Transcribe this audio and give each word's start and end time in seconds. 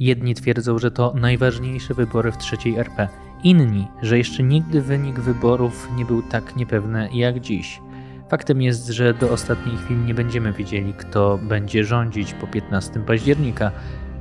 Jedni 0.00 0.34
twierdzą, 0.34 0.78
że 0.78 0.90
to 0.90 1.12
najważniejsze 1.16 1.94
wybory 1.94 2.32
w 2.32 2.38
trzeciej 2.38 2.78
RP, 2.78 3.08
inni, 3.42 3.88
że 4.02 4.18
jeszcze 4.18 4.42
nigdy 4.42 4.82
wynik 4.82 5.20
wyborów 5.20 5.88
nie 5.96 6.04
był 6.04 6.22
tak 6.22 6.56
niepewny 6.56 7.08
jak 7.12 7.40
dziś. 7.40 7.80
Faktem 8.28 8.62
jest, 8.62 8.86
że 8.86 9.14
do 9.14 9.30
ostatniej 9.30 9.76
chwili 9.76 10.00
nie 10.00 10.14
będziemy 10.14 10.52
wiedzieli, 10.52 10.94
kto 10.94 11.38
będzie 11.42 11.84
rządzić 11.84 12.34
po 12.34 12.46
15 12.46 13.00
października. 13.00 13.70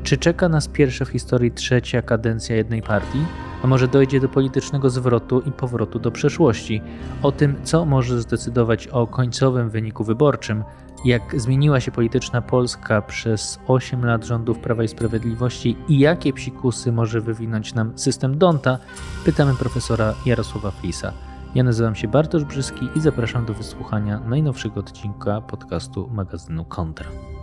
Czy 0.03 0.17
czeka 0.17 0.49
nas 0.49 0.67
pierwsza 0.67 1.05
w 1.05 1.09
historii 1.09 1.51
trzecia 1.51 2.01
kadencja 2.01 2.55
jednej 2.55 2.81
partii? 2.81 3.25
A 3.63 3.67
może 3.67 3.87
dojdzie 3.87 4.19
do 4.19 4.29
politycznego 4.29 4.89
zwrotu 4.89 5.39
i 5.39 5.51
powrotu 5.51 5.99
do 5.99 6.11
przeszłości? 6.11 6.81
O 7.23 7.31
tym, 7.31 7.55
co 7.63 7.85
może 7.85 8.21
zdecydować 8.21 8.87
o 8.87 9.07
końcowym 9.07 9.69
wyniku 9.69 10.03
wyborczym, 10.03 10.63
jak 11.05 11.41
zmieniła 11.41 11.79
się 11.79 11.91
polityczna 11.91 12.41
Polska 12.41 13.01
przez 13.01 13.59
8 13.67 14.05
lat 14.05 14.25
rządów 14.25 14.59
Prawa 14.59 14.83
i 14.83 14.87
Sprawiedliwości 14.87 15.77
i 15.87 15.99
jakie 15.99 16.33
psikusy 16.33 16.91
może 16.91 17.21
wywinąć 17.21 17.73
nam 17.73 17.97
system 17.97 18.37
Donta, 18.37 18.77
pytamy 19.25 19.55
profesora 19.55 20.13
Jarosława 20.25 20.71
Flisa. 20.71 21.13
Ja 21.55 21.63
nazywam 21.63 21.95
się 21.95 22.07
Bartosz 22.07 22.43
Brzyski 22.43 22.87
i 22.95 22.99
zapraszam 22.99 23.45
do 23.45 23.53
wysłuchania 23.53 24.19
najnowszego 24.19 24.79
odcinka 24.79 25.41
podcastu 25.41 26.09
magazynu 26.13 26.65
Kontra. 26.65 27.38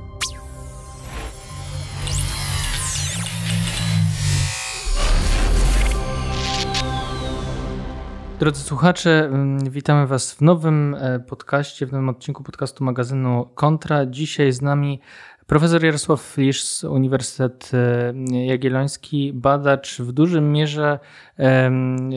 Drodzy 8.39 8.61
słuchacze, 8.61 9.25
mm, 9.25 9.71
witamy 9.71 10.07
Was 10.07 10.33
w 10.35 10.41
nowym 10.41 10.95
e, 10.95 11.21
podcaście, 11.21 11.87
w 11.87 11.93
nowym 11.93 12.09
odcinku 12.09 12.43
podcastu 12.43 12.85
magazynu 12.85 13.49
Kontra. 13.55 14.07
Dzisiaj 14.07 14.53
z 14.53 14.63
nami 14.63 15.01
profesor 15.47 15.85
Jarosław 15.85 16.23
Flisz 16.23 16.63
z 16.63 16.85
Uniwersytet 16.85 17.71
e, 17.75 18.47
Jagielloński, 18.47 19.33
badacz 19.33 19.99
w 19.99 20.13
dużym 20.13 20.53
mierze 20.53 20.99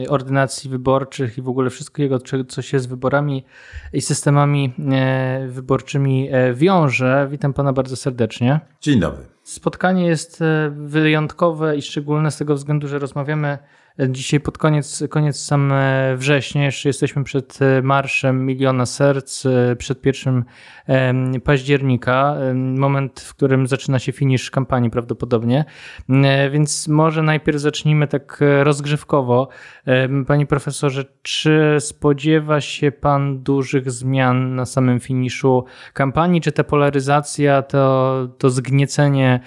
ordynacji 0.08 0.70
wyborczych 0.70 1.38
i 1.38 1.42
w 1.42 1.48
ogóle 1.48 1.70
wszystkiego, 1.70 2.18
co 2.48 2.62
się 2.62 2.80
z 2.80 2.86
wyborami 2.86 3.44
i 3.92 4.00
systemami 4.00 4.74
e, 4.92 5.46
wyborczymi 5.48 6.30
wiąże. 6.54 7.28
Witam 7.30 7.52
Pana 7.52 7.72
bardzo 7.72 7.96
serdecznie. 7.96 8.60
Dzień 8.80 9.00
dobry. 9.00 9.24
Spotkanie 9.42 10.06
jest 10.06 10.42
wyjątkowe 10.70 11.76
i 11.76 11.82
szczególne 11.82 12.30
z 12.30 12.36
tego 12.36 12.54
względu, 12.54 12.88
że 12.88 12.98
rozmawiamy 12.98 13.58
Dzisiaj 13.98 14.40
pod 14.40 14.58
koniec, 14.58 15.04
koniec 15.10 15.40
sam 15.40 15.72
września, 16.16 16.64
jeszcze 16.64 16.88
jesteśmy 16.88 17.24
przed 17.24 17.58
e, 17.62 17.82
marszem 17.82 18.46
Miliona 18.46 18.86
Serc, 18.86 19.46
e, 19.46 19.76
przed 19.76 20.00
pierwszym 20.00 20.44
października, 21.44 22.36
moment, 22.54 23.20
w 23.20 23.34
którym 23.34 23.66
zaczyna 23.66 23.98
się 23.98 24.12
finisz 24.12 24.50
kampanii 24.50 24.90
prawdopodobnie. 24.90 25.64
E, 26.08 26.50
więc 26.50 26.88
może 26.88 27.22
najpierw 27.22 27.58
zacznijmy 27.58 28.06
tak 28.06 28.40
rozgrzewkowo. 28.62 29.48
Panie 30.26 30.46
profesorze, 30.46 31.04
czy 31.22 31.76
spodziewa 31.80 32.60
się 32.60 32.92
Pan 32.92 33.42
dużych 33.42 33.90
zmian 33.90 34.54
na 34.54 34.66
samym 34.66 35.00
finiszu 35.00 35.64
kampanii? 35.92 36.40
Czy 36.40 36.52
ta 36.52 36.64
polaryzacja, 36.64 37.62
to, 37.62 38.28
to 38.38 38.50
zgniecenie 38.50 39.40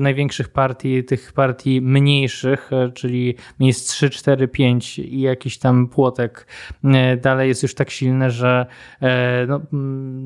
największych 0.00 0.48
partii, 0.48 1.04
tych 1.04 1.32
partii 1.32 1.80
mniejszych, 1.80 2.70
czyli 2.94 3.34
miejsc 3.60 3.85
3, 3.88 4.10
4, 4.10 4.48
5 4.48 4.98
i 4.98 5.20
jakiś 5.20 5.58
tam 5.58 5.88
płotek 5.88 6.46
e, 6.84 7.16
dalej 7.16 7.48
jest 7.48 7.62
już 7.62 7.74
tak 7.74 7.90
silne, 7.90 8.30
że 8.30 8.66
e, 9.00 9.46
no, 9.46 9.60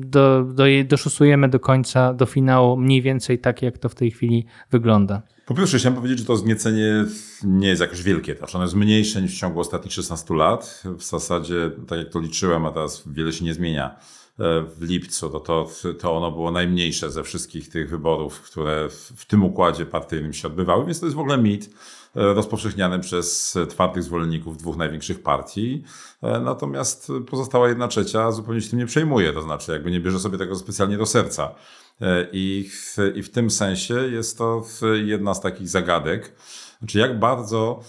do, 0.05 0.43
do, 0.43 0.63
doszusujemy 0.85 1.49
do 1.49 1.59
końca, 1.59 2.13
do 2.13 2.25
finału 2.25 2.77
mniej 2.77 3.01
więcej 3.01 3.39
tak, 3.39 3.61
jak 3.61 3.77
to 3.77 3.89
w 3.89 3.95
tej 3.95 4.11
chwili 4.11 4.45
wygląda. 4.71 5.21
Po 5.45 5.55
pierwsze, 5.55 5.77
chciałem 5.77 5.95
powiedzieć, 5.95 6.19
że 6.19 6.25
to 6.25 6.35
zgniecenie 6.35 7.05
nie 7.43 7.67
jest 7.67 7.81
jakoś 7.81 8.03
wielkie. 8.03 8.35
Znaczy 8.35 8.57
ono 8.57 8.65
jest 8.65 8.75
mniejsze 8.75 9.21
niż 9.21 9.35
w 9.35 9.39
ciągu 9.39 9.59
ostatnich 9.59 9.93
16 9.93 10.33
lat. 10.33 10.83
W 10.97 11.03
zasadzie, 11.03 11.71
tak 11.87 11.99
jak 11.99 12.09
to 12.09 12.19
liczyłem, 12.19 12.65
a 12.65 12.71
teraz 12.71 13.03
wiele 13.07 13.33
się 13.33 13.45
nie 13.45 13.53
zmienia 13.53 13.95
e, 14.39 14.65
w 14.77 14.81
lipcu, 14.81 15.29
to, 15.29 15.39
to, 15.39 15.69
to 15.99 16.17
ono 16.17 16.31
było 16.31 16.51
najmniejsze 16.51 17.11
ze 17.11 17.23
wszystkich 17.23 17.69
tych 17.69 17.89
wyborów, 17.89 18.41
które 18.41 18.89
w, 18.89 19.13
w 19.15 19.25
tym 19.25 19.43
układzie 19.43 19.85
partyjnym 19.85 20.33
się 20.33 20.47
odbywały, 20.47 20.85
więc 20.85 20.99
to 20.99 21.05
jest 21.05 21.15
w 21.15 21.19
ogóle 21.19 21.37
mit. 21.37 21.69
E, 22.15 22.33
rozpowszechniany 22.33 22.99
przez 22.99 23.57
twardych 23.69 24.03
zwolenników 24.03 24.57
dwóch 24.57 24.77
największych 24.77 25.23
partii. 25.23 25.83
E, 26.21 26.39
natomiast 26.39 27.11
pozostała 27.29 27.69
jedna 27.69 27.87
trzecia 27.87 28.31
zupełnie 28.31 28.61
się 28.61 28.69
tym 28.69 28.79
nie 28.79 28.85
przejmuje, 28.85 29.33
to 29.33 29.41
znaczy 29.41 29.71
jakby 29.71 29.91
nie 29.91 29.99
bierze 29.99 30.19
sobie 30.19 30.37
tego 30.37 30.55
specjalnie 30.55 30.97
do 30.97 31.05
serca. 31.05 31.55
E, 32.01 32.27
I 32.31 32.69
w, 32.69 32.97
i 33.15 33.23
w 33.23 33.29
tym 33.29 33.49
sensie 33.49 33.93
jest 33.93 34.37
to 34.37 34.63
jedna 35.03 35.33
z 35.33 35.41
takich 35.41 35.69
zagadek. 35.69 36.35
Znaczy, 36.81 36.99
jak 36.99 37.19
bardzo 37.19 37.79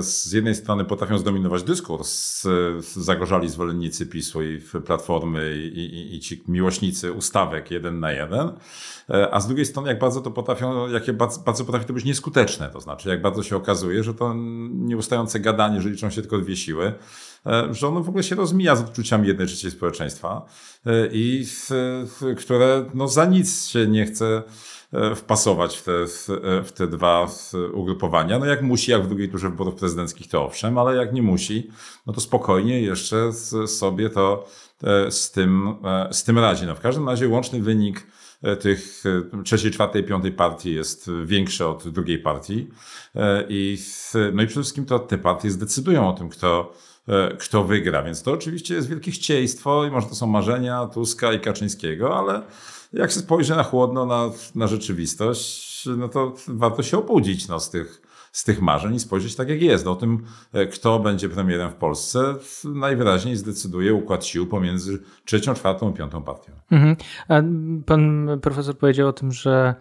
z 0.00 0.32
jednej 0.32 0.54
strony 0.54 0.84
potrafią 0.84 1.18
zdominować 1.18 1.62
dyskurs 1.62 2.44
zagorzali 2.80 3.48
zwolennicy 3.48 4.06
PiSu 4.06 4.42
i 4.42 4.60
Platformy 4.86 5.56
i, 5.56 5.78
i, 5.78 6.16
i 6.16 6.20
ci 6.20 6.42
miłośnicy 6.48 7.12
ustawek 7.12 7.70
jeden 7.70 8.00
na 8.00 8.12
jeden, 8.12 8.52
E, 9.10 9.34
a 9.34 9.40
z 9.40 9.46
drugiej 9.46 9.66
strony 9.66 9.88
jak 9.88 9.98
bardzo 9.98 10.20
to 10.20 10.30
potrafią, 10.30 10.88
jakie 10.88 11.12
bardzo, 11.12 11.40
bardzo 11.40 11.64
potrafi 11.64 11.86
to 11.86 11.92
być 11.92 12.04
nieskuteczne, 12.04 12.70
to 12.70 12.80
znaczy 12.80 13.08
jak 13.08 13.22
bardzo 13.22 13.42
się 13.42 13.56
okazuje, 13.56 14.04
że 14.04 14.14
to 14.14 14.34
nieustające 14.70 15.40
gadanie, 15.40 15.80
że 15.80 15.90
liczą 15.90 16.10
się 16.10 16.20
tylko 16.20 16.38
dwie 16.38 16.56
siły, 16.56 16.92
e, 17.46 17.74
że 17.74 17.88
ono 17.88 18.00
w 18.00 18.08
ogóle 18.08 18.24
się 18.24 18.34
rozmija 18.34 18.76
z 18.76 18.80
odczuciami 18.80 19.28
jednej 19.28 19.46
trzeciej 19.46 19.70
społeczeństwa 19.70 20.46
e, 20.86 21.08
i 21.12 21.46
które 22.36 22.84
no 22.94 23.08
za 23.08 23.24
nic 23.24 23.66
się 23.66 23.86
nie 23.86 24.06
chce 24.06 24.42
wpasować 25.16 25.78
w 25.78 25.82
te, 25.82 25.92
w 26.64 26.72
te 26.72 26.86
dwa 26.86 27.26
ugrupowania. 27.72 28.38
No 28.38 28.46
jak 28.46 28.62
musi, 28.62 28.90
jak 28.90 29.02
w 29.02 29.08
drugiej 29.08 29.28
turze 29.28 29.50
wyborów 29.50 29.74
prezydenckich, 29.74 30.28
to 30.28 30.44
owszem, 30.44 30.78
ale 30.78 30.96
jak 30.96 31.12
nie 31.12 31.22
musi, 31.22 31.70
no 32.06 32.12
to 32.12 32.20
spokojnie 32.20 32.80
jeszcze 32.80 33.32
sobie 33.66 34.10
to 34.10 34.48
z 35.10 35.30
tym, 35.30 35.74
z 36.10 36.24
tym 36.24 36.38
radzi. 36.38 36.66
No 36.66 36.74
w 36.74 36.80
każdym 36.80 37.08
razie 37.08 37.28
łączny 37.28 37.62
wynik 37.62 38.06
E, 38.42 38.56
tych 38.56 39.02
e, 39.38 39.42
trzeciej, 39.42 39.70
czwartej, 39.70 40.04
piątej 40.04 40.32
partii 40.32 40.74
jest 40.74 41.10
większe 41.24 41.68
od 41.68 41.88
drugiej 41.88 42.18
partii. 42.18 42.68
E, 43.14 43.44
I, 43.48 43.78
no 44.32 44.42
i 44.42 44.46
przede 44.46 44.62
wszystkim 44.62 44.84
to 44.86 44.98
te 44.98 45.18
partie 45.18 45.50
zdecydują 45.50 46.08
o 46.08 46.12
tym, 46.12 46.28
kto, 46.28 46.72
kto 47.38 47.64
wygra. 47.64 48.02
Więc 48.02 48.22
to 48.22 48.32
oczywiście 48.32 48.74
jest 48.74 48.88
wielkie 48.88 49.10
chcieństwo 49.10 49.84
i 49.84 49.90
może 49.90 50.06
to 50.06 50.14
są 50.14 50.26
marzenia 50.26 50.86
Tuska 50.86 51.32
i 51.32 51.40
Kaczyńskiego, 51.40 52.18
ale 52.18 52.42
jak 52.92 53.10
się 53.10 53.20
spojrzy 53.20 53.56
na 53.56 53.62
chłodno 53.62 54.06
na, 54.06 54.30
na 54.54 54.66
rzeczywistość, 54.66 55.86
no 55.96 56.08
to 56.08 56.34
warto 56.48 56.82
się 56.82 56.98
obudzić 56.98 57.48
no, 57.48 57.60
z 57.60 57.70
tych 57.70 58.08
z 58.32 58.44
tych 58.44 58.62
marzeń 58.62 58.94
i 58.94 59.00
spojrzeć 59.00 59.36
tak, 59.36 59.48
jak 59.48 59.62
jest. 59.62 59.84
No, 59.84 59.92
o 59.92 59.96
tym, 59.96 60.24
e, 60.52 60.66
kto 60.66 60.98
będzie 60.98 61.28
premierem 61.28 61.70
w 61.70 61.74
Polsce, 61.74 62.34
najwyraźniej 62.64 63.36
zdecyduje 63.36 63.94
układ 63.94 64.24
sił 64.24 64.46
pomiędzy 64.46 64.98
trzecią, 65.24 65.54
czwartą 65.54 65.90
i 65.90 65.94
piątą 65.94 66.22
partią. 66.22 66.52
Mhm. 66.70 66.96
pan 67.86 68.28
profesor 68.42 68.78
powiedział 68.78 69.08
o 69.08 69.12
tym, 69.12 69.32
że 69.32 69.74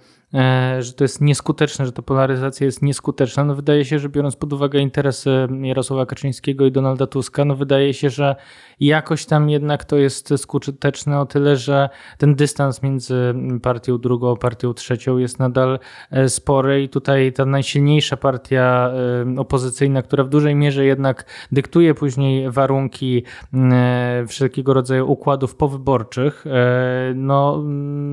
że 0.80 0.94
to 0.94 1.04
jest 1.04 1.22
nieskuteczne, 1.22 1.86
że 1.86 1.92
ta 1.92 2.02
polaryzacja 2.02 2.66
jest 2.66 2.82
nieskuteczna. 2.82 3.44
No 3.44 3.56
wydaje 3.56 3.86
się, 3.86 4.00
że 4.00 4.10
biorąc 4.10 4.36
pod 4.36 4.54
uwagę 4.54 4.80
interesy 4.80 5.48
Jarosława 5.62 6.06
Kaczyńskiego 6.06 6.66
i 6.66 6.72
Donalda 6.72 7.08
Tuska, 7.08 7.46
no 7.46 7.56
wydaje 7.56 7.94
się, 7.94 8.10
że 8.10 8.36
jakoś 8.80 9.26
tam 9.26 9.50
jednak 9.50 9.86
to 9.86 9.96
jest 9.98 10.34
skuteczne 10.38 11.20
o 11.20 11.26
tyle, 11.26 11.56
że 11.56 11.90
ten 12.18 12.36
dystans 12.36 12.84
między 12.84 13.36
partią 13.62 13.98
drugą 13.98 14.32
a 14.32 14.36
partią 14.36 14.74
trzecią 14.74 15.18
jest 15.18 15.40
nadal 15.40 15.80
e, 16.12 16.30
spory 16.30 16.84
i 16.84 16.90
tutaj 16.90 17.34
ta 17.34 17.46
najsilniejsza 17.46 18.18
partia 18.18 18.92
e, 19.36 19.40
opozycyjna, 19.40 20.02
która 20.02 20.24
w 20.24 20.30
dużej 20.30 20.56
mierze 20.56 20.86
jednak 20.86 21.26
dyktuje 21.52 21.94
później 21.94 22.52
warunki 22.52 23.24
wszelkiego 24.28 24.74
rodzaju 24.74 25.12
układów 25.12 25.56
powyborczych, 25.56 26.46
no 27.16 27.64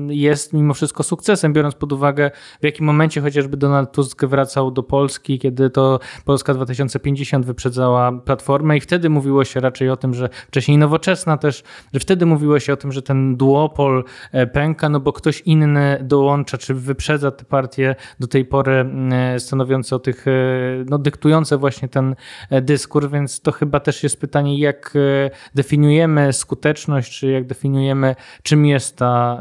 jest 0.07 0.53
mimo 0.53 0.73
wszystko 0.73 1.03
sukcesem, 1.03 1.53
biorąc 1.53 1.75
pod 1.75 1.93
uwagę 1.93 2.04
uwagę, 2.05 2.31
w 2.61 2.63
jakim 2.63 2.85
momencie 2.85 3.21
chociażby 3.21 3.57
Donald 3.57 3.91
Tusk 3.91 4.25
wracał 4.25 4.71
do 4.71 4.83
Polski, 4.83 5.39
kiedy 5.39 5.69
to 5.69 5.99
Polska 6.25 6.53
2050 6.53 7.45
wyprzedzała 7.45 8.11
Platformę 8.11 8.77
i 8.77 8.81
wtedy 8.81 9.09
mówiło 9.09 9.45
się 9.45 9.59
raczej 9.59 9.89
o 9.89 9.97
tym, 9.97 10.13
że 10.13 10.29
wcześniej 10.47 10.77
nowoczesna 10.77 11.37
też, 11.37 11.63
że 11.93 11.99
wtedy 11.99 12.25
mówiło 12.25 12.59
się 12.59 12.73
o 12.73 12.77
tym, 12.77 12.91
że 12.91 13.01
ten 13.01 13.37
duopol 13.37 14.03
e, 14.31 14.47
pęka, 14.47 14.89
no 14.89 14.99
bo 14.99 15.13
ktoś 15.13 15.41
inny 15.41 15.99
dołącza, 16.01 16.57
czy 16.57 16.73
wyprzedza 16.73 17.31
te 17.31 17.45
partie. 17.45 17.95
Do 18.19 18.27
tej 18.27 18.45
pory 18.45 18.85
e, 19.11 19.39
stanowiące 19.39 19.95
o 19.95 19.99
tych, 19.99 20.27
e, 20.27 20.31
no 20.89 20.97
dyktujące 20.97 21.57
właśnie 21.57 21.89
ten 21.89 22.15
dyskurs, 22.61 23.07
więc 23.07 23.41
to 23.41 23.51
chyba 23.51 23.79
też 23.79 24.03
jest 24.03 24.21
pytanie, 24.21 24.59
jak 24.59 24.93
definiujemy 25.55 26.33
skuteczność, 26.33 27.19
czy 27.19 27.31
jak 27.31 27.45
definiujemy, 27.47 28.15
czym 28.43 28.65
jest 28.65 28.97
ta 28.97 29.39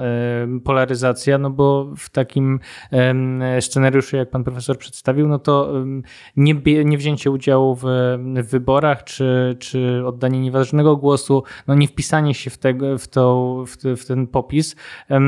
polaryzacja, 0.64 1.38
no 1.38 1.50
bo 1.50 1.94
w 1.96 2.10
takim 2.10 2.53
scenariuszu, 3.60 4.16
jak 4.16 4.30
pan 4.30 4.44
profesor 4.44 4.78
przedstawił, 4.78 5.28
no 5.28 5.38
to 5.38 5.72
nie, 6.36 6.54
nie 6.84 6.98
wzięcie 6.98 7.30
udziału 7.30 7.74
w, 7.74 7.84
wyborach, 8.42 9.04
czy, 9.04 9.56
czy 9.58 10.02
oddanie 10.06 10.40
nieważnego 10.40 10.96
głosu, 10.96 11.42
no 11.66 11.74
nie 11.74 11.88
wpisanie 11.88 12.34
się 12.34 12.50
w, 12.50 12.58
w, 12.98 13.08
w, 13.66 13.76
te, 13.76 13.96
w 13.96 14.06
ten 14.06 14.26
popis, 14.26 14.76
e, 15.10 15.20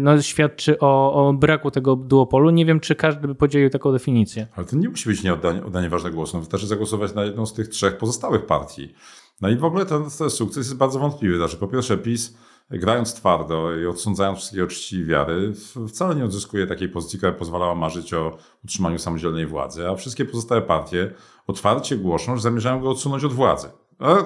no 0.00 0.22
świadczy 0.22 0.78
o, 0.78 1.14
o 1.14 1.32
braku 1.32 1.70
tego 1.70 1.96
duopolu. 1.96 2.50
Nie 2.50 2.66
wiem, 2.66 2.80
czy 2.80 2.94
każdy 2.94 3.28
by 3.28 3.34
podzielił 3.34 3.70
taką 3.70 3.92
definicję. 3.92 4.46
Ale 4.56 4.66
to 4.66 4.76
nie 4.76 4.88
musi 4.88 5.08
być 5.08 5.22
nie 5.22 5.32
oddanie, 5.32 5.64
oddanie 5.64 5.88
ważnego 5.88 6.16
głosu. 6.16 6.36
No, 6.36 6.40
wystarczy 6.40 6.66
zagłosować 6.66 7.14
na 7.14 7.24
jedną 7.24 7.46
z 7.46 7.54
tych 7.54 7.68
trzech 7.68 7.98
pozostałych 7.98 8.46
partii. 8.46 8.94
No 9.40 9.48
i 9.48 9.56
w 9.56 9.64
ogóle 9.64 9.86
ten, 9.86 10.02
ten 10.18 10.30
sukces 10.30 10.56
jest 10.56 10.76
bardzo 10.76 10.98
wątpliwy. 10.98 11.36
Znaczy, 11.36 11.56
po 11.56 11.68
pierwsze, 11.68 11.98
PiS 11.98 12.36
grając 12.70 13.14
twardo 13.14 13.76
i 13.76 13.86
odsądzając 13.86 14.38
wszystkie 14.38 14.64
uczciwi 14.64 15.04
wiary, 15.04 15.52
wcale 15.88 16.14
nie 16.14 16.24
odzyskuje 16.24 16.66
takiej 16.66 16.88
pozycji, 16.88 17.18
która 17.18 17.32
pozwalała 17.32 17.74
marzyć 17.74 18.14
o 18.14 18.38
utrzymaniu 18.64 18.98
samodzielnej 18.98 19.46
władzy, 19.46 19.88
a 19.88 19.94
wszystkie 19.94 20.24
pozostałe 20.24 20.62
partie 20.62 21.14
otwarcie 21.46 21.96
głoszą, 21.96 22.36
że 22.36 22.42
zamierzają 22.42 22.80
go 22.80 22.90
odsunąć 22.90 23.24
od 23.24 23.32
władzy. 23.32 23.68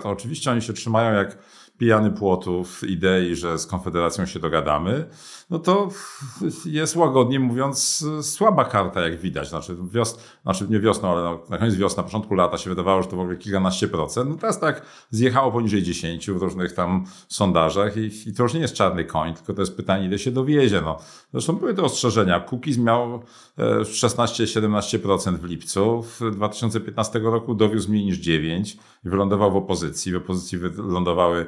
To 0.02 0.10
oczywiście 0.10 0.50
oni 0.50 0.62
się 0.62 0.72
trzymają 0.72 1.14
jak 1.14 1.38
pijany 1.78 2.10
płotów 2.10 2.84
idei, 2.88 3.36
że 3.36 3.58
z 3.58 3.66
Konfederacją 3.66 4.26
się 4.26 4.40
dogadamy, 4.40 5.08
no 5.50 5.58
to 5.58 5.88
jest 6.64 6.96
łagodnie 6.96 7.40
mówiąc 7.40 8.04
słaba 8.22 8.64
karta, 8.64 9.00
jak 9.00 9.20
widać. 9.20 9.48
Znaczy, 9.48 9.76
wios, 9.92 10.18
znaczy 10.42 10.66
nie 10.70 10.80
wiosną, 10.80 11.10
ale 11.10 11.22
no, 11.22 11.40
na 11.50 11.58
koniec 11.58 11.74
wiosny, 11.74 11.96
na 11.96 12.02
początku 12.02 12.34
lata 12.34 12.58
się 12.58 12.70
wydawało, 12.70 13.02
że 13.02 13.08
to 13.08 13.16
w 13.16 13.20
ogóle 13.20 13.36
kilkanaście 13.36 13.88
procent. 13.88 14.30
No 14.30 14.36
teraz 14.36 14.60
tak 14.60 14.82
zjechało 15.10 15.52
poniżej 15.52 15.82
10 15.82 16.30
w 16.30 16.36
różnych 16.36 16.72
tam 16.72 17.04
sondażach 17.28 17.96
i, 17.96 18.28
i 18.28 18.34
to 18.34 18.42
już 18.42 18.54
nie 18.54 18.60
jest 18.60 18.74
czarny 18.74 19.04
koń, 19.04 19.34
tylko 19.34 19.54
to 19.54 19.62
jest 19.62 19.76
pytanie, 19.76 20.06
ile 20.06 20.18
się 20.18 20.30
dowiezie. 20.30 20.80
No. 20.80 20.98
Zresztą 21.32 21.52
były 21.52 21.74
te 21.74 21.82
ostrzeżenia. 21.82 22.40
Kukiz 22.40 22.78
miał 22.78 23.22
16-17% 23.58 25.34
e, 25.34 25.38
w 25.38 25.44
lipcu. 25.44 26.02
W 26.02 26.30
2015 26.30 27.18
roku 27.18 27.54
dowiózł 27.54 27.90
mniej 27.90 28.04
niż 28.04 28.18
9 28.18 28.76
i 29.04 29.08
wylądował 29.08 29.52
w 29.52 29.56
opozycji. 29.56 30.12
W 30.12 30.16
opozycji 30.16 30.58
wylądowały 30.58 31.46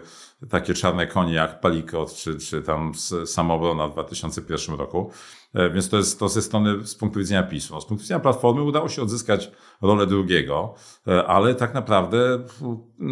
takie 0.50 0.74
czarne 0.74 1.06
konie 1.06 1.34
jak 1.34 1.60
Palikot 1.60 2.14
czy, 2.14 2.38
czy 2.38 2.62
tam 2.62 2.92
Samobrona 3.26 3.88
w 3.88 3.92
2001 3.92 4.76
roku. 4.76 5.10
E, 5.54 5.70
więc 5.70 5.88
to 5.88 5.96
jest 5.96 6.18
to 6.18 6.28
ze 6.28 6.42
strony, 6.42 6.86
z 6.86 6.94
punktu 6.94 7.18
widzenia 7.18 7.42
PiSu. 7.42 7.80
Z 7.80 7.84
punktu 7.84 8.02
widzenia 8.02 8.20
Platformy 8.20 8.62
udało 8.62 8.88
się 8.88 9.02
odzyskać 9.02 9.50
rolę 9.82 10.06
drugiego, 10.06 10.74
e, 11.08 11.26
ale 11.26 11.54
tak 11.54 11.74
naprawdę 11.74 12.38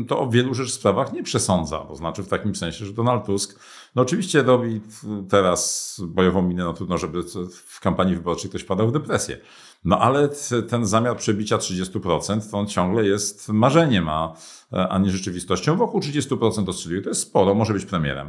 to 0.09 0.21
o 0.21 0.31
wielu 0.31 0.55
rzecz 0.55 0.71
sprawach 0.71 1.13
nie 1.13 1.23
przesądza. 1.23 1.79
To 1.79 1.97
znaczy 1.97 2.23
w 2.23 2.29
takim 2.29 2.55
sensie, 2.55 2.87
że 2.87 2.93
Donald 2.93 3.25
Tusk 3.27 3.61
no 3.99 4.03
oczywiście 4.03 4.43
robi 4.43 4.81
teraz 5.29 6.01
bojową 6.07 6.43
minę, 6.43 6.65
no 6.65 6.73
trudno, 6.73 6.99
żeby 6.99 7.23
w 7.67 7.81
kampanii 7.81 8.15
wyborczej 8.15 8.51
ktoś 8.51 8.65
padał 8.65 8.89
w 8.89 8.93
depresję. 8.93 9.39
No 9.85 9.99
ale 9.99 10.29
ten 10.69 10.87
zamiar 10.87 11.17
przebicia 11.17 11.57
30% 11.57 12.51
to 12.51 12.59
on 12.59 12.67
ciągle 12.67 13.05
jest 13.05 13.49
marzeniem, 13.49 14.09
a, 14.09 14.35
a 14.71 14.99
nie 14.99 15.11
rzeczywistością. 15.11 15.77
Wokół 15.77 16.01
30% 16.01 16.69
oscyluje. 16.69 17.03
To 17.03 17.09
jest 17.09 17.21
sporo, 17.21 17.55
może 17.55 17.73
być 17.73 17.85
premierem. 17.85 18.29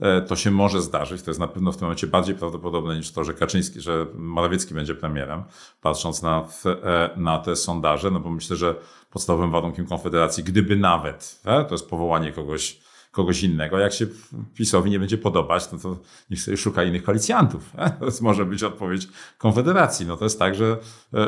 E, 0.00 0.20
to 0.20 0.36
się 0.36 0.50
może 0.50 0.82
zdarzyć. 0.82 1.22
To 1.22 1.30
jest 1.30 1.40
na 1.40 1.48
pewno 1.48 1.72
w 1.72 1.76
tym 1.76 1.84
momencie 1.84 2.06
bardziej 2.06 2.34
prawdopodobne 2.34 2.96
niż 2.96 3.12
to, 3.12 3.24
że 3.24 3.34
Kaczyński, 3.34 3.80
że 3.80 4.06
Morawiecki 4.14 4.74
będzie 4.74 4.94
premierem, 4.94 5.42
patrząc 5.80 6.22
na, 6.22 6.48
e, 6.66 7.10
na 7.16 7.38
te 7.38 7.56
sondaże, 7.56 8.10
no 8.10 8.20
bo 8.20 8.30
myślę, 8.30 8.56
że 8.56 8.74
podstawowym 9.10 9.50
warunkiem 9.50 9.86
Konfederacji, 9.86 10.44
gdyby 10.44 10.76
nawet, 10.76 11.40
e, 11.44 11.64
to 11.64 11.74
jest 11.74 11.88
powołanie 11.88 12.32
kogoś, 12.32 12.89
kogoś 13.10 13.42
innego. 13.42 13.78
Jak 13.78 13.92
się 13.92 14.06
PiSowi 14.54 14.90
nie 14.90 14.98
będzie 14.98 15.18
podobać, 15.18 15.72
no 15.72 15.78
to 15.78 15.98
niech 16.30 16.40
sobie 16.40 16.56
szuka 16.56 16.84
innych 16.84 17.02
koalicjantów. 17.02 17.72
To 18.00 18.06
może 18.20 18.46
być 18.46 18.62
odpowiedź 18.62 19.08
Konfederacji. 19.38 20.06
No 20.06 20.16
to 20.16 20.24
jest 20.24 20.38
tak, 20.38 20.54
że, 20.54 20.76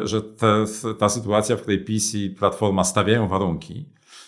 że 0.05 0.23
te, 0.23 0.64
ta 0.99 1.08
sytuacja, 1.08 1.56
w 1.56 1.61
której 1.61 1.84
PiS 1.84 2.14
i 2.14 2.31
Platforma 2.31 2.84
stawiają 2.84 3.29
warunki, 3.29 3.87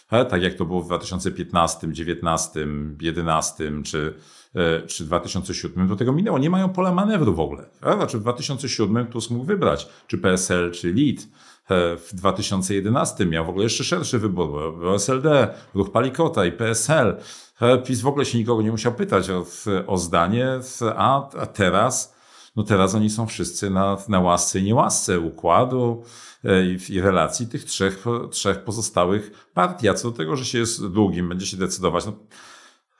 tak 0.08 0.42
jak 0.42 0.54
to 0.54 0.64
było 0.64 0.82
w 0.82 0.86
2015, 0.86 1.78
2019, 1.78 2.66
2011 2.66 3.72
czy, 3.84 4.14
e, 4.54 4.86
czy 4.86 5.04
2007, 5.04 5.88
do 5.88 5.96
tego 5.96 6.12
minęło. 6.12 6.38
Nie 6.38 6.50
mają 6.50 6.68
pola 6.68 6.94
manewru 6.94 7.34
w 7.34 7.40
ogóle. 7.40 7.66
Znaczy 7.80 8.18
w 8.18 8.20
2007 8.20 9.06
Tusk 9.06 9.30
mógł 9.30 9.44
wybrać, 9.44 9.88
czy 10.06 10.18
PSL, 10.18 10.70
czy 10.72 10.92
LID. 10.92 11.28
E, 11.70 11.96
w 11.96 12.14
2011 12.14 13.26
miał 13.26 13.44
w 13.44 13.48
ogóle 13.48 13.64
jeszcze 13.64 13.84
szerszy 13.84 14.18
wybór, 14.18 14.78
bo 14.80 14.94
SLD, 14.94 15.54
Ruch 15.74 15.92
Palikota 15.92 16.44
i 16.44 16.52
PSL. 16.52 17.16
E, 17.60 17.78
PiS 17.78 18.00
w 18.00 18.06
ogóle 18.06 18.24
się 18.24 18.38
nikogo 18.38 18.62
nie 18.62 18.70
musiał 18.70 18.94
pytać 18.94 19.30
o, 19.30 19.46
o 19.86 19.98
zdanie, 19.98 20.48
a, 20.96 21.30
a 21.38 21.46
teraz, 21.46 22.14
no 22.56 22.62
teraz 22.62 22.94
oni 22.94 23.10
są 23.10 23.26
wszyscy 23.26 23.70
na, 23.70 23.96
na 24.08 24.20
łasce 24.20 24.58
i 24.58 24.62
niełasce 24.62 25.20
układu, 25.20 26.04
E, 26.44 26.64
i, 26.64 26.78
i 26.88 27.00
relacji 27.00 27.46
tych 27.46 27.64
trzech, 27.64 28.04
trzech 28.30 28.64
pozostałych 28.64 29.48
partii. 29.54 29.88
A 29.88 29.94
co 29.94 30.10
do 30.10 30.16
tego, 30.16 30.36
że 30.36 30.44
się 30.44 30.58
jest 30.58 30.86
długim, 30.86 31.28
będzie 31.28 31.46
się 31.46 31.56
decydować. 31.56 32.06
No, 32.06 32.12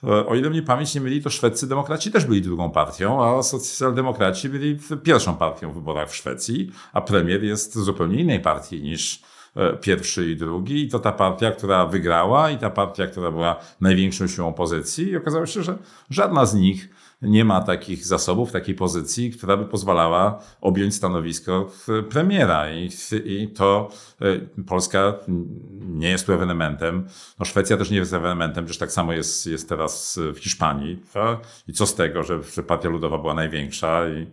e, 0.05 0.27
o 0.27 0.35
ile 0.35 0.51
mnie 0.51 0.63
pamięć 0.63 0.95
nie 0.95 1.01
myli, 1.01 1.23
to 1.23 1.31
szwedzcy 1.31 1.69
demokraci 1.69 2.11
też 2.11 2.25
byli 2.25 2.43
drugą 2.43 2.71
partią, 2.71 3.25
a 3.25 3.43
socjaldemokraci 3.43 4.49
byli 4.49 4.79
pierwszą 5.03 5.37
partią 5.37 5.73
w 5.73 5.75
wyborach 5.75 6.11
w 6.11 6.17
Szwecji, 6.17 6.71
a 6.93 7.01
premier 7.01 7.45
jest 7.45 7.79
zupełnie 7.79 8.21
innej 8.21 8.41
partii 8.41 8.83
niż 8.83 9.23
pierwszy 9.81 10.31
i 10.31 10.37
drugi. 10.37 10.83
I 10.83 10.89
to 10.89 10.99
ta 10.99 11.13
partia, 11.13 11.53
która 11.53 11.87
wygrała 11.87 12.51
i 12.51 12.59
ta 12.59 12.71
partia, 12.71 13.07
która 13.07 13.31
była 13.31 13.57
największą 13.81 14.27
siłą 14.27 14.49
opozycji. 14.49 15.09
I 15.09 15.17
okazało 15.17 15.47
się, 15.47 15.63
że 15.63 15.79
żadna 16.11 16.47
z 16.47 16.55
nich 16.55 16.89
nie 17.23 17.45
ma 17.45 17.61
takich 17.61 18.07
zasobów, 18.07 18.53
takiej 18.53 18.75
pozycji, 18.75 19.31
która 19.31 19.57
by 19.57 19.65
pozwalała 19.65 20.43
objąć 20.61 20.95
stanowisko 20.95 21.71
premiera. 22.11 22.73
I, 22.73 22.91
i 23.25 23.49
to 23.49 23.89
e, 24.21 24.63
Polska 24.67 25.15
nie 25.81 26.09
jest 26.09 26.27
tu 26.27 26.33
ewenementem. 26.33 27.09
No 27.39 27.45
Szwecja 27.45 27.77
też 27.77 27.91
nie 27.91 27.97
jest 27.97 28.13
ewenementem, 28.13 28.65
przecież 28.65 28.79
tak 28.79 28.93
samo 28.93 29.13
jest, 29.13 29.47
jest 29.47 29.69
teraz 29.69 30.19
w 30.35 30.39
Hiszpanii. 30.39 31.03
I 31.69 31.73
co 31.73 31.87
z 31.87 31.95
tego, 31.95 32.23
że, 32.23 32.43
że 32.43 32.63
Partia 32.63 32.89
Ludowa 32.89 33.19
była 33.19 33.35
największa. 33.35 34.09
I, 34.09 34.27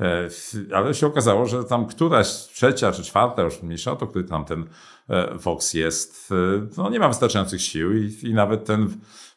e, 0.00 0.28
ale 0.74 0.94
się 0.94 1.06
okazało, 1.06 1.46
że 1.46 1.64
tam 1.64 1.86
któraś 1.86 2.28
trzecia 2.28 2.92
czy 2.92 3.02
czwarta, 3.02 3.42
już 3.42 3.62
mniejsza 3.62 3.92
o 3.92 3.96
to, 3.96 4.06
który 4.06 4.24
tam 4.24 4.44
ten 4.44 4.64
e, 5.08 5.38
Fox 5.38 5.74
jest, 5.74 6.32
no 6.76 6.90
nie 6.90 6.98
ma 6.98 7.08
wystarczających 7.08 7.62
sił 7.62 7.96
i, 7.96 8.18
i 8.22 8.34
nawet 8.34 8.64
ten 8.64 8.88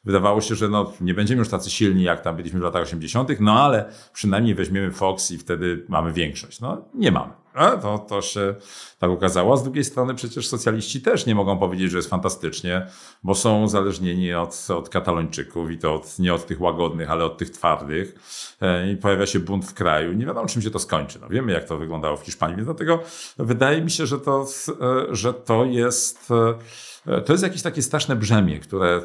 wydawało 0.04 0.42
się, 0.42 0.56
że 0.56 0.70
no, 0.70 0.94
nie 1.02 1.14
będziemy 1.14 1.40
już 1.40 1.50
tacy 1.50 1.70
silni, 1.70 2.04
jak 2.04 2.22
tam 2.22 2.36
byliśmy 2.36 2.60
w 2.60 2.64
latach 2.64 2.82
80., 2.82 3.30
no 3.40 3.64
ale 3.64 3.86
przynajmniej 4.14 4.56
weźmiemy 4.56 4.92
Fox 4.92 5.32
i 5.32 5.38
wtedy 5.38 5.86
mamy 5.90 6.14
większość. 6.14 6.60
No 6.60 6.86
nie 6.94 7.12
mamy. 7.12 7.34
A 7.54 7.72
to, 7.72 8.00
to 8.00 8.22
się 8.22 8.56
tak 9.00 9.10
okazało. 9.12 9.58
Z 9.58 9.64
drugiej 9.64 9.84
strony 9.84 10.16
przecież 10.16 10.48
socjaliści 10.48 11.02
też 11.02 11.26
nie 11.26 11.36
mogą 11.36 11.58
powiedzieć, 11.58 11.92
że 11.92 11.98
jest 11.98 12.10
fantastycznie, 12.10 12.88
bo 13.24 13.36
są 13.36 13.64
uzależnieni 13.64 14.34
od, 14.34 14.68
od 14.70 14.90
katalończyków 14.90 15.72
i 15.72 15.78
to 15.78 15.96
od, 15.96 16.20
nie 16.20 16.34
od 16.34 16.46
tych 16.46 16.62
łagodnych, 16.62 17.12
ale 17.12 17.26
od 17.26 17.38
tych 17.38 17.50
twardych. 17.50 18.16
E, 18.62 18.92
I 18.92 18.98
pojawia 18.98 19.26
się 19.26 19.40
bunt 19.40 19.66
w 19.66 19.74
kraju. 19.74 20.14
Nie 20.14 20.26
wiadomo, 20.26 20.48
czym 20.48 20.62
się 20.62 20.72
to 20.72 20.80
skończy. 20.80 21.20
No, 21.22 21.30
wiemy, 21.30 21.52
jak 21.52 21.66
to 21.66 21.78
wyglądało 21.78 22.18
w 22.18 22.22
Hiszpanii, 22.22 22.56
więc 22.56 22.66
dlatego 22.66 23.00
wydaje 23.38 23.82
mi 23.82 23.92
się, 23.92 24.06
że 24.06 24.20
to, 24.20 24.46
e, 24.82 25.16
że 25.16 25.34
to 25.34 25.66
jest 25.66 26.32
E, 26.32 26.54
to 27.26 27.34
jest 27.34 27.44
jakieś 27.44 27.62
takie 27.62 27.82
straszne 27.82 28.16
brzemię, 28.16 28.60
które 28.60 29.02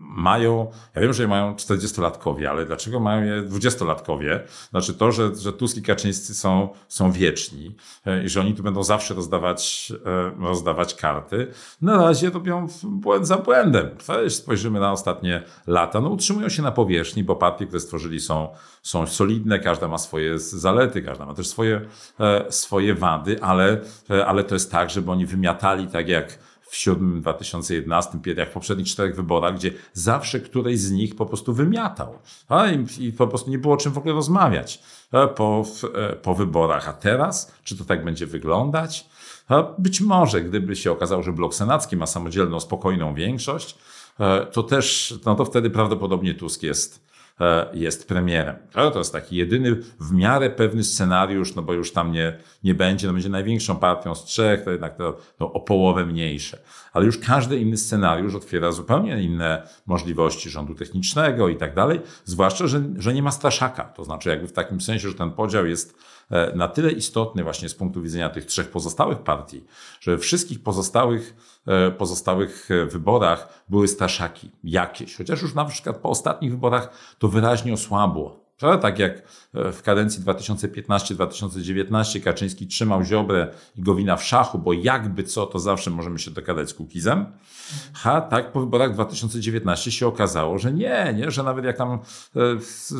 mają, 0.00 0.70
ja 0.94 1.02
wiem, 1.02 1.12
że 1.12 1.28
mają 1.28 1.54
40-latkowie, 1.54 2.46
ale 2.46 2.66
dlaczego 2.66 3.00
mają 3.00 3.24
je 3.24 3.42
20-latkowie? 3.42 4.40
Znaczy 4.70 4.94
to, 4.94 5.12
że, 5.12 5.36
że 5.36 5.52
Tusk 5.52 5.76
i 5.76 5.82
Kaczyńscy 5.82 6.34
są, 6.34 6.68
są 6.88 7.12
wieczni 7.12 7.76
e, 8.06 8.24
i 8.24 8.28
że 8.28 8.40
oni 8.40 8.54
tu 8.54 8.62
będą 8.62 8.82
zawsze 8.82 9.14
rozdawać, 9.14 9.92
e, 10.06 10.46
rozdawać 10.46 10.94
karty. 10.94 11.46
Na 11.82 11.96
razie 11.96 12.30
robią 12.30 12.66
błęd 12.82 13.26
za 13.26 13.36
błędem. 13.36 13.90
Jeśli 14.22 14.42
spojrzymy 14.42 14.80
na 14.80 14.92
ostatnie 14.92 15.42
lata, 15.66 16.00
no 16.00 16.08
utrzymują 16.08 16.48
się 16.48 16.62
na 16.62 16.72
powierzchni, 16.72 17.24
bo 17.24 17.36
partie, 17.36 17.66
które 17.66 17.80
stworzyli 17.80 18.20
są, 18.20 18.48
są 18.82 19.06
solidne, 19.06 19.58
każda 19.58 19.88
ma 19.88 19.98
swoje 19.98 20.38
zalety, 20.38 21.02
każda 21.02 21.26
ma 21.26 21.34
też 21.34 21.48
swoje, 21.48 21.80
swoje 22.48 22.94
wady, 22.94 23.42
ale, 23.42 23.80
ale 24.26 24.44
to 24.44 24.54
jest 24.54 24.72
tak, 24.72 24.90
żeby 24.90 25.10
oni 25.10 25.26
wymiatali 25.26 25.86
tak 25.86 26.08
jak 26.08 26.38
w 26.68 26.76
7, 26.76 27.20
2011, 27.20 28.18
jak 28.36 28.50
w 28.50 28.52
poprzednich 28.52 28.86
czterech 28.86 29.16
wyborach, 29.16 29.54
gdzie 29.54 29.72
zawsze 29.92 30.40
któryś 30.40 30.78
z 30.78 30.90
nich 30.90 31.16
po 31.16 31.26
prostu 31.26 31.52
wymiatał. 31.52 32.18
A, 32.48 32.66
i, 32.66 32.86
I, 32.98 33.12
po 33.12 33.26
prostu 33.26 33.50
nie 33.50 33.58
było 33.58 33.74
o 33.74 33.76
czym 33.76 33.92
w 33.92 33.98
ogóle 33.98 34.14
rozmawiać 34.14 34.82
po, 35.36 35.64
e, 35.94 36.16
po 36.16 36.34
wyborach. 36.34 36.88
A 36.88 36.92
teraz, 36.92 37.52
czy 37.64 37.76
to 37.76 37.84
tak 37.84 38.04
będzie 38.04 38.26
wyglądać? 38.26 39.06
Być 39.78 40.00
może, 40.00 40.40
gdyby 40.40 40.76
się 40.76 40.92
okazało, 40.92 41.22
że 41.22 41.32
blok 41.32 41.54
senacki 41.54 41.96
ma 41.96 42.06
samodzielną, 42.06 42.60
spokojną 42.60 43.14
większość, 43.14 43.78
e, 44.20 44.46
to 44.46 44.62
też, 44.62 45.14
no 45.26 45.34
to 45.34 45.44
wtedy 45.44 45.70
prawdopodobnie 45.70 46.34
Tusk 46.34 46.62
jest 46.62 47.07
jest 47.72 48.08
premierem. 48.08 48.56
To 48.72 48.98
jest 48.98 49.12
taki 49.12 49.36
jedyny 49.36 49.74
w 50.00 50.12
miarę 50.12 50.50
pewny 50.50 50.84
scenariusz, 50.84 51.54
no 51.54 51.62
bo 51.62 51.72
już 51.72 51.92
tam 51.92 52.12
nie, 52.12 52.38
nie 52.64 52.74
będzie, 52.74 53.06
no 53.06 53.12
będzie 53.12 53.28
największą 53.28 53.76
partią 53.76 54.14
z 54.14 54.24
trzech, 54.24 54.64
to 54.64 54.70
jednak 54.70 54.96
to, 54.96 55.16
to 55.38 55.52
o 55.52 55.60
połowę 55.60 56.06
mniejsze. 56.06 56.58
Ale 56.92 57.06
już 57.06 57.18
każdy 57.18 57.58
inny 57.58 57.76
scenariusz 57.76 58.34
otwiera 58.34 58.72
zupełnie 58.72 59.22
inne 59.22 59.68
możliwości 59.86 60.50
rządu 60.50 60.74
technicznego 60.74 61.48
i 61.48 61.56
tak 61.56 61.74
dalej, 61.74 62.00
zwłaszcza, 62.24 62.66
że, 62.66 62.82
że 62.96 63.14
nie 63.14 63.22
ma 63.22 63.30
straszaka. 63.30 63.84
To 63.84 64.04
znaczy 64.04 64.28
jakby 64.28 64.48
w 64.48 64.52
takim 64.52 64.80
sensie, 64.80 65.08
że 65.08 65.14
ten 65.14 65.30
podział 65.30 65.66
jest 65.66 65.94
e, 65.94 65.98
na 66.54 66.68
tyle 66.68 66.92
istotny 66.92 67.42
właśnie 67.42 67.68
z 67.68 67.74
punktu 67.74 68.02
widzenia 68.02 68.30
tych 68.30 68.44
trzech 68.46 68.70
pozostałych 68.70 69.18
partii, 69.18 69.64
że 70.00 70.10
we 70.10 70.18
wszystkich 70.18 70.62
pozostałych, 70.62 71.36
e, 71.66 71.90
pozostałych 71.90 72.70
e, 72.70 72.86
wyborach 72.86 73.64
były 73.68 73.88
straszaki 73.88 74.50
jakieś. 74.64 75.16
Chociaż 75.16 75.42
już 75.42 75.54
na 75.54 75.64
przykład 75.64 75.96
po 75.96 76.08
ostatnich 76.08 76.50
wyborach 76.50 76.90
to 77.18 77.28
wyraźnie 77.28 77.72
osłabło. 77.72 78.47
Tak 78.58 78.98
jak 78.98 79.22
e, 79.54 79.72
w 79.72 79.82
kadencji 79.82 80.22
2015-2019 80.22 82.20
Kaczyński 82.20 82.66
trzymał 82.66 83.04
Ziobrę 83.04 83.48
i 83.76 83.82
Gowina 83.82 84.16
w 84.16 84.24
szachu, 84.24 84.58
bo 84.58 84.72
jakby 84.72 85.22
co, 85.22 85.46
to 85.46 85.58
zawsze 85.58 85.90
możemy 85.90 86.18
się 86.18 86.30
dogadać 86.30 86.70
z 86.70 86.74
Kukizem. 86.74 87.26
Ha, 87.92 88.20
tak 88.20 88.52
po 88.52 88.60
wyborach 88.60 88.94
2019 88.94 89.90
się 89.90 90.06
okazało, 90.06 90.58
że 90.58 90.72
nie, 90.72 91.14
nie, 91.16 91.30
że 91.30 91.42
nawet 91.42 91.64
jak 91.64 91.76
tam 91.76 91.90
e, 91.90 91.98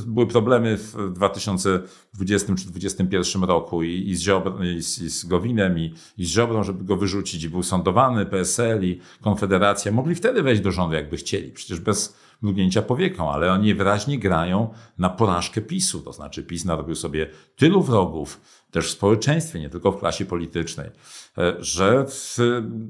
były 0.06 0.26
problemy 0.26 0.76
w 0.76 1.12
2020 1.12 2.54
czy 2.54 2.66
2021 2.66 3.44
roku 3.44 3.82
i, 3.82 4.08
i, 4.08 4.16
z, 4.16 4.20
Ziobr, 4.20 4.64
i, 4.64 4.82
z, 4.82 5.02
i 5.02 5.10
z 5.10 5.24
Gowinem 5.24 5.78
i, 5.78 5.94
i 6.18 6.24
z 6.24 6.28
Ziobrą, 6.28 6.62
żeby 6.62 6.84
go 6.84 6.96
wyrzucić 6.96 7.44
i 7.44 7.50
był 7.50 7.62
sądowany 7.62 8.26
PSL 8.26 8.84
i 8.84 9.00
Konfederacja, 9.20 9.92
mogli 9.92 10.14
wtedy 10.14 10.42
wejść 10.42 10.62
do 10.62 10.72
rządu 10.72 10.94
jakby 10.94 11.16
chcieli. 11.16 11.52
Przecież 11.52 11.80
bez 11.80 12.27
mrugnięcia 12.42 12.82
powieką, 12.82 13.32
ale 13.32 13.52
oni 13.52 13.74
wyraźnie 13.74 14.18
grają 14.18 14.70
na 14.98 15.08
porażkę 15.08 15.60
PiSu. 15.60 16.00
To 16.00 16.12
znaczy 16.12 16.42
PiS 16.42 16.64
narobił 16.64 16.94
sobie 16.94 17.30
tylu 17.56 17.82
wrogów, 17.82 18.40
też 18.70 18.86
w 18.86 18.90
społeczeństwie, 18.90 19.60
nie 19.60 19.70
tylko 19.70 19.92
w 19.92 19.98
klasie 19.98 20.24
politycznej, 20.24 20.90
e, 21.38 21.56
że 21.58 22.06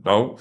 no, 0.05 0.35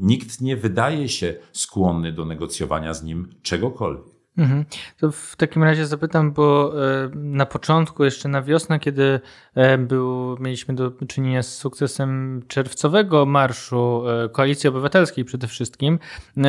nikt 0.00 0.40
nie 0.40 0.56
wydaje 0.56 1.08
się 1.08 1.34
skłonny 1.52 2.12
do 2.12 2.24
negocjowania 2.24 2.94
z 2.94 3.02
nim 3.02 3.34
czegokolwiek. 3.42 4.13
Mhm. 4.38 4.64
To 4.98 5.12
w 5.12 5.36
takim 5.36 5.64
razie 5.64 5.86
zapytam, 5.86 6.32
bo 6.32 6.72
e, 7.04 7.10
na 7.14 7.46
początku, 7.46 8.04
jeszcze 8.04 8.28
na 8.28 8.42
wiosnę, 8.42 8.80
kiedy 8.80 9.20
e, 9.54 9.78
był, 9.78 10.36
mieliśmy 10.40 10.74
do 10.74 10.90
czynienia 11.08 11.42
z 11.42 11.56
sukcesem 11.56 12.42
czerwcowego 12.48 13.26
marszu 13.26 14.02
e, 14.08 14.28
Koalicji 14.28 14.68
Obywatelskiej 14.68 15.24
przede 15.24 15.46
wszystkim, 15.46 15.98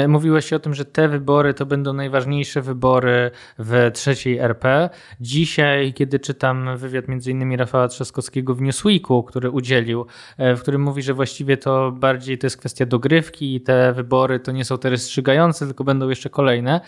mówiłeś 0.07 0.53
o 0.53 0.59
tym, 0.59 0.73
że 0.73 0.85
te 0.85 1.07
wybory 1.07 1.53
to 1.53 1.65
będą 1.65 1.93
najważniejsze 1.93 2.61
wybory 2.61 3.31
w 3.59 3.91
trzeciej 3.93 4.37
RP. 4.37 4.89
Dzisiaj, 5.21 5.93
kiedy 5.93 6.19
czytam 6.19 6.77
wywiad 6.77 7.05
innymi 7.27 7.57
Rafała 7.57 7.87
Trzaskowskiego 7.87 8.55
w 8.55 8.61
Newsweeku, 8.61 9.23
który 9.23 9.49
udzielił, 9.49 10.05
w 10.37 10.59
którym 10.61 10.81
mówi, 10.81 11.01
że 11.01 11.13
właściwie 11.13 11.57
to 11.57 11.91
bardziej 11.91 12.37
to 12.37 12.45
jest 12.45 12.57
kwestia 12.57 12.85
dogrywki 12.85 13.55
i 13.55 13.61
te 13.61 13.93
wybory 13.93 14.39
to 14.39 14.51
nie 14.51 14.65
są 14.65 14.77
te 14.77 14.89
rozstrzygające, 14.89 15.65
tylko 15.65 15.83
będą 15.83 16.09
jeszcze 16.09 16.29
kolejne 16.29 16.81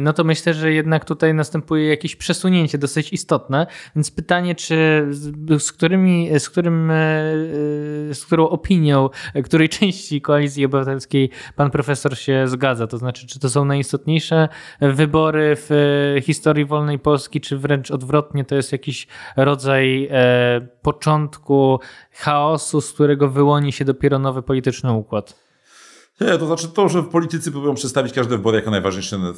no 0.00 0.12
to 0.12 0.24
myślę, 0.24 0.54
że 0.54 0.72
jednak 0.72 1.04
tutaj 1.04 1.34
następuje 1.34 1.88
jakieś 1.88 2.16
przesunięcie 2.16 2.78
dosyć 2.78 3.12
istotne. 3.12 3.66
Więc 3.96 4.10
pytanie, 4.10 4.54
czy 4.54 5.06
z, 5.58 5.72
którymi, 5.72 6.38
z, 6.38 6.50
którym, 6.50 6.90
e, 6.90 6.94
z 8.14 8.24
którą 8.26 8.48
opinią, 8.48 9.10
której 9.44 9.68
części 9.68 10.20
koalicji 10.20 10.64
obywatelskiej 10.64 11.30
pan 11.56 11.70
profesor 11.70 12.18
się 12.18 12.48
zgadza? 12.48 12.86
To 12.86 12.98
znaczy, 12.98 13.26
czy 13.26 13.40
to 13.40 13.50
są 13.50 13.64
najistotniejsze 13.64 14.48
wybory 14.80 15.56
w 15.56 15.70
historii 16.22 16.64
wolnej 16.64 16.98
Polski, 16.98 17.40
czy 17.40 17.58
wręcz 17.58 17.90
odwrotnie, 17.90 18.44
to 18.44 18.54
jest 18.54 18.72
jakiś 18.72 19.06
rodzaj 19.36 20.08
e, 20.10 20.68
początku 20.82 21.80
chaosu, 22.12 22.80
z 22.80 22.92
którego 22.92 23.28
wyłoni 23.28 23.72
się 23.72 23.84
dopiero 23.84 24.18
nowy 24.18 24.42
polityczny 24.42 24.92
układ? 24.92 25.43
Nie, 26.20 26.38
to 26.38 26.46
znaczy 26.46 26.68
to, 26.68 26.88
że 26.88 27.02
politycy 27.02 27.50
próbują 27.52 27.74
przedstawić 27.74 28.12
każdy 28.12 28.36
wybory 28.36 28.56
jako 28.56 28.70
najważniejsze 28.70 29.18
na, 29.18 29.32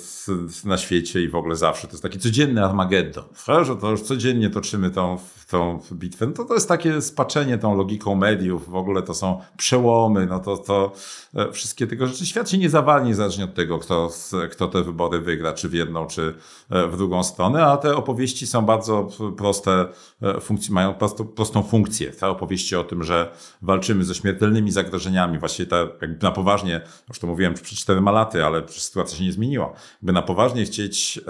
na, 0.65 0.79
świecie 0.79 1.23
i 1.23 1.29
w 1.29 1.35
ogóle 1.35 1.57
zawsze. 1.57 1.87
To 1.87 1.93
jest 1.93 2.03
taki 2.03 2.19
codzienny 2.19 2.65
Armageddon. 2.65 3.25
Że 3.63 3.77
to 3.77 3.91
już 3.91 4.01
codziennie 4.01 4.51
toczymy 4.51 4.91
tą, 4.91 5.19
tą 5.51 5.81
bitwę. 5.93 6.27
No 6.27 6.33
to, 6.33 6.45
to 6.45 6.55
jest 6.55 6.69
takie 6.69 7.03
spaczenie 7.03 7.59
tą 7.59 7.77
logiką 7.77 8.15
mediów. 8.15 8.71
W 8.71 8.75
ogóle 8.75 9.03
to 9.03 9.15
są 9.15 9.41
przełomy. 9.57 10.27
No 10.27 10.41
to, 10.41 10.57
to 10.57 10.93
e, 11.35 11.53
wszystkie 11.53 11.87
tego 11.87 12.07
rzeczy. 12.07 12.27
Świat 12.27 12.51
się 12.51 12.59
nie 12.59 12.71
zawalnie 12.71 13.09
niezależnie 13.09 13.45
od 13.45 13.55
tego, 13.55 13.79
kto, 13.79 14.11
kto 14.51 14.69
te 14.69 14.83
wybory 14.83 15.21
wygra, 15.21 15.53
czy 15.53 15.69
w 15.69 15.73
jedną, 15.73 16.07
czy 16.07 16.35
e, 16.71 16.89
w 16.89 16.97
drugą 16.97 17.23
stronę. 17.23 17.67
A 17.67 17.77
te 17.77 17.97
opowieści 17.97 18.47
są 18.47 18.63
bardzo 18.63 19.09
proste, 19.37 19.89
e, 20.23 20.41
funkcje, 20.41 20.75
mają 20.75 20.95
prosto, 20.95 21.25
prostą 21.25 21.63
funkcję. 21.63 22.11
Te 22.11 22.29
opowieści 22.29 22.77
o 22.77 22.85
tym, 22.85 23.03
że 23.03 23.33
walczymy 23.63 24.05
ze 24.05 24.15
śmiertelnymi 24.15 24.71
zagrożeniami, 24.71 25.39
ta, 25.71 25.77
jakby 26.01 26.19
na 26.23 26.31
poważnie 26.31 26.66
poważnie, 26.67 26.81
już 27.09 27.19
to 27.19 27.27
mówiłem 27.27 27.55
przed 27.55 27.79
czterema 27.79 28.11
laty, 28.11 28.45
ale 28.45 28.69
sytuacja 28.69 29.19
się 29.19 29.25
nie 29.25 29.33
zmieniła, 29.33 29.73
by 30.03 30.13
na 30.13 30.23
poważnie 30.23 30.65
chcieć 30.65 31.21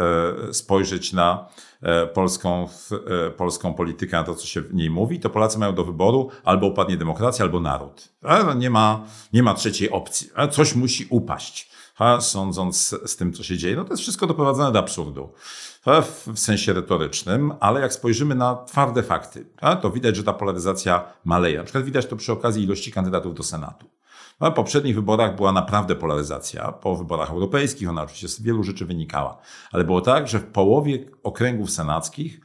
e, 0.49 0.55
spojrzeć 0.55 1.13
na 1.13 1.49
e, 1.83 2.07
polską, 2.07 2.69
e, 3.27 3.31
polską 3.31 3.75
politykę, 3.75 4.17
na 4.17 4.25
to, 4.25 4.35
co 4.35 4.47
się 4.47 4.61
w 4.61 4.75
niej 4.75 4.91
mówi, 4.91 5.21
to 5.21 5.31
Polacy 5.31 5.59
mają 5.59 5.75
do 5.75 5.85
wyboru 5.85 6.31
albo 6.45 6.67
upadnie 6.67 6.97
demokracja, 6.97 7.45
albo 7.45 7.61
naród. 7.61 8.09
Nie 8.57 8.71
ma, 8.71 9.05
nie 9.33 9.43
ma 9.43 9.55
trzeciej 9.55 9.91
opcji. 9.91 10.31
Coś 10.51 10.75
musi 10.75 11.07
upaść. 11.11 11.71
Sądząc 12.21 12.95
z 13.07 13.17
tym, 13.17 13.33
co 13.33 13.43
się 13.43 13.57
dzieje, 13.57 13.77
no 13.77 13.85
to 13.85 13.93
jest 13.93 14.03
wszystko 14.03 14.27
doprowadzone 14.27 14.73
do 14.73 14.79
absurdu 14.79 15.33
w 16.35 16.39
sensie 16.39 16.73
retorycznym, 16.73 17.53
ale 17.61 17.81
jak 17.81 17.93
spojrzymy 17.93 18.35
na 18.35 18.55
twarde 18.55 19.03
fakty, 19.03 19.47
to 19.83 19.91
widać, 19.91 20.17
że 20.17 20.25
ta 20.25 20.33
polaryzacja 20.33 21.05
maleje. 21.25 21.59
Na 21.59 21.65
przykład 21.65 21.85
widać 21.85 22.07
to 22.07 22.17
przy 22.17 22.33
okazji 22.33 22.65
ilości 22.65 22.93
kandydatów 22.93 23.35
do 23.35 23.43
Senatu. 23.43 23.87
No, 24.41 24.51
w 24.51 24.55
poprzednich 24.55 24.95
wyborach 24.95 25.37
była 25.37 25.53
naprawdę 25.53 25.95
polaryzacja. 25.95 26.73
Po 26.73 26.97
wyborach 26.97 27.31
europejskich 27.31 27.89
ona 27.89 28.03
oczywiście 28.03 28.29
z 28.29 28.43
wielu 28.43 28.63
rzeczy 28.63 28.87
wynikała. 28.87 29.39
Ale 29.73 29.85
było 29.85 30.01
tak, 30.01 30.29
że 30.29 30.39
w 30.39 30.47
połowie 30.47 31.05
okręgów 31.23 31.71
senackich 31.71 32.41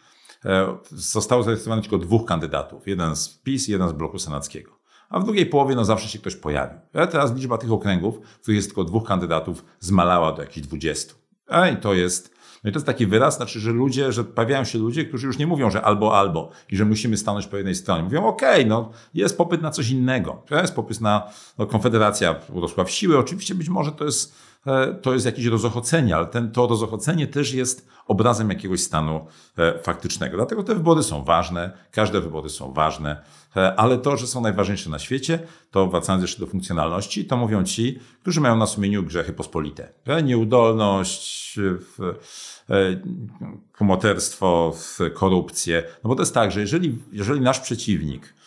e, 0.45 0.77
zostało 0.91 1.43
zarejestrowanych 1.43 1.85
tylko 1.85 2.05
dwóch 2.05 2.25
kandydatów. 2.25 2.87
Jeden 2.87 3.15
z 3.15 3.29
PiS, 3.29 3.67
jeden 3.67 3.89
z 3.89 3.93
bloku 3.93 4.19
senackiego. 4.19 4.71
A 5.09 5.19
w 5.19 5.23
drugiej 5.23 5.45
połowie 5.45 5.75
no 5.75 5.85
zawsze 5.85 6.09
się 6.09 6.19
ktoś 6.19 6.35
pojawił. 6.35 6.79
A 6.93 7.07
teraz 7.07 7.35
liczba 7.35 7.57
tych 7.57 7.71
okręgów, 7.71 8.19
w 8.19 8.41
których 8.41 8.55
jest 8.55 8.67
tylko 8.67 8.83
dwóch 8.83 9.07
kandydatów, 9.07 9.65
zmalała 9.79 10.31
do 10.31 10.41
jakichś 10.41 10.67
dwudziestu. 10.67 11.15
I 11.73 11.77
to 11.77 11.93
jest 11.93 12.30
no 12.63 12.69
i 12.69 12.73
to 12.73 12.77
jest 12.77 12.85
taki 12.85 13.07
wyraz, 13.07 13.37
znaczy, 13.37 13.59
że 13.59 13.71
ludzie, 13.71 14.11
że 14.11 14.23
pojawiają 14.23 14.63
się 14.63 14.79
ludzie, 14.79 15.05
którzy 15.05 15.27
już 15.27 15.37
nie 15.37 15.47
mówią, 15.47 15.69
że 15.69 15.81
albo, 15.81 16.17
albo 16.19 16.49
i 16.69 16.77
że 16.77 16.85
musimy 16.85 17.17
stanąć 17.17 17.47
po 17.47 17.57
jednej 17.57 17.75
stronie. 17.75 18.03
Mówią, 18.03 18.25
okej, 18.25 18.55
okay, 18.55 18.65
no 18.65 18.91
jest 19.13 19.37
popyt 19.37 19.61
na 19.61 19.71
coś 19.71 19.89
innego. 19.89 20.43
Jest 20.51 20.75
popyt 20.75 21.01
na 21.01 21.23
no, 21.57 21.65
Konfederacja 21.65 22.35
urosła 22.49 22.83
w 22.83 22.91
siłę. 22.91 23.17
Oczywiście 23.17 23.55
być 23.55 23.69
może 23.69 23.91
to 23.91 24.05
jest, 24.05 24.35
to 25.01 25.13
jest 25.13 25.25
jakieś 25.25 25.45
rozochocenie, 25.45 26.15
ale 26.15 26.25
ten, 26.25 26.51
to 26.51 26.67
rozochocenie 26.67 27.27
też 27.27 27.53
jest 27.53 27.87
obrazem 28.07 28.49
jakiegoś 28.49 28.81
stanu 28.81 29.25
e, 29.57 29.79
faktycznego. 29.79 30.37
Dlatego 30.37 30.63
te 30.63 30.75
wybory 30.75 31.03
są 31.03 31.23
ważne, 31.23 31.71
każde 31.91 32.21
wybory 32.21 32.49
są 32.49 32.73
ważne, 32.73 33.21
e, 33.55 33.75
ale 33.75 33.97
to, 33.97 34.17
że 34.17 34.27
są 34.27 34.41
najważniejsze 34.41 34.89
na 34.89 34.99
świecie, 34.99 35.39
to 35.71 35.87
wracając 35.87 36.21
jeszcze 36.21 36.39
do 36.39 36.47
funkcjonalności, 36.47 37.25
to 37.25 37.37
mówią 37.37 37.63
ci, 37.63 37.99
którzy 38.21 38.41
mają 38.41 38.57
na 38.57 38.67
sumieniu 38.67 39.03
grzechy 39.03 39.33
pospolite. 39.33 39.89
Nieudolność, 40.23 41.59
kumoterstwo, 43.77 44.75
korupcję. 45.13 45.83
No 46.03 46.07
bo 46.07 46.15
to 46.15 46.21
jest 46.21 46.33
tak, 46.33 46.51
że 46.51 46.59
jeżeli, 46.59 46.97
jeżeli 47.11 47.41
nasz 47.41 47.59
przeciwnik 47.59 48.33
E, 48.33 48.40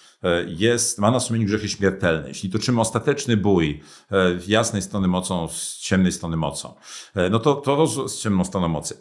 jest, 0.47 0.99
ma 0.99 1.11
na 1.11 1.21
sumieniu 1.21 1.47
grzechy 1.47 1.69
śmiertelne. 1.69 2.29
Jeśli 2.29 2.51
toczymy 2.51 2.81
ostateczny 2.81 3.37
bój 3.37 3.81
e, 4.13 4.17
jasnej 4.47 4.83
strony 4.83 5.09
mocą 5.09 5.49
z 5.49 5.79
ciemnej 5.79 6.13
strony 6.13 6.37
mocą, 6.37 6.75
e, 7.15 7.31
no 7.31 7.39
to, 7.39 7.55
to 7.55 7.87
z 8.09 8.21
ciemną 8.21 8.45
stroną 8.45 8.69
mocy, 8.69 8.97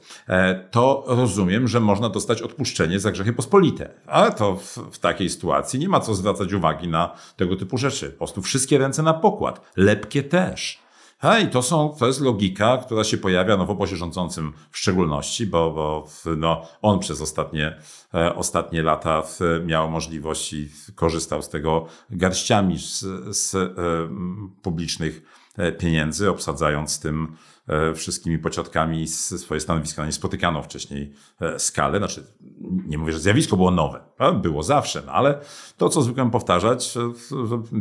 to 0.71 1.03
rozumiem, 1.07 1.67
że 1.67 1.79
można 1.79 2.09
dostać 2.09 2.41
odpuszczenie 2.41 2.99
za 2.99 3.11
grzechy 3.11 3.33
pospolite. 3.33 3.89
Ale 4.07 4.31
to 4.31 4.55
w, 4.55 4.77
w 4.91 4.99
takiej 4.99 5.29
sytuacji 5.29 5.79
nie 5.79 5.89
ma 5.89 5.99
co 5.99 6.15
zwracać 6.15 6.53
uwagi 6.53 6.87
na 6.87 7.15
tego 7.37 7.55
typu 7.55 7.77
rzeczy. 7.77 8.09
Po 8.09 8.17
prostu 8.17 8.41
wszystkie 8.41 8.77
ręce 8.77 9.03
na 9.03 9.13
pokład. 9.13 9.71
Lepkie 9.75 10.23
też. 10.23 10.82
A 11.23 11.39
i 11.39 11.47
to, 11.47 11.61
są, 11.61 11.95
to 11.99 12.07
jest 12.07 12.21
logika, 12.21 12.77
która 12.77 13.03
się 13.03 13.17
pojawia 13.17 13.57
no, 13.57 13.65
w 13.65 13.69
obozie 13.69 13.95
rządzącym 13.95 14.53
w 14.71 14.77
szczególności, 14.77 15.47
bo, 15.47 15.71
bo 15.71 16.07
no, 16.37 16.65
on 16.81 16.99
przez 16.99 17.21
ostatnie, 17.21 17.77
e, 18.13 18.35
ostatnie 18.35 18.83
lata 18.83 19.23
miał 19.65 19.91
możliwość 19.91 20.53
i 20.53 20.69
korzystał 20.95 21.41
z 21.41 21.49
tego 21.49 21.85
garściami 22.09 22.79
z, 22.79 22.99
z 23.37 23.55
e, 23.55 23.69
publicznych 24.61 25.21
e, 25.57 25.71
pieniędzy, 25.71 26.29
obsadzając 26.29 26.99
tym 26.99 27.35
wszystkimi 27.95 28.39
pociotkami 28.39 29.07
swoje 29.07 29.61
stanowiska 29.61 30.01
na 30.01 30.05
niespotykaną 30.05 30.63
wcześniej 30.63 31.13
e, 31.41 31.59
skalę. 31.59 31.97
Znaczy, 31.97 32.23
nie 32.61 32.97
mówię, 32.97 33.13
że 33.13 33.19
zjawisko 33.19 33.57
było 33.57 33.71
nowe, 33.71 33.99
było 34.41 34.63
zawsze, 34.63 35.03
no 35.05 35.11
ale 35.11 35.39
to, 35.77 35.89
co 35.89 36.01
zwykłem 36.01 36.31
powtarzać, 36.31 36.91
że 36.91 37.01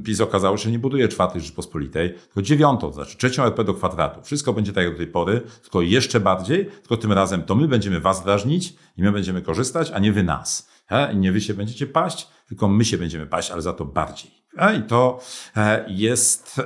PiS 0.04 0.20
okazało 0.20 0.56
się, 0.56 0.64
że 0.64 0.70
nie 0.70 0.78
buduje 0.78 1.08
czwartej 1.08 1.40
Rzeczpospolitej, 1.40 2.14
tylko 2.14 2.42
dziewiątą, 2.42 2.88
to 2.88 2.92
znaczy 2.92 3.16
trzecią 3.16 3.44
RP 3.44 3.64
do 3.64 3.74
kwadratu. 3.74 4.22
Wszystko 4.22 4.52
będzie 4.52 4.72
tak 4.72 4.84
jak 4.84 4.92
do 4.92 4.98
tej 4.98 5.06
pory, 5.06 5.40
tylko 5.62 5.82
jeszcze 5.82 6.20
bardziej, 6.20 6.66
tylko 6.66 6.96
tym 6.96 7.12
razem 7.12 7.42
to 7.42 7.54
my 7.54 7.68
będziemy 7.68 8.00
was 8.00 8.24
drażnić 8.24 8.74
i 8.96 9.02
my 9.02 9.12
będziemy 9.12 9.42
korzystać, 9.42 9.90
a 9.90 9.98
nie 9.98 10.12
wy 10.12 10.22
nas. 10.22 10.72
I 11.12 11.16
nie 11.16 11.32
wy 11.32 11.40
się 11.40 11.54
będziecie 11.54 11.86
paść, 11.86 12.28
tylko 12.48 12.68
my 12.68 12.84
się 12.84 12.98
będziemy 12.98 13.26
paść, 13.26 13.50
ale 13.50 13.62
za 13.62 13.72
to 13.72 13.84
bardziej. 13.84 14.42
I 14.78 14.82
to 14.82 15.20
e, 15.56 15.84
jest 15.88 16.60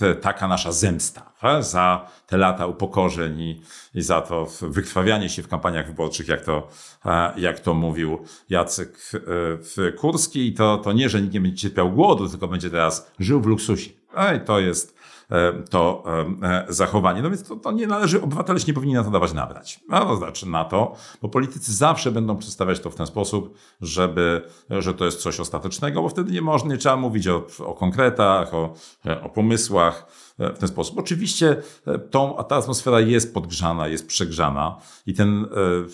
e, 0.00 0.14
taka 0.14 0.48
nasza 0.48 0.72
zemsta 0.72 1.32
za 1.60 2.08
te 2.26 2.36
lata 2.36 2.66
upokorzeń 2.66 3.40
i, 3.94 4.02
za 4.02 4.20
to 4.20 4.46
wykrwawianie 4.60 5.28
się 5.28 5.42
w 5.42 5.48
kampaniach 5.48 5.86
wyborczych, 5.86 6.28
jak 6.28 6.44
to, 6.44 6.68
e, 7.04 7.32
jak 7.36 7.60
to 7.60 7.74
mówił 7.74 8.18
Jacek 8.48 8.98
Kurski. 9.98 10.46
I 10.46 10.54
to, 10.54 10.78
to 10.78 10.92
nie, 10.92 11.08
że 11.08 11.22
nikt 11.22 11.34
nie 11.34 11.40
będzie 11.40 11.56
cierpiał 11.56 11.92
głodu, 11.92 12.28
tylko 12.28 12.48
będzie 12.48 12.70
teraz 12.70 13.12
żył 13.18 13.40
w 13.40 13.46
luksusie. 13.46 13.90
I 14.36 14.40
to 14.40 14.60
jest 14.60 15.01
E, 15.01 15.01
to 15.70 16.04
e, 16.42 16.66
zachowanie. 16.68 17.22
No 17.22 17.30
więc 17.30 17.42
to, 17.42 17.56
to 17.56 17.72
nie 17.72 17.86
należy, 17.86 18.22
obywatele 18.22 18.60
się 18.60 18.66
nie 18.66 18.74
powinni 18.74 18.94
na 18.94 19.04
to 19.04 19.10
dawać 19.10 19.32
nabrać. 19.32 19.80
No, 19.88 20.00
to 20.00 20.16
znaczy 20.16 20.48
na 20.48 20.64
to, 20.64 20.94
bo 21.22 21.28
politycy 21.28 21.72
zawsze 21.72 22.12
będą 22.12 22.36
przedstawiać 22.36 22.80
to 22.80 22.90
w 22.90 22.94
ten 22.94 23.06
sposób, 23.06 23.54
żeby, 23.80 24.42
że 24.70 24.94
to 24.94 25.04
jest 25.04 25.22
coś 25.22 25.40
ostatecznego, 25.40 26.02
bo 26.02 26.08
wtedy 26.08 26.32
nie 26.32 26.42
można, 26.42 26.70
nie 26.70 26.78
trzeba 26.78 26.96
mówić 26.96 27.28
o, 27.28 27.46
o 27.58 27.74
konkretach, 27.74 28.54
o, 28.54 28.74
o 29.22 29.28
pomysłach 29.28 30.06
w 30.38 30.58
ten 30.58 30.68
sposób. 30.68 30.98
Oczywiście 30.98 31.56
e, 31.86 31.98
tą, 31.98 32.44
ta 32.48 32.56
atmosfera 32.56 33.00
jest 33.00 33.34
podgrzana, 33.34 33.88
jest 33.88 34.06
przegrzana 34.06 34.76
i 35.06 35.14
ten 35.14 35.46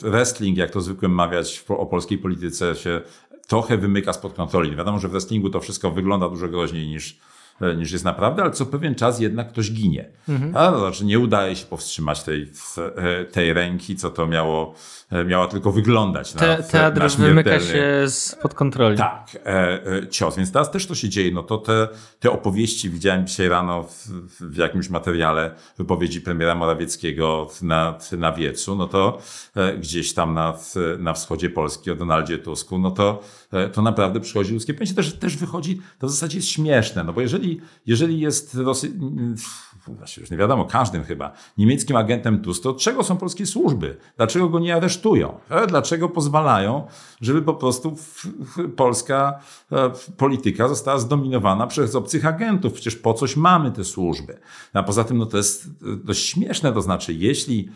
wrestling, 0.02 0.58
jak 0.58 0.70
to 0.70 0.80
zwykle 0.80 1.08
mawiać 1.08 1.64
o 1.68 1.86
polskiej 1.86 2.18
polityce, 2.18 2.74
się 2.74 3.00
trochę 3.46 3.76
wymyka 3.76 4.12
spod 4.12 4.32
kontroli. 4.32 4.76
Wiadomo, 4.76 4.98
że 4.98 5.08
w 5.08 5.10
wrestlingu 5.10 5.50
to 5.50 5.60
wszystko 5.60 5.90
wygląda 5.90 6.28
dużo 6.28 6.48
groźniej 6.48 6.88
niż, 6.88 7.18
E, 7.18 7.37
niż 7.76 7.92
jest 7.92 8.04
naprawdę, 8.04 8.42
ale 8.42 8.50
co 8.50 8.66
pewien 8.66 8.94
czas 8.94 9.20
jednak 9.20 9.48
ktoś 9.48 9.72
ginie. 9.72 10.08
Mhm. 10.28 10.56
A, 10.56 10.72
to 10.72 10.80
znaczy 10.80 11.04
nie 11.04 11.18
udaje 11.18 11.56
się 11.56 11.66
powstrzymać 11.66 12.22
tej, 12.22 12.50
e, 12.96 13.24
tej 13.24 13.52
ręki, 13.52 13.96
co 13.96 14.10
to 14.10 14.26
miało, 14.26 14.74
e, 15.10 15.24
miała 15.24 15.48
tylko 15.48 15.72
wyglądć. 15.72 16.32
Te, 16.32 16.58
na, 16.58 16.62
teatr 16.62 17.00
na 17.00 17.08
wymyka 17.08 17.60
się 17.60 18.04
spod 18.08 18.54
kontroli. 18.54 18.98
Tak, 18.98 19.38
e, 19.44 20.08
cios. 20.10 20.36
Więc 20.36 20.52
teraz 20.52 20.70
też 20.70 20.86
to 20.86 20.94
się 20.94 21.08
dzieje. 21.08 21.32
No 21.32 21.42
to 21.42 21.58
te, 21.58 21.88
te 22.20 22.30
opowieści 22.30 22.90
widziałem 22.90 23.26
dzisiaj 23.26 23.48
rano 23.48 23.82
w, 23.82 24.08
w 24.40 24.56
jakimś 24.56 24.88
materiale 24.88 25.54
wypowiedzi 25.78 26.20
premiera 26.20 26.54
Morawieckiego 26.54 27.48
na, 27.62 27.98
na 28.18 28.32
wiecu, 28.32 28.76
no 28.76 28.86
to 28.86 29.18
e, 29.56 29.76
gdzieś 29.76 30.14
tam 30.14 30.34
na, 30.34 30.54
na 30.98 31.12
wschodzie 31.12 31.50
Polski 31.50 31.90
o 31.90 31.94
Donaldzie 31.94 32.38
Tusku, 32.38 32.78
no 32.78 32.90
to, 32.90 33.22
e, 33.52 33.68
to 33.68 33.82
naprawdę 33.82 34.20
przychodzi 34.20 34.52
ludzkie 34.54 34.74
pojęcie. 34.74 34.94
Też, 34.94 35.14
też 35.14 35.36
wychodzi, 35.36 35.80
to 35.98 36.06
w 36.06 36.10
zasadzie 36.10 36.38
jest 36.38 36.48
śmieszne, 36.48 37.04
no 37.04 37.12
bo 37.12 37.20
jeżeli 37.20 37.47
jeżeli, 37.48 37.60
jeżeli 37.86 38.20
jest 38.20 38.54
Rosy... 38.54 38.92
już 40.20 40.30
nie 40.30 40.36
wiadomo, 40.36 40.64
każdym 40.64 41.04
chyba, 41.04 41.32
niemieckim 41.58 41.96
agentem 41.96 42.42
TUS, 42.42 42.60
to 42.60 42.70
od 42.70 42.78
czego 42.78 43.04
są 43.04 43.16
polskie 43.16 43.46
służby? 43.46 43.96
Dlaczego 44.16 44.48
go 44.48 44.58
nie 44.58 44.76
aresztują? 44.76 45.38
E, 45.50 45.66
dlaczego 45.66 46.08
pozwalają, 46.08 46.86
żeby 47.20 47.42
po 47.42 47.54
prostu 47.54 47.96
polska 48.76 49.40
e, 49.72 49.90
polityka 50.16 50.68
została 50.68 50.98
zdominowana 50.98 51.66
przez 51.66 51.94
obcych 51.94 52.26
agentów? 52.26 52.72
Przecież 52.72 52.96
po 52.96 53.14
coś 53.14 53.36
mamy 53.36 53.72
te 53.72 53.84
służby. 53.84 54.38
A 54.72 54.82
poza 54.82 55.04
tym 55.04 55.18
no 55.18 55.26
to 55.26 55.36
jest 55.36 55.68
dość 56.04 56.26
śmieszne, 56.26 56.72
to 56.72 56.82
znaczy 56.82 57.12
jeśli 57.14 57.68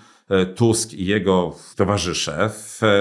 Tusk 0.54 0.92
i 0.92 1.06
jego 1.06 1.54
towarzysze 1.76 2.50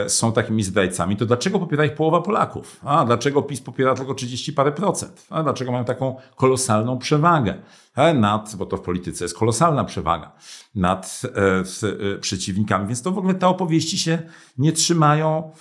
są 0.08 0.32
takimi 0.32 0.64
zdrajcami, 0.64 1.18
to 1.18 1.26
dlaczego 1.26 1.60
popiera 1.60 1.86
ich 1.86 1.96
połowa 1.96 2.22
Polaków? 2.22 2.80
A 2.84 3.06
dlaczego 3.06 3.42
PiS 3.42 3.62
popiera 3.62 3.96
tylko 3.96 4.14
30 4.14 4.54
parę 4.54 4.72
procent? 4.72 5.26
A 5.30 5.44
dlaczego 5.44 5.72
mają 5.72 5.86
taką 5.86 6.16
kolosalną 6.36 6.98
przewagę? 6.98 7.56
E, 7.96 8.14
nad, 8.14 8.56
bo 8.56 8.66
to 8.66 8.78
w 8.78 8.82
polityce 8.82 9.26
jest 9.26 9.38
kolosalna 9.38 9.84
przewaga 9.84 10.32
nad 10.76 11.22
e, 11.36 12.18
przeciwnikami, 12.20 12.88
więc 12.88 13.02
to 13.02 13.12
w 13.12 13.18
ogóle 13.18 13.34
te 13.34 13.48
opowieści 13.48 13.98
się 13.98 14.20
nie 14.58 14.72
trzymają 14.72 15.52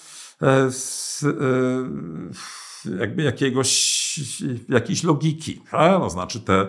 z, 0.71 1.25
jakby 2.99 3.23
jakiegoś, 3.23 4.01
jakiejś 4.69 5.05
logiki. 5.05 5.63
A, 5.71 5.99
no, 5.99 6.11
znaczy 6.11 6.41
te 6.41 6.67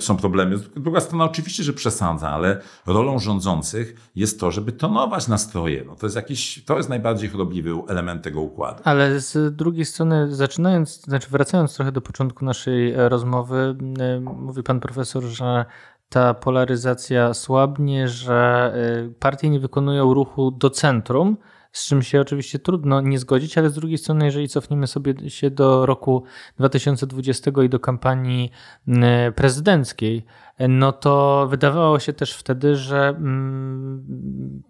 są 0.00 0.16
problemy. 0.16 0.58
Druga 0.76 1.00
strona 1.00 1.24
oczywiście, 1.24 1.62
że 1.62 1.72
przesadza, 1.72 2.30
ale 2.30 2.60
rolą 2.86 3.18
rządzących 3.18 4.10
jest 4.16 4.40
to, 4.40 4.50
żeby 4.50 4.72
tonować 4.72 5.28
nastroje. 5.28 5.84
No 5.86 5.96
to, 5.96 6.06
jest 6.06 6.16
jakiś, 6.16 6.64
to 6.64 6.76
jest 6.76 6.88
najbardziej 6.88 7.28
chorobliwy 7.28 7.70
element 7.88 8.22
tego 8.22 8.40
układu. 8.40 8.82
Ale 8.84 9.20
z 9.20 9.56
drugiej 9.56 9.84
strony, 9.84 10.34
zaczynając, 10.34 11.00
znaczy 11.00 11.28
wracając 11.30 11.74
trochę 11.74 11.92
do 11.92 12.00
początku 12.00 12.44
naszej 12.44 12.92
e, 12.92 13.08
rozmowy, 13.08 13.76
e, 13.98 14.20
mówi 14.20 14.62
pan 14.62 14.80
profesor, 14.80 15.22
że 15.22 15.64
ta 16.08 16.34
polaryzacja 16.34 17.34
słabnie, 17.34 18.08
że 18.08 18.72
e, 19.06 19.10
partie 19.18 19.50
nie 19.50 19.60
wykonują 19.60 20.14
ruchu 20.14 20.50
do 20.50 20.70
centrum, 20.70 21.36
z 21.74 21.86
czym 21.86 22.02
się 22.02 22.20
oczywiście 22.20 22.58
trudno 22.58 23.00
nie 23.00 23.18
zgodzić, 23.18 23.58
ale 23.58 23.70
z 23.70 23.74
drugiej 23.74 23.98
strony, 23.98 24.24
jeżeli 24.24 24.48
cofniemy 24.48 24.86
sobie 24.86 25.30
się 25.30 25.50
do 25.50 25.86
roku 25.86 26.24
2020 26.58 27.50
i 27.64 27.68
do 27.68 27.80
kampanii 27.80 28.50
mm, 28.88 29.32
prezydenckiej, 29.32 30.24
no 30.68 30.92
to 30.92 31.46
wydawało 31.50 31.98
się 31.98 32.12
też 32.12 32.34
wtedy, 32.34 32.76
że 32.76 33.08
mm, 33.08 34.62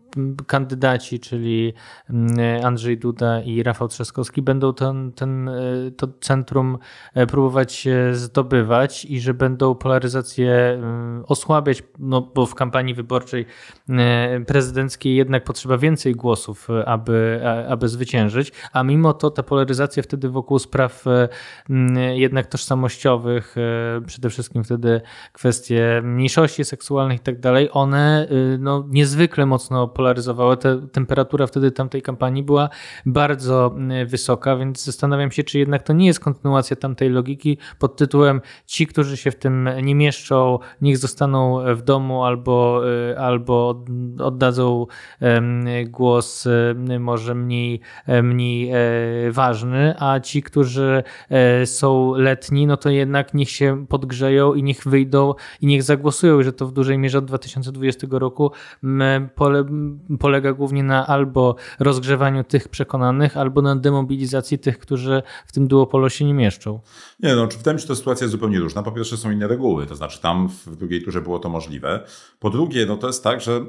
kandydaci, 0.46 1.20
czyli 1.20 1.72
mm, 2.10 2.64
Andrzej 2.64 2.98
Duda 2.98 3.40
i 3.40 3.62
Rafał 3.62 3.88
Trzaskowski, 3.88 4.42
będą 4.42 4.74
ten, 4.74 5.12
ten, 5.12 5.48
e, 5.48 5.52
to 5.96 6.08
centrum 6.20 6.78
e, 7.14 7.26
próbować 7.26 7.88
zdobywać 8.12 9.04
i 9.04 9.20
że 9.20 9.34
będą 9.34 9.74
polaryzację 9.74 10.52
mm, 10.52 11.24
osłabiać, 11.28 11.82
no 11.98 12.20
bo 12.34 12.46
w 12.46 12.54
kampanii 12.54 12.94
wyborczej 12.94 13.46
e, 13.88 14.40
prezydenckiej 14.40 15.16
jednak 15.16 15.44
potrzeba 15.44 15.78
więcej 15.78 16.14
głosów, 16.14 16.68
aby, 16.86 17.40
aby 17.68 17.88
zwyciężyć, 17.88 18.52
a 18.72 18.82
mimo 18.82 19.12
to 19.12 19.30
ta 19.30 19.42
polaryzacja 19.42 20.02
wtedy 20.02 20.28
wokół 20.28 20.58
spraw 20.58 21.04
mm, 21.70 21.96
jednak 22.16 22.46
tożsamościowych, 22.46 23.56
przede 24.06 24.30
wszystkim 24.30 24.64
wtedy 24.64 25.00
kwestie 25.32 26.00
mniejszości 26.04 26.64
seksualnych 26.64 27.20
i 27.20 27.22
tak 27.22 27.40
dalej, 27.40 27.68
one 27.72 28.28
no, 28.58 28.84
niezwykle 28.88 29.46
mocno 29.46 29.88
polaryzują 29.88 30.03
polaryzowało. 30.04 30.56
Ta 30.56 30.68
temperatura 30.92 31.46
wtedy 31.46 31.70
tamtej 31.70 32.02
kampanii 32.02 32.42
była 32.42 32.68
bardzo 33.06 33.74
mm, 33.76 34.06
wysoka, 34.06 34.56
więc 34.56 34.84
zastanawiam 34.84 35.30
się, 35.30 35.44
czy 35.44 35.58
jednak 35.58 35.82
to 35.82 35.92
nie 35.92 36.06
jest 36.06 36.20
kontynuacja 36.20 36.76
tamtej 36.76 37.10
logiki 37.10 37.58
pod 37.78 37.96
tytułem 37.96 38.40
ci, 38.66 38.86
którzy 38.86 39.16
się 39.16 39.30
w 39.30 39.36
tym 39.36 39.68
nie 39.82 39.94
mieszczą, 39.94 40.58
niech 40.80 40.98
zostaną 40.98 41.60
w 41.74 41.82
domu 41.82 42.24
albo, 42.24 42.82
y, 43.12 43.18
albo 43.18 43.84
oddadzą 44.18 44.86
głos 45.86 46.46
y, 46.46 46.98
może 47.00 47.34
mniej, 47.34 47.80
e, 48.06 48.22
mniej 48.22 48.70
e, 48.70 48.76
ważny, 49.30 49.94
a 49.98 50.20
ci, 50.20 50.42
którzy 50.42 51.02
e, 51.30 51.66
są 51.66 52.14
letni, 52.14 52.66
no 52.66 52.76
to 52.76 52.90
jednak 52.90 53.34
niech 53.34 53.50
się 53.50 53.86
podgrzeją 53.86 54.54
i 54.54 54.62
niech 54.62 54.84
wyjdą 54.84 55.34
i 55.60 55.66
niech 55.66 55.82
zagłosują, 55.82 56.42
że 56.42 56.52
to 56.52 56.66
w 56.66 56.72
dużej 56.72 56.98
mierze 56.98 57.18
od 57.18 57.24
2020 57.24 58.06
roku 58.10 58.50
pole, 59.34 59.64
polega 60.18 60.52
głównie 60.52 60.82
na 60.82 61.06
albo 61.06 61.56
rozgrzewaniu 61.78 62.44
tych 62.44 62.68
przekonanych, 62.68 63.36
albo 63.36 63.62
na 63.62 63.76
demobilizacji 63.76 64.58
tych, 64.58 64.78
którzy 64.78 65.22
w 65.46 65.52
tym 65.52 65.68
duopolu 65.68 66.10
się 66.10 66.24
nie 66.24 66.34
mieszczą. 66.34 66.80
Nie, 67.20 67.36
no, 67.36 67.46
wydaje 67.46 67.74
mi 67.74 67.80
się, 67.80 67.82
że 67.82 67.88
ta 67.88 67.94
sytuacja 67.94 68.24
jest 68.24 68.32
zupełnie 68.32 68.58
różna. 68.58 68.82
Po 68.82 68.92
pierwsze 68.92 69.16
są 69.16 69.30
inne 69.30 69.48
reguły, 69.48 69.86
to 69.86 69.96
znaczy 69.96 70.20
tam 70.20 70.48
w 70.66 70.76
drugiej 70.76 71.02
turze 71.02 71.20
było 71.20 71.38
to 71.38 71.48
możliwe. 71.48 72.06
Po 72.38 72.50
drugie, 72.50 72.86
no 72.86 72.96
to 72.96 73.06
jest 73.06 73.24
tak, 73.24 73.40
że 73.40 73.52
e, 73.52 73.64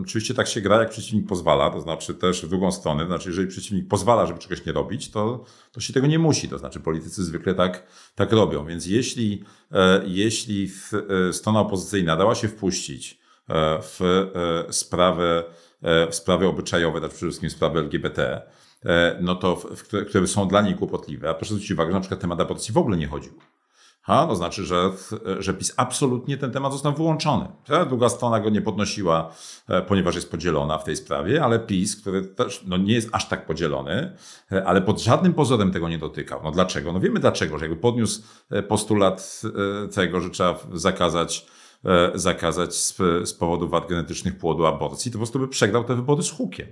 oczywiście 0.00 0.34
tak 0.34 0.48
się 0.48 0.60
gra, 0.60 0.78
jak 0.78 0.90
przeciwnik 0.90 1.28
pozwala, 1.28 1.70
to 1.70 1.80
znaczy 1.80 2.14
też 2.14 2.46
w 2.46 2.48
drugą 2.48 2.72
stronę, 2.72 3.02
to 3.02 3.08
znaczy 3.08 3.28
jeżeli 3.28 3.48
przeciwnik 3.48 3.88
pozwala, 3.88 4.26
żeby 4.26 4.38
czegoś 4.38 4.66
nie 4.66 4.72
robić, 4.72 5.10
to, 5.10 5.44
to 5.72 5.80
się 5.80 5.92
tego 5.92 6.06
nie 6.06 6.18
musi, 6.18 6.48
to 6.48 6.58
znaczy 6.58 6.80
politycy 6.80 7.24
zwykle 7.24 7.54
tak, 7.54 7.86
tak 8.14 8.32
robią. 8.32 8.66
Więc 8.66 8.86
jeśli, 8.86 9.44
e, 9.72 10.02
jeśli 10.06 10.70
e, 11.28 11.32
strona 11.32 11.60
opozycyjna 11.60 12.16
dała 12.16 12.34
się 12.34 12.48
wpuścić 12.48 13.25
w 13.48 14.00
e, 14.68 14.72
sprawę 14.72 15.44
E, 15.82 16.10
w 16.10 16.14
sprawy 16.14 16.46
obyczajowe, 16.46 16.98
znaczy 16.98 17.14
przede 17.14 17.30
wszystkim 17.30 17.50
sprawy 17.50 17.78
LGBT, 17.78 18.42
e, 18.84 19.18
no 19.20 19.34
to, 19.34 19.62
które 20.08 20.26
są 20.26 20.48
dla 20.48 20.62
niej 20.62 20.74
kłopotliwe. 20.74 21.30
A 21.30 21.34
proszę 21.34 21.54
zwrócić 21.54 21.70
uwagę, 21.70 21.90
że 21.90 21.94
na 21.94 22.00
przykład 22.00 22.20
temat 22.20 22.40
aborcji 22.40 22.74
w 22.74 22.78
ogóle 22.78 22.96
nie 22.96 23.06
chodził. 23.06 23.32
Ha, 24.02 24.26
to 24.26 24.36
znaczy, 24.36 24.64
że, 24.64 24.90
że 25.38 25.54
PiS 25.54 25.74
absolutnie 25.76 26.36
ten 26.36 26.52
temat 26.52 26.72
został 26.72 26.92
wyłączony. 26.92 27.48
Druga 27.88 28.08
strona 28.08 28.40
go 28.40 28.50
nie 28.50 28.62
podnosiła, 28.62 29.34
e, 29.68 29.82
ponieważ 29.82 30.14
jest 30.14 30.30
podzielona 30.30 30.78
w 30.78 30.84
tej 30.84 30.96
sprawie, 30.96 31.44
ale 31.44 31.58
PiS, 31.58 31.96
który 31.96 32.22
też 32.22 32.64
no, 32.66 32.76
nie 32.76 32.94
jest 32.94 33.08
aż 33.12 33.28
tak 33.28 33.46
podzielony, 33.46 34.16
ale 34.66 34.82
pod 34.82 35.00
żadnym 35.00 35.34
pozorem 35.34 35.72
tego 35.72 35.88
nie 35.88 35.98
dotykał. 35.98 36.40
No 36.44 36.50
dlaczego? 36.50 36.92
No 36.92 37.00
wiemy 37.00 37.20
dlaczego, 37.20 37.58
że 37.58 37.64
jakby 37.64 37.80
podniósł 37.80 38.22
postulat 38.68 39.42
tego, 39.94 40.20
że 40.20 40.30
trzeba 40.30 40.58
zakazać 40.72 41.46
zakazać 42.14 42.74
z, 42.74 42.96
z 43.24 43.34
powodu 43.34 43.68
wad 43.68 43.88
genetycznych 43.88 44.38
płodu 44.38 44.66
aborcji, 44.66 45.10
to 45.10 45.14
po 45.14 45.18
prostu 45.18 45.38
by 45.38 45.48
przegrał 45.48 45.84
te 45.84 45.94
wybory 45.94 46.22
z 46.22 46.30
hukiem. 46.30 46.66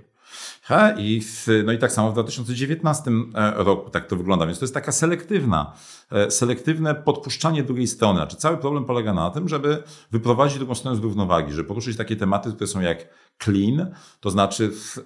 I 0.96 1.20
w, 1.20 1.46
no 1.64 1.72
i 1.72 1.78
tak 1.78 1.92
samo 1.92 2.10
w 2.10 2.12
2019 2.12 3.10
e, 3.34 3.54
roku 3.56 3.90
tak 3.90 4.06
to 4.06 4.16
wygląda. 4.16 4.46
Więc 4.46 4.58
to 4.58 4.64
jest 4.64 4.74
taka 4.74 4.92
selektywna, 4.92 5.72
e, 6.12 6.30
selektywne 6.30 6.94
podpuszczanie 6.94 7.62
drugiej 7.62 7.86
strony. 7.86 8.18
Znaczy 8.18 8.36
cały 8.36 8.56
problem 8.56 8.84
polega 8.84 9.14
na 9.14 9.30
tym, 9.30 9.48
żeby 9.48 9.82
wyprowadzić 10.12 10.58
drugą 10.58 10.74
stronę 10.74 10.96
z 10.96 11.00
równowagi, 11.00 11.52
żeby 11.52 11.68
poruszyć 11.68 11.96
takie 11.96 12.16
tematy, 12.16 12.52
które 12.52 12.66
są 12.66 12.80
jak 12.80 13.08
clean, 13.38 13.94
to 14.20 14.30
znaczy 14.30 14.70
e, 14.98 15.04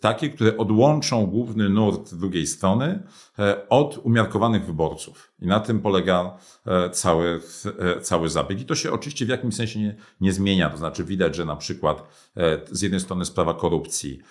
takie, 0.00 0.30
które 0.30 0.56
odłączą 0.56 1.26
główny 1.26 1.68
nurt 1.68 2.14
drugiej 2.14 2.46
strony 2.46 3.02
od 3.68 3.98
umiarkowanych 3.98 4.66
wyborców. 4.66 5.32
I 5.40 5.46
na 5.46 5.60
tym 5.60 5.80
polega 5.80 6.38
cały, 6.92 7.40
cały 8.02 8.28
zabieg. 8.28 8.60
I 8.60 8.64
to 8.64 8.74
się 8.74 8.92
oczywiście 8.92 9.26
w 9.26 9.28
jakimś 9.28 9.54
sensie 9.54 9.80
nie, 9.80 9.96
nie 10.20 10.32
zmienia. 10.32 10.70
To 10.70 10.76
znaczy 10.76 11.04
widać, 11.04 11.36
że 11.36 11.44
na 11.44 11.56
przykład 11.56 12.02
z 12.70 12.82
jednej 12.82 13.00
strony 13.00 13.24
sprawa 13.24 13.54
korupcji, 13.54 14.22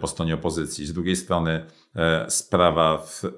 po 0.00 0.06
stronie 0.06 0.34
opozycji, 0.34 0.86
z 0.86 0.92
drugiej 0.92 1.16
strony 1.16 1.66
e, 1.96 2.30
sprawa 2.30 3.02
e, 3.24 3.28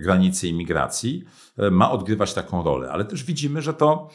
granicy 0.00 0.48
imigracji 0.48 1.24
e, 1.58 1.70
ma 1.70 1.90
odgrywać 1.90 2.34
taką 2.34 2.62
rolę. 2.62 2.90
Ale 2.90 3.04
też 3.04 3.24
widzimy, 3.24 3.62
że 3.62 3.74
to 3.74 4.10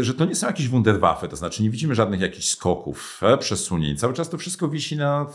że 0.00 0.14
to 0.14 0.24
nie 0.24 0.34
są 0.34 0.46
jakieś 0.46 0.68
wunderwaffe, 0.68 1.28
to 1.28 1.36
znaczy 1.36 1.62
nie 1.62 1.70
widzimy 1.70 1.94
żadnych 1.94 2.20
jakichś 2.20 2.48
skoków, 2.48 3.20
przesunięć. 3.38 4.00
Cały 4.00 4.14
czas 4.14 4.30
to 4.30 4.38
wszystko 4.38 4.68
wisi 4.68 4.96
na, 4.96 5.26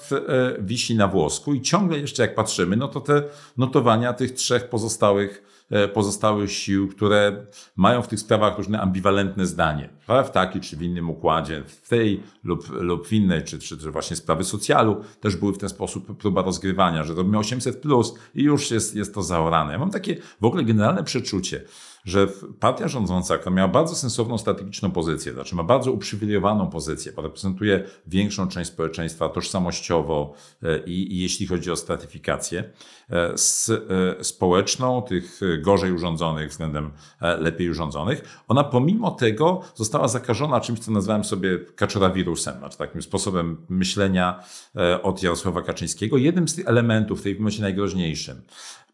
wisi 0.60 0.96
na 0.96 1.08
włosku 1.08 1.54
i 1.54 1.62
ciągle 1.62 2.00
jeszcze 2.00 2.22
jak 2.22 2.36
patrzymy, 2.36 2.76
no 2.76 2.88
to 2.88 3.02
te 3.02 3.24
notowania 3.58 4.14
tych 4.14 4.32
trzech 4.32 4.70
pozostałych 4.70 5.52
E, 5.72 5.88
pozostałych 5.88 6.52
sił, 6.52 6.88
które 6.88 7.46
mają 7.76 8.02
w 8.02 8.08
tych 8.08 8.20
sprawach 8.20 8.58
różne 8.58 8.82
ambiwalentne 8.82 9.46
zdanie. 9.46 9.90
W 10.26 10.30
taki 10.30 10.60
czy 10.60 10.78
w 10.78 10.82
innym 10.82 11.10
układzie, 11.10 11.64
w 11.68 11.90
tej 11.90 12.24
lub, 12.44 12.70
lub 12.70 13.08
w 13.08 13.14
innej, 13.14 13.44
czy, 13.44 13.60
czy, 13.60 13.78
czy 13.78 13.92
właśnie 13.92 14.16
sprawy 14.16 14.44
socjalu, 14.44 15.04
też 15.20 15.36
były 15.36 15.54
w 15.54 15.58
ten 15.58 15.70
sposób 15.70 16.18
próba 16.18 16.42
rozgrywania, 16.42 17.04
że 17.04 17.14
robimy 17.14 17.38
800 17.38 17.82
plus 17.82 18.14
i 18.36 18.44
już 18.44 18.72
jest, 18.72 18.96
jest 18.96 19.14
to 19.14 19.24
zaorane. 19.24 19.74
Ja 19.74 19.80
mam 19.80 19.92
takie 19.92 20.18
w 20.42 20.46
ogóle 20.46 20.64
generalne 20.64 21.04
przeczucie, 21.04 21.64
że 22.06 22.28
partia 22.60 22.88
rządząca, 22.88 23.38
która 23.38 23.56
miała 23.56 23.68
bardzo 23.68 23.96
sensowną 23.96 24.38
strategiczną 24.38 24.92
pozycję, 24.92 25.34
znaczy 25.34 25.56
ma 25.56 25.64
bardzo 25.64 25.92
uprzywilejowaną 25.92 26.70
pozycję, 26.70 27.12
reprezentuje 27.18 27.84
większą 28.08 28.48
część 28.48 28.70
społeczeństwa 28.72 29.30
tożsamościowo 29.30 30.34
e, 30.64 30.78
i, 30.86 31.14
i 31.14 31.20
jeśli 31.20 31.48
chodzi 31.48 31.72
o 31.72 31.76
stratyfikację, 31.76 32.64
e, 33.10 33.38
z, 33.38 33.70
e, 33.70 34.24
społeczną, 34.24 35.02
tych 35.02 35.40
gorzej 35.62 35.92
urządzonych 35.92 36.50
względem 36.50 36.92
lepiej 37.22 37.70
urządzonych, 37.70 38.44
ona 38.48 38.64
pomimo 38.64 39.12
tego 39.12 39.62
została 39.76 40.08
zakażona 40.08 40.62
czymś, 40.62 40.80
co 40.80 40.92
nazwałem 40.92 41.24
sobie 41.24 41.60
kaczora-wirusem, 41.76 42.58
znaczy 42.58 42.78
takim 42.78 43.02
sposobem 43.02 43.58
myślenia 43.70 44.44
od 45.04 45.24
Jarosława 45.24 45.62
Kaczyńskiego. 45.62 46.18
Jednym 46.18 46.48
z 46.48 46.56
tych 46.56 46.68
elementów, 46.68 47.20
w 47.20 47.24
tej 47.24 47.36
momencie 47.36 47.62
najgroźniejszym, 47.62 48.42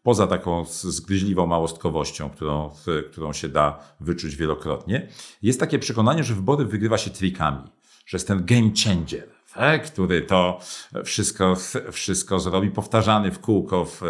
poza 0.08 0.26
taką 0.26 0.64
zgryźliwą 0.64 1.46
małostkowością, 1.46 2.30
którą, 2.30 2.70
którą 3.10 3.32
się 3.32 3.48
da 3.48 3.78
wyczuć 4.00 4.36
wielokrotnie, 4.36 5.08
jest 5.42 5.60
takie 5.60 5.78
przekonanie, 5.78 6.24
że 6.24 6.34
wybory 6.34 6.64
wygrywa 6.64 6.98
się 6.98 7.10
trikami, 7.10 7.62
że 8.06 8.16
jest 8.16 8.28
ten 8.28 8.44
game 8.44 8.70
changer 8.84 9.37
który 9.84 10.22
to 10.22 10.60
wszystko, 11.04 11.56
wszystko 11.92 12.38
zrobi, 12.38 12.70
powtarzany 12.70 13.30
w 13.30 13.38
kółko 13.38 13.84
w 13.84 14.02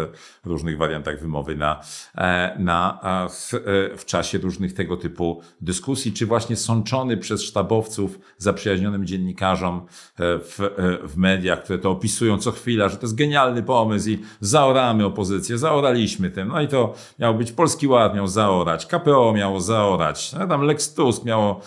różnych 0.45 0.77
wariantach 0.77 1.19
wymowy 1.19 1.55
na, 1.55 1.81
e, 2.17 2.55
na, 2.59 2.99
w, 3.29 3.53
e, 3.53 3.97
w 3.97 4.05
czasie 4.05 4.37
różnych 4.37 4.73
tego 4.73 4.97
typu 4.97 5.41
dyskusji, 5.61 6.13
czy 6.13 6.25
właśnie 6.25 6.55
sączony 6.55 7.17
przez 7.17 7.43
sztabowców 7.43 8.19
zaprzyjaźnionym 8.37 9.05
dziennikarzom 9.05 9.77
e, 9.77 9.83
w, 10.17 10.59
w 11.03 11.17
mediach, 11.17 11.63
które 11.63 11.79
to 11.79 11.91
opisują 11.91 12.37
co 12.37 12.51
chwila, 12.51 12.89
że 12.89 12.97
to 12.97 13.01
jest 13.01 13.15
genialny 13.15 13.63
pomysł 13.63 14.09
i 14.09 14.19
zaoramy 14.39 15.05
opozycję, 15.05 15.57
zaoraliśmy 15.57 16.29
tym. 16.29 16.47
No 16.47 16.61
i 16.61 16.67
to 16.67 16.93
miał 17.19 17.35
być 17.35 17.51
Polski 17.51 17.87
Ład, 17.87 18.15
miał 18.15 18.27
zaorać, 18.27 18.85
KPO 18.85 19.33
miało 19.33 19.61
zaorać, 19.61 20.33
no 20.33 20.47
tam 20.47 20.61
Lex 20.61 20.93
Tusk 20.93 21.23
miało, 21.23 21.61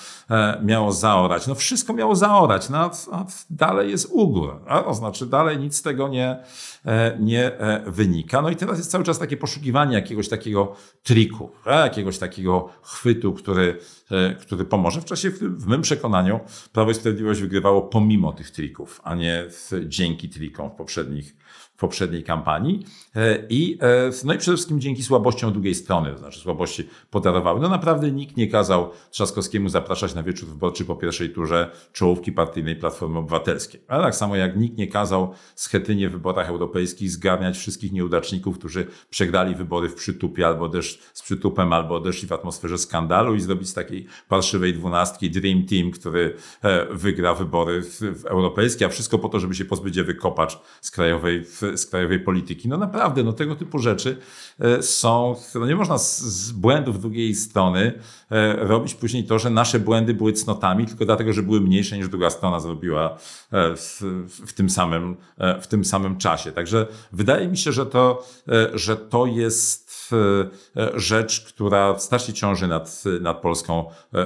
miało 0.62 0.92
zaorać, 0.92 1.47
no 1.47 1.55
wszystko 1.55 1.92
miało 1.92 2.16
zaorać, 2.16 2.68
no, 2.68 2.90
no 3.12 3.27
dalej 3.73 3.91
jest 3.91 4.09
ugór, 4.11 4.61
a 4.67 4.83
to 4.83 4.95
znaczy 4.95 5.27
dalej 5.27 5.59
nic 5.59 5.77
z 5.77 5.83
tego 5.83 6.09
nie, 6.09 6.37
e, 6.87 7.17
nie 7.21 7.59
e, 7.59 7.91
wynika. 7.91 8.43
No 8.43 8.51
i 8.51 8.57
teraz 8.57 8.79
jest 8.79 8.91
cały 8.91 9.05
czas 9.05 9.19
takie 9.19 9.37
poszukiwanie 9.37 9.95
jakiegoś 9.95 10.29
takiego 10.29 10.77
triku, 11.03 11.51
jakiegoś 11.67 12.19
takiego 12.19 12.69
chwytu, 12.83 13.33
który, 13.33 13.79
e, 14.11 14.35
który 14.35 14.65
pomoże. 14.65 15.01
W 15.01 15.05
czasie, 15.05 15.31
w 15.31 15.67
mym 15.67 15.83
przekonaniu, 15.83 16.41
Prawo 16.73 16.91
i 16.91 16.95
Sprawiedliwość 16.95 17.41
wygrywało 17.41 17.83
pomimo 17.83 18.33
tych 18.33 18.51
trików, 18.51 19.01
a 19.05 19.15
nie 19.15 19.45
dzięki 19.87 20.29
trikom 20.29 20.71
w 20.71 20.75
poprzednich 20.75 21.41
poprzedniej 21.83 22.23
kampanii. 22.25 22.87
E, 23.16 23.47
I, 23.49 23.79
e, 23.81 24.11
no 24.25 24.35
i 24.35 24.38
przede 24.38 24.57
wszystkim 24.57 24.81
dzięki 24.81 25.03
słabościom 25.03 25.53
drugiej 25.53 25.75
strony, 25.75 26.12
to 26.12 26.18
znaczy 26.18 26.40
słabości 26.40 26.88
podarowały. 27.11 27.61
No 27.61 27.68
naprawdę 27.68 28.11
nikt 28.11 28.37
nie 28.37 28.47
kazał 28.47 28.90
Trzaskowskiemu 29.11 29.68
zapraszać 29.68 30.14
na 30.14 30.23
wieczór 30.23 30.49
wyborczy 30.49 30.85
po 30.85 30.97
pierwszej 30.97 31.31
turze 31.31 31.71
czołówki 31.92 32.33
partyjnej 32.33 32.77
Platformy 32.77 33.18
Obywatelskiej. 33.18 33.81
Ale 33.88 34.03
tak 34.03 34.14
samo 34.14 34.37
jak 34.37 34.57
nikt 34.57 34.79
nie 34.79 34.87
kazał 34.87 35.35
Schetynie 35.55 36.09
w 36.09 36.12
wyborach 36.12 36.49
europejskich 36.49 37.11
zgarniać 37.11 37.59
wszystkich 37.59 37.92
nieudaczników, 37.92 38.59
którzy 38.59 38.87
przegrali 39.11 39.55
wybory 39.55 39.88
w 39.88 39.95
przytupie 39.95 40.47
albo 40.47 40.68
też 40.68 40.99
z 41.14 41.23
przytupem, 41.23 41.73
albo 41.73 41.95
odeszli 41.95 42.29
w 42.29 42.33
atmosferze 42.33 42.79
skandalu 42.79 43.35
i 43.35 43.40
zrobić 43.40 43.68
z 43.68 43.75
takiej 43.75 44.07
parszywej 44.29 44.75
dwunastki 44.75 45.31
Dream 45.31 45.62
Team, 45.66 45.90
który 45.90 46.37
e, 46.62 46.87
wygra 46.95 47.35
wybory 47.35 47.83
europejskie, 48.25 48.87
a 48.87 48.88
wszystko 48.88 49.18
po 49.18 49.29
to, 49.29 49.40
żeby 49.40 49.55
się 49.55 49.64
pozbyć 49.64 49.99
Ewy 49.99 50.14
Kopacz 50.14 50.59
z 50.81 50.90
krajowej 50.90 51.45
z 51.77 51.87
krajowej 51.87 52.21
polityki. 52.21 52.69
No 52.69 52.77
naprawdę, 52.77 53.23
no 53.23 53.33
tego 53.33 53.57
typu 53.57 53.79
rzeczy 53.79 54.19
e, 54.61 54.83
są, 54.83 55.37
no 55.55 55.67
nie 55.67 55.77
można 55.77 55.99
z, 55.99 56.21
z 56.21 56.53
błędów 56.53 57.01
drugiej 57.01 57.35
strony 57.35 57.93
e, 58.31 58.57
robić 58.57 58.95
później 58.95 59.25
to, 59.25 59.39
że 59.39 59.51
nasze 59.51 59.81
błędy 59.81 60.15
były 60.15 60.33
cnotami, 60.33 60.87
tylko 60.87 61.05
dlatego, 61.05 61.33
że 61.33 61.43
były 61.43 61.61
mniejsze 61.61 61.99
niż 61.99 62.09
druga 62.09 62.31
strona 62.31 62.61
zrobiła 62.61 63.11
e, 63.53 63.77
w, 63.77 64.01
w, 64.47 64.53
tym, 64.53 64.71
samym, 64.71 65.17
w 65.61 65.67
tym 65.67 65.85
samym 65.85 66.19
czasie. 66.19 66.53
Także 66.53 66.87
wydaje 67.13 67.49
mi 67.49 67.57
się, 67.57 67.73
że 67.73 67.87
to, 67.87 68.27
że 68.75 68.97
to 68.97 69.27
jest 69.27 69.82
rzecz, 70.95 71.41
która 71.41 71.99
strasznie 71.99 72.35
ciąży 72.35 72.69
nad, 72.69 73.05
nad 73.21 73.41
polską 73.41 73.85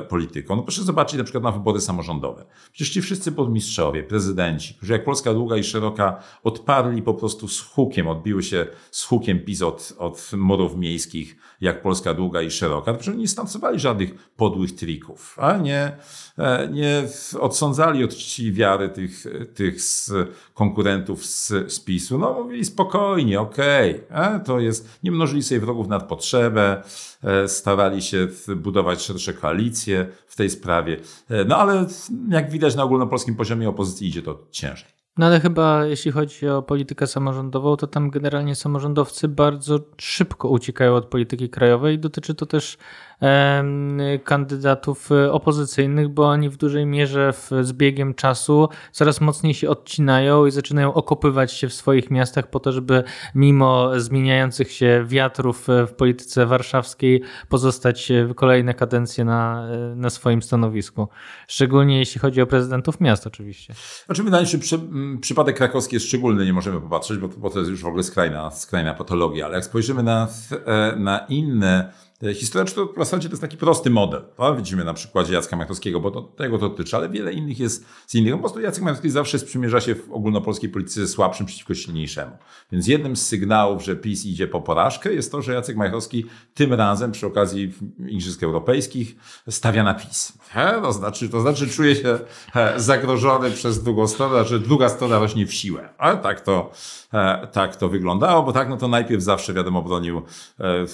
polityką. 0.08 0.56
No 0.56 0.62
proszę 0.62 0.82
zobaczyć 0.82 1.18
na 1.18 1.24
przykład 1.24 1.44
na 1.44 1.52
wybory 1.52 1.80
samorządowe. 1.80 2.44
Przecież 2.72 2.94
ci 2.94 3.02
wszyscy 3.02 3.32
podmistrzowie, 3.32 4.02
prezydenci, 4.02 4.74
którzy 4.74 4.92
jak 4.92 5.04
Polska 5.04 5.34
długa 5.34 5.56
i 5.56 5.64
szeroka 5.64 6.22
odparli 6.44 7.02
po 7.02 7.14
prostu 7.14 7.48
z 7.48 7.60
hukiem, 7.60 8.08
odbiły 8.08 8.42
się 8.42 8.66
z 8.90 9.04
hukiem 9.04 9.40
PiS 9.40 9.62
od, 9.62 9.92
od 9.98 10.30
murów 10.36 10.76
miejskich, 10.76 11.36
jak 11.60 11.82
Polska 11.82 12.14
długa 12.14 12.42
i 12.42 12.50
szeroka, 12.50 12.92
to 12.92 12.98
przecież 12.98 13.20
nie 13.20 13.28
stosowali 13.28 13.80
żadnych 13.80 14.14
podłych 14.36 14.74
trików, 14.74 15.36
a 15.40 15.56
nie, 15.56 15.96
e, 16.38 16.68
nie 16.72 17.02
odsądzali 17.40 18.04
od 18.04 18.16
czci 18.16 18.52
wiary 18.52 18.88
tych, 18.88 19.24
tych 19.54 19.82
z 19.82 20.12
konkurentów 20.54 21.26
z, 21.26 21.48
z 21.72 21.80
PiSu. 21.80 22.18
No 22.18 22.32
mówili 22.32 22.64
spokojnie, 22.64 23.40
okej, 23.40 24.00
okay, 24.10 24.40
to 24.40 24.60
jest, 24.60 24.98
nie 25.02 25.10
mnożyli 25.10 25.42
sobie 25.42 25.60
wrogów 25.66 25.88
nad 25.88 26.08
potrzebę, 26.08 26.82
e, 27.22 27.48
starali 27.48 28.02
się 28.02 28.28
budować 28.56 29.02
szersze 29.02 29.34
koalicje 29.34 30.06
w 30.26 30.36
tej 30.36 30.50
sprawie. 30.50 30.96
E, 31.30 31.44
no 31.44 31.56
ale 31.56 31.86
jak 32.28 32.50
widać 32.50 32.76
na 32.76 32.82
ogólnopolskim 32.82 33.34
poziomie 33.36 33.68
opozycji 33.68 34.08
idzie 34.08 34.22
to 34.22 34.46
ciężej. 34.50 34.96
No 35.18 35.26
ale 35.26 35.40
chyba 35.40 35.86
jeśli 35.86 36.10
chodzi 36.10 36.48
o 36.48 36.62
politykę 36.62 37.06
samorządową, 37.06 37.76
to 37.76 37.86
tam 37.86 38.10
generalnie 38.10 38.54
samorządowcy 38.54 39.28
bardzo 39.28 39.80
szybko 39.96 40.48
uciekają 40.48 40.94
od 40.94 41.06
polityki 41.06 41.50
krajowej. 41.50 41.98
Dotyczy 41.98 42.34
to 42.34 42.46
też 42.46 42.78
kandydatów 44.24 45.12
e, 45.12 45.32
opozycyjnych, 45.32 46.08
bo 46.08 46.28
oni 46.28 46.50
w 46.50 46.56
dużej 46.56 46.86
mierze 46.86 47.32
w, 47.32 47.50
z 47.62 47.72
biegiem 47.72 48.14
czasu 48.14 48.68
coraz 48.92 49.20
mocniej 49.20 49.54
się 49.54 49.68
odcinają 49.68 50.46
i 50.46 50.50
zaczynają 50.50 50.94
okopywać 50.94 51.52
się 51.52 51.68
w 51.68 51.74
swoich 51.74 52.10
miastach 52.10 52.50
po 52.50 52.60
to, 52.60 52.72
żeby 52.72 53.04
mimo 53.34 54.00
zmieniających 54.00 54.72
się 54.72 55.04
wiatrów 55.06 55.70
e, 55.70 55.86
w 55.86 55.94
polityce 55.94 56.46
warszawskiej 56.46 57.22
pozostać 57.48 58.10
e, 58.10 58.34
kolejne 58.34 58.74
kadencje 58.74 59.24
na, 59.24 59.68
na 59.96 60.10
swoim 60.10 60.42
stanowisku. 60.42 61.08
Szczególnie 61.48 61.98
jeśli 61.98 62.20
chodzi 62.20 62.42
o 62.42 62.46
prezydentów 62.46 63.00
miast 63.00 63.26
oczywiście. 63.26 63.74
Znaczy 64.06 64.22
wydaje 64.22 64.46
się, 64.46 64.58
przy, 64.58 64.80
przypadek 65.20 65.56
krakowski 65.56 65.96
jest 65.96 66.06
szczególny, 66.06 66.44
nie 66.44 66.52
możemy 66.52 66.80
popatrzeć, 66.80 67.18
bo, 67.18 67.28
bo 67.28 67.50
to 67.50 67.58
jest 67.58 67.70
już 67.70 67.82
w 67.82 67.86
ogóle 67.86 68.02
skrajna, 68.02 68.50
skrajna 68.50 68.94
patologia, 68.94 69.46
ale 69.46 69.54
jak 69.54 69.64
spojrzymy 69.64 70.02
na, 70.02 70.28
na 70.96 71.18
inne 71.18 71.92
e, 72.22 72.34
historyczne, 72.34 72.74
to 72.74 72.92
w 72.92 72.98
zasadzie 72.98 73.28
to 73.28 73.32
jest 73.32 73.42
taki 73.42 73.56
prosty 73.56 73.90
model. 73.90 74.24
To 74.36 74.56
widzimy 74.56 74.84
na 74.84 74.94
przykładzie 74.94 75.34
Jacka 75.34 75.56
Majchrowskiego, 75.56 76.00
bo 76.00 76.10
to, 76.10 76.22
tego 76.22 76.58
to 76.58 76.68
dotyczy, 76.68 76.96
ale 76.96 77.08
wiele 77.08 77.32
innych 77.32 77.58
jest 77.58 77.86
z 78.06 78.14
innych. 78.14 78.32
Po 78.32 78.38
prostu 78.38 78.60
Jacek 78.60 78.84
Majchrowski 78.84 79.10
zawsze 79.10 79.38
sprzymierza 79.38 79.80
się 79.80 79.94
w 79.94 80.12
ogólnopolskiej 80.12 80.70
polityce 80.70 81.08
słabszym 81.08 81.46
przeciwko 81.46 81.74
silniejszemu. 81.74 82.32
Więc 82.72 82.88
jednym 82.88 83.16
z 83.16 83.26
sygnałów, 83.26 83.84
że 83.84 83.96
PiS 83.96 84.26
idzie 84.26 84.48
po 84.48 84.60
porażkę 84.60 85.12
jest 85.12 85.32
to, 85.32 85.42
że 85.42 85.52
Jacek 85.52 85.76
Majchrowski 85.76 86.24
tym 86.54 86.72
razem 86.72 87.12
przy 87.12 87.26
okazji 87.26 87.72
Igrzysk 88.08 88.42
Europejskich 88.42 89.16
stawia 89.48 89.82
na 89.82 89.94
PiS. 89.94 90.32
He? 90.48 90.80
To, 90.82 90.92
znaczy, 90.92 91.28
to 91.28 91.40
znaczy 91.40 91.68
czuje 91.68 91.96
się 91.96 92.18
zagrożony 92.76 93.50
przez 93.50 93.82
drugą 93.82 94.06
stronę, 94.06 94.44
że 94.44 94.60
druga 94.60 94.88
strona 94.88 95.18
rośnie 95.18 95.46
w 95.46 95.54
siłę. 95.54 95.88
Ale 95.98 96.16
tak 96.16 96.40
to, 96.40 96.70
tak 97.52 97.76
to 97.76 97.88
wyglądało, 97.88 98.42
bo 98.42 98.52
tak 98.52 98.68
no 98.68 98.76
to 98.76 98.88
najpierw 98.88 99.22
zawsze 99.22 99.54
wiadomo 99.54 99.82
bronił 99.82 100.22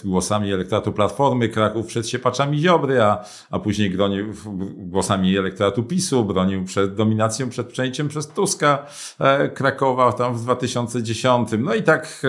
głosami 0.05 0.53
elektoratu 0.53 0.93
Platformy 0.93 1.49
Kraków 1.49 1.87
przed 1.87 2.09
siepaczami 2.09 2.59
Ziobry, 2.59 3.03
a, 3.03 3.25
a 3.51 3.59
później 3.59 3.91
bronił 3.91 4.35
głosami 4.77 5.37
elektoratu 5.37 5.83
PiSu, 5.83 6.25
bronił 6.25 6.65
przed 6.65 6.95
dominacją, 6.95 7.49
przed 7.49 7.67
przejęciem 7.67 8.09
przez 8.09 8.29
Tuska 8.29 8.87
e, 9.19 9.49
Krakowa 9.49 10.13
tam 10.13 10.35
w 10.35 10.43
2010. 10.43 11.49
No 11.59 11.75
i 11.75 11.83
tak 11.83 12.23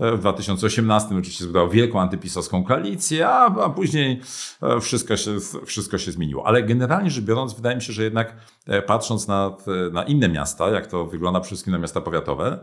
e, 0.00 0.16
w 0.16 0.18
2018 0.18 1.08
oczywiście 1.18 1.44
zbudował 1.44 1.70
wielką 1.70 2.00
antypisowską 2.00 2.64
koalicję, 2.64 3.28
a, 3.28 3.44
a 3.44 3.70
później 3.70 4.20
e, 4.62 4.80
wszystko 4.80 5.16
się, 5.16 5.36
wszystko 5.64 5.98
się 5.98 6.12
zmieniło. 6.12 6.46
Ale 6.46 6.55
generalnie 6.62 7.10
rzecz 7.10 7.24
biorąc, 7.24 7.54
wydaje 7.54 7.76
mi 7.76 7.82
się, 7.82 7.92
że 7.92 8.04
jednak 8.04 8.36
patrząc 8.86 9.28
na, 9.28 9.56
na 9.92 10.02
inne 10.02 10.28
miasta, 10.28 10.68
jak 10.70 10.86
to 10.86 11.06
wygląda 11.06 11.40
przede 11.40 11.48
wszystkim 11.48 11.72
na 11.72 11.78
miasta 11.78 12.00
powiatowe, 12.00 12.60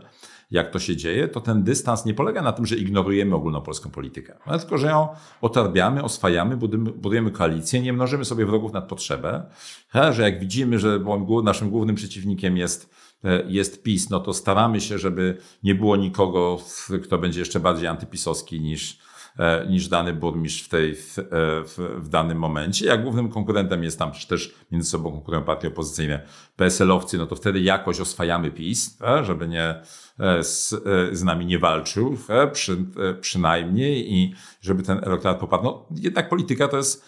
jak 0.50 0.70
to 0.70 0.78
się 0.78 0.96
dzieje, 0.96 1.28
to 1.28 1.40
ten 1.40 1.62
dystans 1.62 2.04
nie 2.04 2.14
polega 2.14 2.42
na 2.42 2.52
tym, 2.52 2.66
że 2.66 2.76
ignorujemy 2.76 3.34
ogólnopolską 3.34 3.90
politykę, 3.90 4.36
ale 4.44 4.58
tylko, 4.58 4.78
że 4.78 4.86
ją 4.86 5.08
otarbiamy, 5.40 6.02
oswajamy, 6.02 6.56
budujemy, 6.96 7.30
koalicję, 7.30 7.80
nie 7.80 7.92
mnożymy 7.92 8.24
sobie 8.24 8.46
wrogów 8.46 8.72
nad 8.72 8.88
potrzebę, 8.88 9.46
że 10.10 10.22
jak 10.22 10.40
widzimy, 10.40 10.78
że 10.78 11.00
naszym 11.44 11.70
głównym 11.70 11.96
przeciwnikiem 11.96 12.56
jest 12.56 12.94
e, 13.24 13.44
jest 13.48 13.82
PiS, 13.82 14.10
no 14.10 14.20
to 14.20 14.32
staramy 14.32 14.80
się, 14.80 14.98
żeby 14.98 15.38
nie 15.62 15.74
było 15.74 15.96
nikogo, 15.96 16.58
kto 17.04 17.18
będzie 17.18 17.40
jeszcze 17.40 17.60
bardziej 17.60 17.88
antypisowski 17.88 18.60
niż, 18.60 18.92
e, 18.92 18.98
niż 19.68 19.88
dany 19.88 20.12
burmistrz 20.12 20.62
w, 20.62 20.68
tej, 20.68 20.94
w, 20.94 21.18
e, 21.18 21.22
w, 21.64 21.78
w, 21.98 22.08
danym 22.08 22.38
momencie. 22.38 22.86
Jak 22.86 23.02
głównym 23.02 23.28
konkurentem 23.28 23.84
jest 23.84 23.98
tam 23.98 24.12
też 24.28 24.54
między 24.70 24.90
sobą 24.90 25.12
konkurują 25.12 25.44
partie 25.44 25.68
opozycyjne 25.68 26.26
PSL-owcy, 26.56 27.18
no 27.18 27.26
to 27.26 27.36
wtedy 27.36 27.60
jakoś 27.60 28.00
oswajamy 28.00 28.50
PiS, 28.50 28.98
żeby 29.22 29.48
nie, 29.48 29.82
E, 30.18 30.44
z, 30.44 30.72
e, 30.72 31.16
z 31.16 31.22
nami 31.22 31.46
nie 31.46 31.58
walczył, 31.58 32.16
e, 32.28 32.48
przy, 32.48 32.84
przynajmniej, 33.20 34.14
i 34.14 34.34
żeby 34.60 34.82
ten 34.82 35.00
elektorat 35.04 35.38
popadł. 35.38 35.64
No, 35.64 35.86
jednak 35.90 36.28
polityka 36.28 36.68
to 36.68 36.76
jest, 36.76 37.04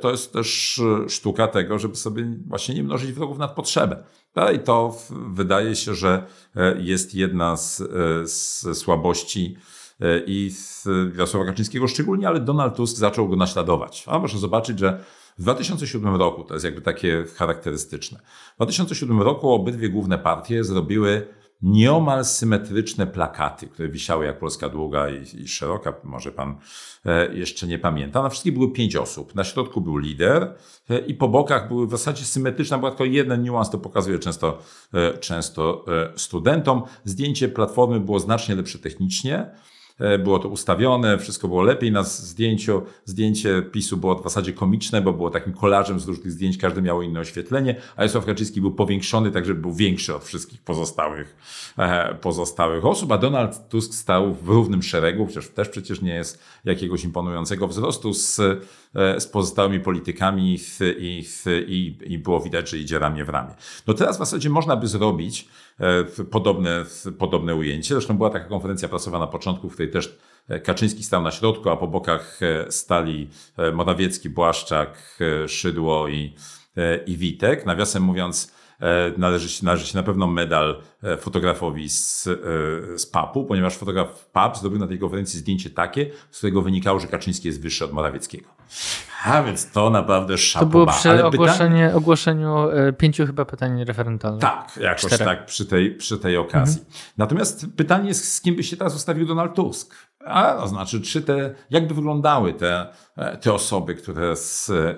to 0.00 0.10
jest 0.10 0.32
też 0.32 0.80
sztuka 1.08 1.48
tego, 1.48 1.78
żeby 1.78 1.96
sobie 1.96 2.36
właśnie 2.46 2.74
nie 2.74 2.82
mnożyć 2.82 3.12
wrogów 3.12 3.38
nad 3.38 3.54
potrzebę. 3.54 4.04
I 4.54 4.58
to 4.58 4.98
wydaje 5.10 5.76
się, 5.76 5.94
że 5.94 6.26
jest 6.78 7.14
jedna 7.14 7.56
z, 7.56 7.82
z 8.30 8.78
słabości 8.78 9.56
i 10.26 10.50
Jarosława 11.12 11.46
Kaczyńskiego 11.46 11.88
szczególnie, 11.88 12.28
ale 12.28 12.40
Donald 12.40 12.76
Tusk 12.76 12.96
zaczął 12.96 13.28
go 13.28 13.36
naśladować. 13.36 14.04
A 14.06 14.18
można 14.18 14.38
zobaczyć, 14.38 14.78
że 14.78 15.04
w 15.38 15.42
2007 15.42 16.16
roku, 16.16 16.44
to 16.44 16.54
jest 16.54 16.64
jakby 16.64 16.80
takie 16.80 17.24
charakterystyczne, 17.34 18.20
w 18.52 18.56
2007 18.56 19.22
roku 19.22 19.50
obydwie 19.50 19.88
główne 19.88 20.18
partie 20.18 20.64
zrobiły 20.64 21.26
nieomal 21.62 22.24
symetryczne 22.24 23.06
plakaty, 23.06 23.66
które 23.66 23.88
wisiały 23.88 24.26
jak 24.26 24.38
Polska 24.38 24.68
długa 24.68 25.10
i, 25.10 25.42
i 25.42 25.48
szeroka, 25.48 25.92
może 26.04 26.32
pan 26.32 26.58
e, 27.04 27.34
jeszcze 27.34 27.66
nie 27.66 27.78
pamięta. 27.78 28.22
Na 28.22 28.28
wszystkich 28.28 28.54
były 28.54 28.72
pięć 28.72 28.96
osób. 28.96 29.34
Na 29.34 29.44
środku 29.44 29.80
był 29.80 29.96
lider 29.96 30.54
e, 30.90 30.98
i 30.98 31.14
po 31.14 31.28
bokach 31.28 31.68
były 31.68 31.86
w 31.86 31.90
zasadzie 31.90 32.24
symetryczne, 32.24 32.78
była 32.78 32.90
tylko 32.90 33.04
jeden 33.04 33.42
niuans, 33.42 33.70
to 33.70 33.78
pokazuje 33.78 34.18
często, 34.18 34.58
e, 34.94 35.18
często 35.18 35.84
studentom. 36.16 36.82
Zdjęcie 37.04 37.48
Platformy 37.48 38.00
było 38.00 38.20
znacznie 38.20 38.54
lepsze 38.54 38.78
technicznie, 38.78 39.38
E, 39.40 39.75
było 40.18 40.38
to 40.38 40.48
ustawione, 40.48 41.18
wszystko 41.18 41.48
było 41.48 41.62
lepiej. 41.62 41.92
Na 41.92 42.02
zdjęciu, 42.02 42.82
zdjęcie 43.04 43.62
PiSu 43.62 43.96
było 43.96 44.14
w 44.14 44.22
zasadzie 44.22 44.52
komiczne, 44.52 45.02
bo 45.02 45.12
było 45.12 45.30
takim 45.30 45.52
kolażem 45.52 46.00
z 46.00 46.08
różnych 46.08 46.32
zdjęć, 46.32 46.58
każde 46.58 46.82
miało 46.82 47.02
inne 47.02 47.20
oświetlenie, 47.20 47.76
a 47.96 48.02
Jarosław 48.02 48.26
Kaczyński 48.26 48.60
był 48.60 48.70
powiększony, 48.70 49.30
tak 49.30 49.46
żeby 49.46 49.60
był 49.60 49.72
większy 49.72 50.14
od 50.14 50.24
wszystkich 50.24 50.62
pozostałych, 50.62 51.36
e, 51.78 52.14
pozostałych 52.14 52.84
osób, 52.84 53.12
a 53.12 53.18
Donald 53.18 53.68
Tusk 53.68 53.94
stał 53.94 54.34
w 54.34 54.48
równym 54.48 54.82
szeregu, 54.82 55.26
chociaż 55.26 55.48
też 55.48 55.68
przecież 55.68 56.02
nie 56.02 56.14
jest 56.14 56.42
jakiegoś 56.64 57.04
imponującego 57.04 57.68
wzrostu 57.68 58.14
z, 58.14 58.40
e, 58.40 58.56
z 58.94 59.26
pozostałymi 59.26 59.80
politykami 59.80 60.54
i, 61.00 61.24
i, 61.66 61.96
i 62.06 62.18
było 62.18 62.40
widać, 62.40 62.70
że 62.70 62.78
idzie 62.78 62.98
ramię 62.98 63.24
w 63.24 63.28
ramię. 63.28 63.54
No 63.86 63.94
teraz 63.94 64.16
w 64.16 64.18
zasadzie 64.18 64.50
można 64.50 64.76
by 64.76 64.86
zrobić 64.88 65.48
podobne, 66.30 66.84
podobne 67.18 67.54
ujęcie. 67.54 67.94
Zresztą 67.94 68.16
była 68.16 68.30
taka 68.30 68.44
konferencja 68.44 68.88
prasowa 68.88 69.18
na 69.18 69.26
początku, 69.26 69.70
w 69.70 69.72
której 69.72 69.92
też 69.92 70.18
e, 70.48 70.60
Kaczyński 70.60 71.04
stał 71.04 71.22
na 71.22 71.30
środku, 71.30 71.70
a 71.70 71.76
po 71.76 71.86
bokach 71.86 72.40
e, 72.42 72.72
stali 72.72 73.28
e, 73.56 73.72
Morawiecki, 73.72 74.30
Błaszczak, 74.30 75.18
Szydło 75.46 76.08
i, 76.08 76.34
i 77.06 77.16
Witek. 77.16 77.66
Nawiasem 77.66 78.02
mówiąc, 78.02 78.52
należy 79.18 79.48
się, 79.48 79.64
należy 79.64 79.86
się 79.86 79.96
na 79.96 80.02
pewno 80.02 80.26
medal 80.26 80.82
fotografowi 81.20 81.88
z, 81.88 82.24
z 82.96 83.06
PAP-u, 83.06 83.44
ponieważ 83.44 83.76
fotograf 83.76 84.26
PAP 84.32 84.58
zrobił 84.58 84.78
na 84.78 84.86
tej 84.86 84.98
konferencji 84.98 85.38
zdjęcie 85.38 85.70
takie, 85.70 86.10
z 86.30 86.38
którego 86.38 86.62
wynikało, 86.62 87.00
że 87.00 87.06
Kaczyński 87.06 87.48
jest 87.48 87.62
wyższy 87.62 87.84
od 87.84 87.92
Morawieckiego. 87.92 88.48
A 89.24 89.42
więc 89.42 89.70
to 89.70 89.90
naprawdę 89.90 90.38
szapoba. 90.38 90.66
To 90.66 90.72
było 90.72 90.86
przy 90.86 91.10
Ale 91.10 91.24
ogłoszeniu 91.94 92.54
pięciu 92.98 93.26
chyba 93.26 93.44
pytań 93.44 93.84
referentalnych. 93.84 94.42
Tak, 94.42 94.78
jakoś 94.80 95.04
Czterech. 95.04 95.26
tak 95.26 95.46
przy 95.46 95.66
tej, 95.66 95.94
przy 95.94 96.18
tej 96.18 96.36
okazji. 96.36 96.80
Mhm. 96.80 96.98
Natomiast 97.16 97.66
pytanie 97.76 98.08
jest, 98.08 98.32
z 98.32 98.40
kim 98.40 98.56
by 98.56 98.62
się 98.62 98.76
teraz 98.76 98.96
ustawił 98.96 99.26
Donald 99.26 99.54
Tusk? 99.54 99.94
A 100.26 100.52
to 100.52 100.68
znaczy, 100.68 101.00
czy 101.00 101.22
te, 101.22 101.54
jakby 101.70 101.94
wyglądały 101.94 102.54
te, 102.54 102.86
te 103.40 103.52
osoby, 103.52 103.94
które 103.94 104.34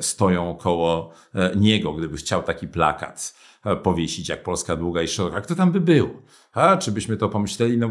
stoją 0.01 0.55
koło 0.55 1.13
e, 1.35 1.57
niego, 1.57 1.93
gdyby 1.93 2.17
chciał 2.17 2.43
taki 2.43 2.69
plakat 2.69 3.35
e, 3.35 3.48
powiesić, 3.83 4.29
jak 4.29 4.43
Polska 4.43 4.77
długa 4.77 5.03
i 5.03 5.09
szeroka, 5.09 5.41
kto 5.41 5.55
tam 5.55 5.73
by 5.73 5.81
był? 5.81 6.23
A 6.59 6.77
czy 6.77 6.93
byśmy 6.93 7.17
to 7.17 7.29
pomyśleli? 7.29 7.79
No, 7.79 7.91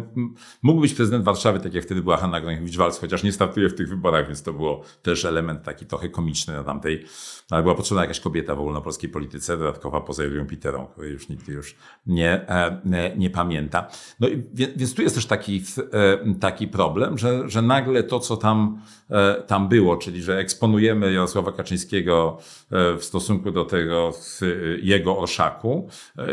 mógł 0.62 0.82
być 0.82 0.94
prezydent 0.94 1.26
Warszawy, 1.26 1.60
tak 1.60 1.74
jak 1.74 1.84
wtedy 1.84 2.02
była 2.02 2.18
Hanna 2.18 2.42
Gronkiewicz-Walc, 2.42 3.00
chociaż 3.00 3.24
nie 3.24 3.32
startuje 3.32 3.70
w 3.70 3.76
tych 3.76 3.90
wyborach, 3.90 4.28
więc 4.28 4.44
to 4.44 4.54
było 4.54 4.82
też 5.02 5.26
element 5.26 5.64
taki 5.64 5.86
trochę 5.86 6.10
komiczny 6.10 6.54
na 6.54 6.64
tamtej, 6.64 7.06
ale 7.52 7.64
była 7.64 7.76
potrzebna 7.76 8.02
jakaś 8.02 8.20
kobieta 8.20 8.56
w 8.56 8.60
ogólnopolskiej 8.60 9.10
polityce, 9.10 9.58
dodatkowa 9.58 10.02
poza 10.02 10.24
Julią 10.24 10.46
Piterą, 10.46 10.88
której 10.88 11.12
już 11.12 11.30
nikt 11.30 11.48
już 11.48 11.76
nie, 12.06 12.50
e, 12.50 12.82
nie, 12.86 13.14
nie 13.18 13.30
pamięta. 13.30 13.88
No 14.20 14.28
więc 14.54 14.94
tu 14.94 15.02
jest 15.02 15.16
też 15.16 15.26
taki, 15.26 15.64
e, 15.94 16.34
taki 16.40 16.68
problem, 16.68 17.18
że, 17.18 17.50
że 17.50 17.62
nagle 17.62 18.04
to, 18.04 18.20
co 18.20 18.38
tam, 18.38 18.82
e, 19.10 19.44
tam 19.48 19.70
było, 19.70 19.98
czyli 19.98 20.24
że 20.24 20.38
eksponujemy 20.38 21.14
Jarosława 21.14 21.52
Kaczyńskiego 21.52 22.38
w 22.72 23.00
stosunku 23.02 23.52
do 23.52 23.66
tego 23.66 24.14
jego 24.82 25.18
orszaku, 25.18 25.90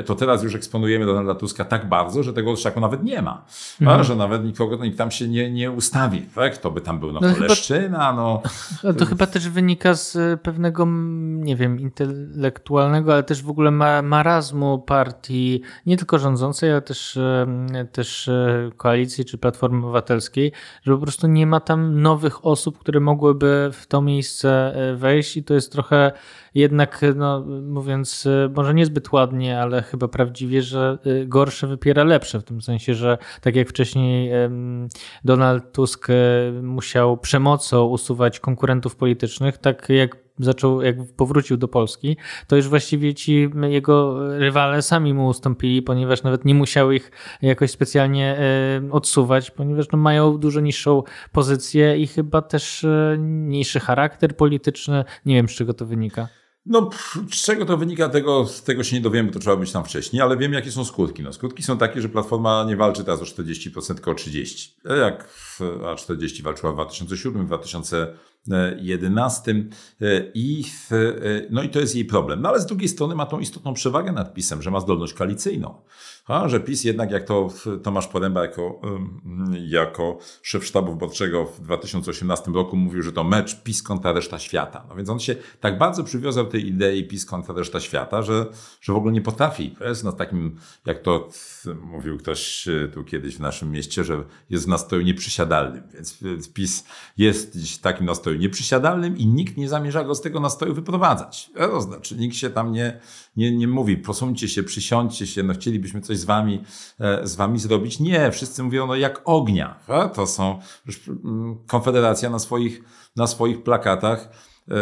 to 0.06 0.14
teraz 0.14 0.42
już 0.42 0.54
eksponujemy 0.54 1.06
Donalda 1.06 1.34
Tuska 1.34 1.64
tak 1.64 1.88
bardzo, 1.88 2.22
że 2.24 2.32
tego 2.32 2.50
orszaku 2.50 2.80
nawet 2.80 3.04
nie 3.04 3.22
ma. 3.22 3.44
Mhm. 3.80 4.04
Że 4.04 4.16
nawet 4.16 4.44
nikogo 4.44 4.84
nikt 4.84 4.98
tam 4.98 5.10
się 5.10 5.28
nie, 5.28 5.50
nie 5.50 5.70
ustawi. 5.70 6.22
Tak? 6.34 6.58
To 6.58 6.70
by 6.70 6.80
tam 6.80 7.00
był 7.00 7.12
no, 7.12 7.20
no. 7.20 8.42
No. 8.84 8.94
To 8.98 9.06
chyba 9.06 9.26
też 9.26 9.48
wynika 9.48 9.94
z 9.94 10.16
e, 10.16 10.36
pewnego, 10.36 10.86
nie 11.20 11.56
wiem, 11.56 11.80
intelektualnego, 11.80 13.12
ale 13.12 13.22
też 13.22 13.42
w 13.42 13.50
ogóle 13.50 13.70
marazmu 14.02 14.78
partii, 14.78 15.62
nie 15.86 15.96
tylko 15.96 16.18
rządzącej, 16.18 16.70
ale 16.70 16.82
też, 16.82 17.16
e, 17.16 17.46
też 17.92 18.28
e, 18.28 18.70
koalicji 18.76 19.24
czy 19.24 19.38
Platformy 19.38 19.78
Obywatelskiej, 19.78 20.52
że 20.82 20.92
po 20.92 20.98
prostu 20.98 21.26
nie 21.26 21.46
ma 21.46 21.60
tam 21.60 22.02
nowych 22.02 22.46
osób, 22.46 22.78
które 22.78 23.00
mogłyby 23.00 23.70
w 23.72 23.86
to 23.86 24.02
miejsce 24.02 24.74
wejść 24.96 25.36
i 25.36 25.44
to 25.44 25.54
jest 25.54 25.72
trochę 25.72 26.12
jednak, 26.54 27.00
no, 27.16 27.44
mówiąc 27.62 28.28
może 28.56 28.74
niezbyt 28.74 29.12
ładnie, 29.12 29.60
ale 29.60 29.82
chyba 29.82 30.08
prawdziwie, 30.08 30.62
że 30.62 30.98
gorsze 31.26 31.66
wypiera 31.66 32.04
lepsze, 32.04 32.40
w 32.40 32.44
tym 32.44 32.62
sensie, 32.62 32.94
że 32.94 33.18
tak 33.40 33.56
jak 33.56 33.68
wcześniej 33.68 34.30
Donald 35.24 35.72
Tusk 35.72 36.10
e, 36.10 36.14
musiał 36.62 37.16
przemocą 37.16 37.84
usuwać 37.84 38.40
konkurentów 38.40 38.96
politycznych, 38.96 39.58
tak 39.58 39.88
jak 39.88 40.24
zaczął, 40.38 40.82
jak 40.82 40.96
powrócił 41.16 41.56
do 41.56 41.68
Polski, 41.68 42.16
to 42.46 42.56
już 42.56 42.68
właściwie 42.68 43.14
ci 43.14 43.50
jego 43.62 44.28
rywale 44.38 44.82
sami 44.82 45.14
mu 45.14 45.26
ustąpili, 45.26 45.82
ponieważ 45.82 46.22
nawet 46.22 46.44
nie 46.44 46.54
musiał 46.54 46.92
ich 46.92 47.10
jakoś 47.42 47.70
specjalnie 47.70 48.38
e, 48.38 48.90
odsuwać, 48.90 49.50
ponieważ 49.50 49.86
no, 49.92 49.98
mają 49.98 50.38
dużo 50.38 50.60
niższą 50.60 51.02
pozycję 51.32 51.98
i 51.98 52.06
chyba 52.06 52.42
też 52.42 52.84
e, 52.84 53.16
mniejszy 53.18 53.80
charakter 53.80 54.36
polityczny. 54.36 55.04
Nie 55.26 55.34
wiem, 55.34 55.48
z 55.48 55.52
czego 55.52 55.74
to 55.74 55.86
wynika. 55.86 56.28
No, 56.66 56.90
z 57.32 57.44
czego 57.44 57.64
to 57.64 57.76
wynika, 57.76 58.08
tego, 58.08 58.46
tego 58.64 58.84
się 58.84 58.96
nie 58.96 59.02
dowiemy, 59.02 59.30
to 59.30 59.38
trzeba 59.38 59.56
być 59.56 59.72
tam 59.72 59.84
wcześniej, 59.84 60.22
ale 60.22 60.36
wiem, 60.36 60.52
jakie 60.52 60.70
są 60.70 60.84
skutki. 60.84 61.22
No, 61.22 61.32
skutki 61.32 61.62
są 61.62 61.78
takie, 61.78 62.00
że 62.00 62.08
Platforma 62.08 62.64
nie 62.68 62.76
walczy 62.76 63.04
teraz 63.04 63.20
o 63.20 63.24
40%, 63.24 63.94
tylko 63.94 64.10
o 64.10 64.14
30%. 64.14 64.96
Jak 65.00 65.28
A40 65.60 66.42
walczyła 66.42 66.72
w 66.72 66.74
2007, 66.74 67.42
w 67.42 67.46
2000 67.46 68.14
11 68.80 69.64
i, 70.34 70.64
no 71.50 71.62
i 71.62 71.68
to 71.68 71.80
jest 71.80 71.94
jej 71.94 72.04
problem. 72.04 72.42
No 72.42 72.48
ale 72.48 72.60
z 72.60 72.66
drugiej 72.66 72.88
strony 72.88 73.14
ma 73.14 73.26
tą 73.26 73.40
istotną 73.40 73.74
przewagę 73.74 74.12
nad 74.12 74.34
PiSem, 74.34 74.62
że 74.62 74.70
ma 74.70 74.80
zdolność 74.80 75.14
koalicyjną. 75.14 75.74
A, 76.26 76.48
że 76.48 76.60
PiS 76.60 76.84
jednak, 76.84 77.10
jak 77.10 77.24
to 77.24 77.48
Tomasz 77.82 78.08
Poręba 78.08 78.42
jako, 78.42 78.80
jako 79.68 80.18
szef 80.42 80.66
sztabu 80.66 80.92
wyborczego 80.92 81.44
w 81.44 81.60
2018 81.60 82.50
roku 82.50 82.76
mówił, 82.76 83.02
że 83.02 83.12
to 83.12 83.24
mecz 83.24 83.62
PiS 83.62 83.82
kontra 83.82 84.12
reszta 84.12 84.38
świata. 84.38 84.86
No 84.88 84.96
więc 84.96 85.08
on 85.08 85.20
się 85.20 85.36
tak 85.60 85.78
bardzo 85.78 86.04
przywiązał 86.04 86.46
tej 86.46 86.66
idei 86.68 87.04
PiS 87.04 87.26
kontra 87.26 87.54
reszta 87.54 87.80
świata, 87.80 88.22
że, 88.22 88.46
że 88.80 88.92
w 88.92 88.96
ogóle 88.96 89.12
nie 89.12 89.20
potrafi. 89.20 89.76
Jest 89.80 90.04
na 90.04 90.12
takim, 90.12 90.56
jak 90.86 91.02
to 91.02 91.28
mówił 91.82 92.18
ktoś 92.18 92.68
e, 92.68 92.88
tu 92.88 93.04
kiedyś 93.04 93.36
w 93.36 93.40
naszym 93.40 93.70
mieście, 93.70 94.04
że 94.04 94.24
jest 94.50 94.64
w 94.64 94.68
nastroju 94.68 95.02
nieprzysiadalnym. 95.02 95.82
Więc 96.22 96.52
PiS 96.52 96.84
jest 97.16 97.82
takim 97.82 98.06
nastroju 98.06 98.33
nieprzysiadalnym 98.38 99.18
i 99.18 99.26
nikt 99.26 99.56
nie 99.56 99.68
zamierza 99.68 100.04
go 100.04 100.14
z 100.14 100.20
tego 100.20 100.40
nastroju 100.40 100.74
wyprowadzać. 100.74 101.50
To 101.56 101.80
znaczy, 101.80 102.16
nikt 102.16 102.36
się 102.36 102.50
tam 102.50 102.72
nie, 102.72 103.00
nie, 103.36 103.56
nie 103.56 103.68
mówi, 103.68 103.96
posuńcie 103.96 104.48
się, 104.48 104.62
przysiądźcie 104.62 105.26
się, 105.26 105.42
no 105.42 105.54
chcielibyśmy 105.54 106.00
coś 106.00 106.18
z 106.18 106.24
wami, 106.24 106.64
e, 107.00 107.26
z 107.26 107.36
wami 107.36 107.58
zrobić. 107.58 108.00
Nie, 108.00 108.30
wszyscy 108.30 108.62
mówią, 108.62 108.86
no 108.86 108.96
jak 108.96 109.20
ognia. 109.24 109.78
To 110.14 110.26
są, 110.26 110.58
mm, 111.08 111.56
Konfederacja 111.66 112.30
na 112.30 112.38
swoich, 112.38 112.82
na 113.16 113.26
swoich 113.26 113.62
plakatach 113.62 114.28
e, 114.68 114.74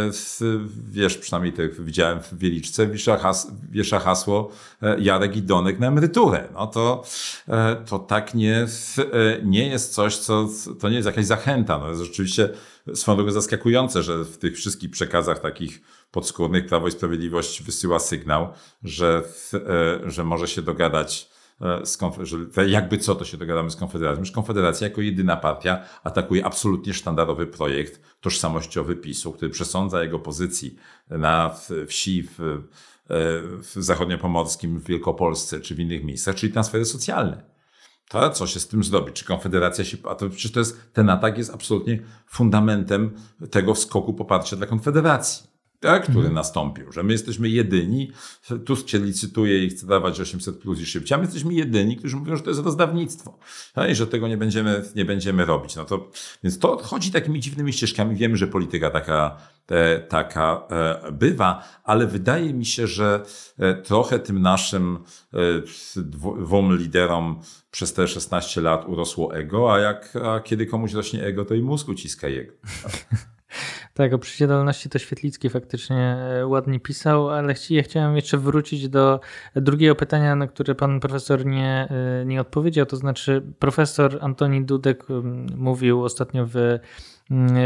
wiesz, 0.91 1.19
przynajmniej 1.19 1.53
to 1.53 1.62
widziałem 1.79 2.21
w 2.21 2.35
Wieliczce, 2.38 2.87
wiesza, 2.87 3.17
has, 3.17 3.53
wiesza 3.71 3.99
hasło 3.99 4.51
e, 4.83 5.01
Jarek 5.01 5.37
i 5.37 5.43
Donek 5.43 5.79
na 5.79 5.87
emeryturę. 5.87 6.49
No 6.55 6.67
to, 6.67 7.05
to 7.87 7.99
tak 7.99 8.35
nie, 8.35 8.67
nie 9.45 9.69
jest 9.69 9.95
coś, 9.95 10.17
co, 10.17 10.49
to 10.81 10.88
nie 10.88 10.97
jest 10.97 11.07
jakaś 11.07 11.27
zachęta. 11.27 11.79
No 11.79 11.88
jest 11.88 12.03
rzeczywiście 12.03 12.49
swoją 12.95 13.16
drogą 13.16 13.33
zaskakujące, 13.33 14.03
że 14.03 14.25
w 14.25 14.38
tych 14.38 14.57
wszystkich 14.57 14.90
przekazach 14.90 15.38
takich 15.38 15.83
podskórnych 16.11 16.66
Prawo 16.66 16.88
i 16.88 16.90
Sprawiedliwość 16.90 17.62
wysyła 17.62 17.99
sygnał, 17.99 18.49
że, 18.83 19.23
e, 19.55 20.11
że 20.11 20.25
może 20.25 20.49
się 20.49 20.62
dogadać 20.62 21.31
e, 21.61 21.87
z 21.87 21.99
że 22.23 22.68
jakby 22.68 22.99
co 22.99 23.14
to 23.14 23.25
się 23.25 23.37
dogadamy 23.37 23.71
z 23.71 23.77
Konfederacją. 23.77 24.25
Że 24.25 24.33
Konfederacja 24.33 24.88
jako 24.88 25.01
jedyna 25.01 25.37
partia 25.37 25.85
atakuje 26.05 26.47
absolutnie 26.47 26.95
sztandarowy 26.95 27.47
projekt 27.47 28.01
tożsamościowy 28.21 28.97
PiSu, 28.97 29.33
który 29.33 29.51
przesądza 29.51 30.03
jego 30.03 30.18
pozycji 30.18 30.77
na 31.11 31.55
wsi 31.87 32.23
w, 32.23 32.40
e, 32.40 32.59
w 33.59 33.73
zachodniopomorskim, 33.77 34.79
w 34.79 34.85
Wielkopolsce 34.85 35.61
czy 35.61 35.75
w 35.75 35.81
innych 35.81 36.05
miejscach, 36.05 36.35
czyli 36.35 36.53
transfery 36.53 36.85
socjalne. 36.85 37.52
To, 38.12 38.31
co 38.31 38.46
się 38.46 38.61
z 38.61 38.68
tym 38.68 38.85
zrobi? 38.85 39.12
Czy 39.12 39.25
Konfederacja 39.25 39.85
się. 39.85 39.96
A 40.11 40.14
to 40.14 40.29
przecież 40.29 40.53
to 40.53 40.59
jest, 40.59 40.92
ten 40.92 41.11
atak 41.11 41.38
jest 41.38 41.55
absolutnie 41.55 41.98
fundamentem 42.27 43.11
tego 43.51 43.75
skoku 43.75 44.14
poparcia 44.14 44.57
dla 44.57 44.66
Konfederacji 44.66 45.52
tak, 45.83 46.03
który 46.03 46.18
mhm. 46.18 46.35
nastąpił, 46.35 46.92
że 46.92 47.03
my 47.03 47.12
jesteśmy 47.12 47.49
jedyni, 47.49 48.12
Tusk 48.64 48.88
się 48.88 48.99
licytuje 48.99 49.64
i 49.64 49.71
chce 49.71 49.87
dawać 49.87 50.21
800 50.21 50.59
plus 50.59 50.81
i 50.81 50.87
szybciej, 50.87 51.14
a 51.14 51.18
my 51.18 51.25
jesteśmy 51.25 51.55
jedyni, 51.55 51.97
którzy 51.97 52.16
mówią, 52.16 52.37
że 52.37 52.42
to 52.42 52.51
jest 52.51 52.62
rozdawnictwo 52.62 53.38
tak, 53.75 53.90
i 53.90 53.95
że 53.95 54.07
tego 54.07 54.29
nie 54.29 54.37
będziemy, 54.37 54.85
nie 54.97 55.05
będziemy 55.05 55.45
robić. 55.45 55.77
No 55.77 55.85
to, 55.85 56.11
więc 56.42 56.59
to 56.59 56.77
chodzi 56.77 57.11
takimi 57.11 57.40
dziwnymi 57.40 57.73
ścieżkami. 57.73 58.16
Wiemy, 58.16 58.37
że 58.37 58.47
polityka 58.47 58.90
taka, 58.90 59.37
e, 59.71 59.99
taka 59.99 60.66
e, 60.71 61.12
bywa, 61.12 61.64
ale 61.85 62.07
wydaje 62.07 62.55
mi 62.55 62.66
się, 62.66 62.87
że 62.87 63.23
e, 63.59 63.75
trochę 63.75 64.18
tym 64.18 64.42
naszym 64.42 64.99
e, 65.33 65.38
dwóm 66.37 66.77
liderom 66.77 67.40
przez 67.71 67.92
te 67.92 68.09
16 68.09 68.61
lat 68.61 68.88
urosło 68.88 69.35
ego, 69.35 69.75
a 69.75 69.79
jak 69.79 70.16
a 70.25 70.40
kiedy 70.40 70.66
komuś 70.66 70.92
rośnie 70.92 71.25
ego, 71.25 71.45
to 71.45 71.55
i 71.55 71.62
mózg 71.62 71.88
uciska 71.88 72.29
jego. 72.29 72.53
Tak, 72.83 73.07
o 74.15 74.19
przysiadalności 74.19 74.89
to 74.89 74.99
Świetlicki 74.99 75.49
faktycznie 75.49 75.97
e, 75.97 76.47
ładnie 76.47 76.81
pisał, 76.81 77.31
ale 77.31 77.55
ja 77.71 77.83
chciałem 77.83 78.17
jeszcze 78.17 78.39
wrócić 78.39 78.89
do 78.89 79.21
drugiego 79.57 79.95
pytania, 79.95 80.37
na 80.37 80.47
które 80.47 80.75
pan 80.75 81.01
profesor 81.01 81.47
nie, 81.47 81.89
e, 81.91 82.25
nie 82.27 82.41
odpowiedział. 82.41 82.87
To 82.87 82.97
znaczy, 82.97 83.43
profesor 83.59 84.19
Antoni 84.21 84.65
Dudek 84.65 85.07
mówił 85.57 86.05
ostatnio 86.05 86.47
w 86.47 86.79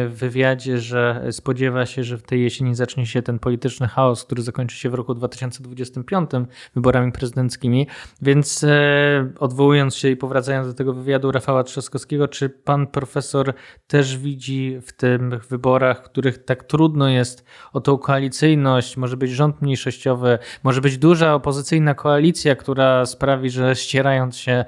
w 0.08 0.14
wywiadzie, 0.18 0.78
że 0.78 1.24
spodziewa 1.30 1.86
się, 1.86 2.04
że 2.04 2.18
w 2.18 2.22
tej 2.22 2.42
jesieni 2.42 2.74
zacznie 2.74 3.06
się 3.06 3.22
ten 3.22 3.38
polityczny 3.38 3.88
chaos, 3.88 4.24
który 4.24 4.42
zakończy 4.42 4.76
się 4.76 4.90
w 4.90 4.94
roku 4.94 5.14
2025 5.14 6.30
wyborami 6.74 7.12
prezydenckimi. 7.12 7.86
Więc 8.22 8.64
e, 8.64 9.32
odwołując 9.38 9.96
się 9.96 10.08
i 10.10 10.16
powracając 10.16 10.68
do 10.68 10.74
tego 10.74 10.92
wywiadu 10.92 11.32
Rafała 11.32 11.64
Trzaskowskiego, 11.64 12.28
czy 12.28 12.48
pan 12.48 12.86
profesor 12.86 13.54
też 13.86 14.18
widzi 14.18 14.78
w 14.86 14.92
tych 14.92 15.46
wyborach, 15.48 15.98
w 15.98 16.02
których 16.02 16.44
tak 16.44 16.64
trudno 16.64 17.08
jest 17.08 17.44
o 17.72 17.80
tą 17.80 17.98
koalicyjność, 17.98 18.96
może 18.96 19.16
być 19.16 19.30
rząd 19.30 19.62
mniejszościowy, 19.62 20.38
może 20.62 20.80
być 20.80 20.98
duża 20.98 21.34
opozycyjna 21.34 21.94
koalicja, 21.94 22.56
która 22.56 23.06
sprawi, 23.06 23.50
że 23.50 23.76
ścierając 23.76 24.36
się 24.36 24.64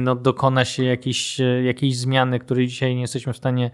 no, 0.00 0.14
dokona 0.14 0.64
się 0.64 0.84
jakiejś, 0.84 1.38
jakiejś 1.64 1.98
zmiany, 1.98 2.38
której 2.38 2.66
dzisiaj 2.66 2.94
nie 2.94 3.00
jesteśmy 3.00 3.32
w 3.32 3.36
stanie 3.36 3.70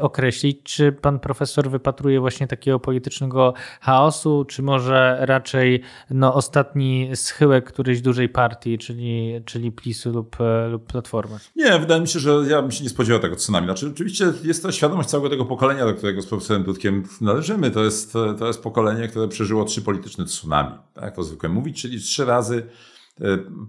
określić. 0.00 0.62
Czy 0.62 0.92
pan 0.92 1.20
profesor 1.20 1.70
wypatruje 1.70 2.20
właśnie 2.20 2.46
takiego 2.46 2.80
politycznego 2.80 3.54
chaosu, 3.80 4.44
czy 4.48 4.62
może 4.62 5.18
raczej 5.20 5.82
no, 6.10 6.34
ostatni 6.34 7.10
schyłek 7.14 7.64
którejś 7.64 8.00
dużej 8.00 8.28
partii, 8.28 8.78
czyli, 8.78 9.40
czyli 9.44 9.72
PiSu 9.72 10.10
lub, 10.10 10.40
e, 10.40 10.68
lub 10.68 10.86
Platformy? 10.86 11.38
Nie, 11.56 11.78
wydaje 11.78 12.00
mi 12.00 12.08
się, 12.08 12.18
że 12.18 12.30
ja 12.48 12.62
bym 12.62 12.70
się 12.70 12.84
nie 12.84 12.90
spodziewał 12.90 13.22
tego 13.22 13.36
tsunami. 13.36 13.66
Znaczy, 13.66 13.86
oczywiście 13.94 14.32
jest 14.44 14.62
to 14.62 14.72
świadomość 14.72 15.08
całego 15.08 15.30
tego 15.30 15.44
pokolenia, 15.44 15.84
do 15.84 15.94
którego 15.94 16.22
z 16.22 16.26
profesorem 16.26 16.62
Dudkiem 16.62 17.04
należymy. 17.20 17.70
To 17.70 17.84
jest, 17.84 18.12
to 18.38 18.46
jest 18.46 18.62
pokolenie, 18.62 19.08
które 19.08 19.28
przeżyło 19.28 19.64
trzy 19.64 19.82
polityczne 19.82 20.24
tsunami. 20.24 20.74
Tak 20.94 21.16
to 21.16 21.22
zwykle 21.22 21.48
mówić, 21.48 21.82
czyli 21.82 22.00
trzy 22.00 22.24
razy 22.24 22.62
E, 22.62 22.66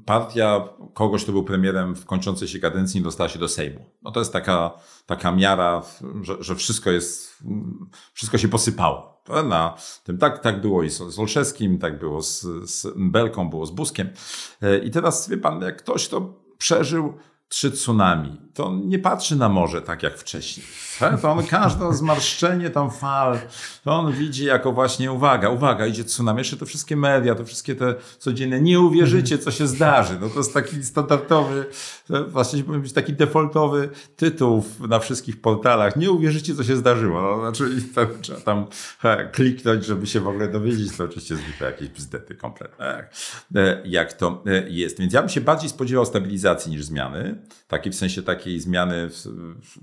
partia 0.05 0.69
kogoś, 0.93 1.23
kto 1.23 1.31
był 1.31 1.43
premierem 1.43 1.95
w 1.95 2.05
kończącej 2.05 2.47
się 2.47 2.59
kadencji, 2.59 3.01
dostała 3.01 3.29
się 3.29 3.39
do 3.39 3.47
Sejmu. 3.47 3.85
No 4.01 4.11
to 4.11 4.19
jest 4.19 4.33
taka, 4.33 4.71
taka 5.05 5.31
miara, 5.31 5.83
że, 6.21 6.35
że 6.39 6.55
wszystko 6.55 6.91
jest, 6.91 7.43
wszystko 8.13 8.37
się 8.37 8.47
posypało. 8.47 9.17
Na 9.45 9.75
tym 10.03 10.17
tak, 10.17 10.39
tak 10.39 10.61
było 10.61 10.83
i 10.83 10.89
z 10.89 11.19
Olszewskim, 11.19 11.79
tak 11.79 11.99
było 11.99 12.21
z, 12.21 12.41
z 12.63 12.87
Belką, 12.95 13.49
było 13.49 13.65
z 13.65 13.71
Buskiem. 13.71 14.09
E, 14.61 14.77
I 14.77 14.91
teraz 14.91 15.29
wie 15.29 15.37
pan, 15.37 15.61
jak 15.61 15.77
ktoś 15.77 16.07
to 16.07 16.33
przeżył 16.57 17.13
trzy 17.47 17.71
tsunami, 17.71 18.41
to 18.57 18.65
on 18.65 18.89
nie 18.89 18.99
patrzy 18.99 19.35
na 19.35 19.49
morze 19.49 19.81
tak 19.81 20.03
jak 20.03 20.17
wcześniej. 20.17 20.65
To 21.21 21.31
on 21.31 21.45
każde 21.45 21.93
zmarszczenie 21.93 22.69
tam 22.69 22.91
fal, 22.91 23.39
to 23.83 23.91
on 23.91 24.13
widzi 24.13 24.45
jako 24.45 24.71
właśnie 24.71 25.11
uwaga, 25.11 25.49
uwaga, 25.49 25.85
idzie 25.85 26.03
tsunami. 26.03 26.37
Jeszcze 26.37 26.57
te 26.57 26.65
wszystkie 26.65 26.95
media, 26.95 27.35
to 27.35 27.45
wszystkie 27.45 27.75
te 27.75 27.95
codzienne, 28.19 28.61
nie 28.61 28.79
uwierzycie, 28.79 29.37
co 29.37 29.51
się 29.51 29.67
zdarzy. 29.67 30.17
No 30.21 30.29
to 30.29 30.37
jest 30.37 30.53
taki 30.53 30.83
standardowy, 30.83 31.65
właśnie 32.27 32.63
powinien 32.63 32.81
być 32.81 32.93
taki 32.93 33.13
defaultowy 33.13 33.89
tytuł 34.15 34.63
na 34.89 34.99
wszystkich 34.99 35.41
portalach. 35.41 35.95
Nie 35.95 36.11
uwierzycie, 36.11 36.55
co 36.55 36.63
się 36.63 36.75
zdarzyło. 36.75 37.21
No, 37.21 37.39
znaczy 37.39 37.81
trzeba 38.21 38.41
tam 38.41 38.65
kliknąć, 39.31 39.85
żeby 39.85 40.07
się 40.07 40.19
w 40.19 40.27
ogóle 40.27 40.47
dowiedzieć. 40.47 40.97
To 40.97 41.03
oczywiście 41.03 41.35
zwykle 41.35 41.67
jakieś 41.67 41.89
bzdety 41.89 42.35
kompletne, 42.35 43.09
e, 43.55 43.81
jak 43.85 44.13
to 44.13 44.43
e, 44.45 44.69
jest. 44.69 44.99
Więc 44.99 45.13
ja 45.13 45.21
bym 45.21 45.29
się 45.29 45.41
bardziej 45.41 45.69
spodziewał 45.69 46.05
stabilizacji 46.05 46.71
niż 46.71 46.83
zmiany. 46.83 47.41
Taki 47.67 47.89
w 47.89 47.95
sensie 47.95 48.23
takiej 48.47 48.59
zmiany 48.59 49.09
w, 49.09 49.13
w 49.13 49.79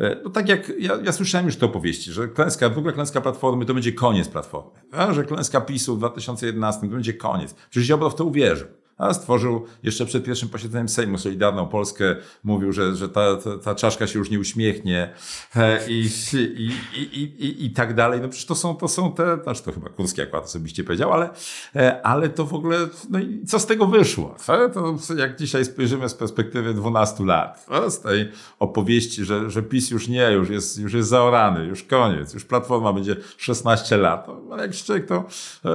E, 0.00 0.16
no 0.24 0.30
tak 0.30 0.48
jak 0.48 0.72
ja, 0.78 0.98
ja, 1.04 1.12
słyszałem 1.12 1.46
już 1.46 1.56
te 1.56 1.66
opowieści, 1.66 2.12
że 2.12 2.28
klęska, 2.28 2.68
w 2.68 2.78
ogóle 2.78 2.92
klęska 2.92 3.20
Platformy 3.20 3.64
to 3.64 3.74
będzie 3.74 3.92
koniec 3.92 4.28
Platformy. 4.28 4.70
A, 4.92 5.12
że 5.12 5.24
klęska 5.24 5.60
PiSu 5.60 5.94
w 5.96 5.98
2011 5.98 6.80
to 6.80 6.88
będzie 6.88 7.14
koniec. 7.14 7.54
Przecież 7.70 7.86
Ziobro 7.86 8.10
w 8.10 8.14
to 8.14 8.24
uwierzył 8.24 8.68
a 9.00 9.14
stworzył 9.14 9.66
jeszcze 9.82 10.06
przed 10.06 10.24
pierwszym 10.24 10.48
posiedzeniem 10.48 10.88
Sejmu 10.88 11.18
Solidarną 11.18 11.66
Polskę, 11.66 12.16
mówił, 12.44 12.72
że, 12.72 12.96
że 12.96 13.08
ta, 13.08 13.36
ta, 13.36 13.58
ta 13.58 13.74
czaszka 13.74 14.06
się 14.06 14.18
już 14.18 14.30
nie 14.30 14.40
uśmiechnie 14.40 15.12
e, 15.56 15.88
i, 15.88 16.08
i, 16.32 16.72
i, 17.00 17.22
i, 17.22 17.64
i 17.64 17.70
tak 17.70 17.94
dalej. 17.94 18.20
No 18.20 18.28
przecież 18.28 18.46
to 18.46 18.54
są, 18.54 18.76
to 18.76 18.88
są 18.88 19.12
te, 19.12 19.38
znaczy 19.42 19.62
to 19.62 19.72
chyba 19.72 19.88
Kurski 19.88 20.22
akurat 20.22 20.44
osobiście 20.44 20.84
powiedział, 20.84 21.12
ale, 21.12 21.30
e, 21.76 22.02
ale 22.02 22.28
to 22.28 22.46
w 22.46 22.54
ogóle, 22.54 22.78
no 23.10 23.18
i 23.18 23.44
co 23.46 23.58
z 23.58 23.66
tego 23.66 23.86
wyszło? 23.86 24.36
E, 24.48 24.70
to 24.70 24.96
jak 25.16 25.36
dzisiaj 25.36 25.64
spojrzymy 25.64 26.08
z 26.08 26.14
perspektywy 26.14 26.74
12 26.74 27.24
lat, 27.24 27.66
z 27.88 28.00
tej 28.00 28.28
opowieści, 28.58 29.24
że, 29.24 29.50
że 29.50 29.62
PiS 29.62 29.90
już 29.90 30.08
nie, 30.08 30.32
już 30.32 30.48
jest, 30.48 30.78
już 30.78 30.92
jest 30.92 31.08
zaorany, 31.08 31.66
już 31.66 31.84
koniec, 31.84 32.34
już 32.34 32.44
Platforma 32.44 32.92
będzie 32.92 33.16
16 33.36 33.96
lat. 33.96 34.26
No, 34.48 34.56
jak 34.56 34.74
człowiek 34.74 35.06
to 35.06 35.24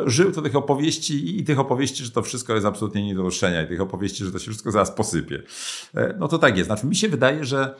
żył, 0.05 0.31
to 0.31 0.41
tych 0.41 0.55
opowieści 0.55 1.39
i 1.39 1.43
tych 1.43 1.59
opowieści, 1.59 2.05
że 2.05 2.11
to 2.11 2.21
wszystko 2.21 2.53
jest 2.53 2.65
absolutnie 2.65 3.07
nie 3.15 3.23
do 3.23 3.63
i 3.63 3.67
tych 3.67 3.81
opowieści, 3.81 4.25
że 4.25 4.31
to 4.31 4.39
się 4.39 4.51
wszystko 4.51 4.71
zaraz 4.71 4.91
posypie. 4.91 5.43
No 6.19 6.27
to 6.27 6.37
tak 6.37 6.57
jest. 6.57 6.67
Znaczy 6.67 6.87
mi 6.87 6.95
się 6.95 7.09
wydaje, 7.09 7.45
że, 7.45 7.75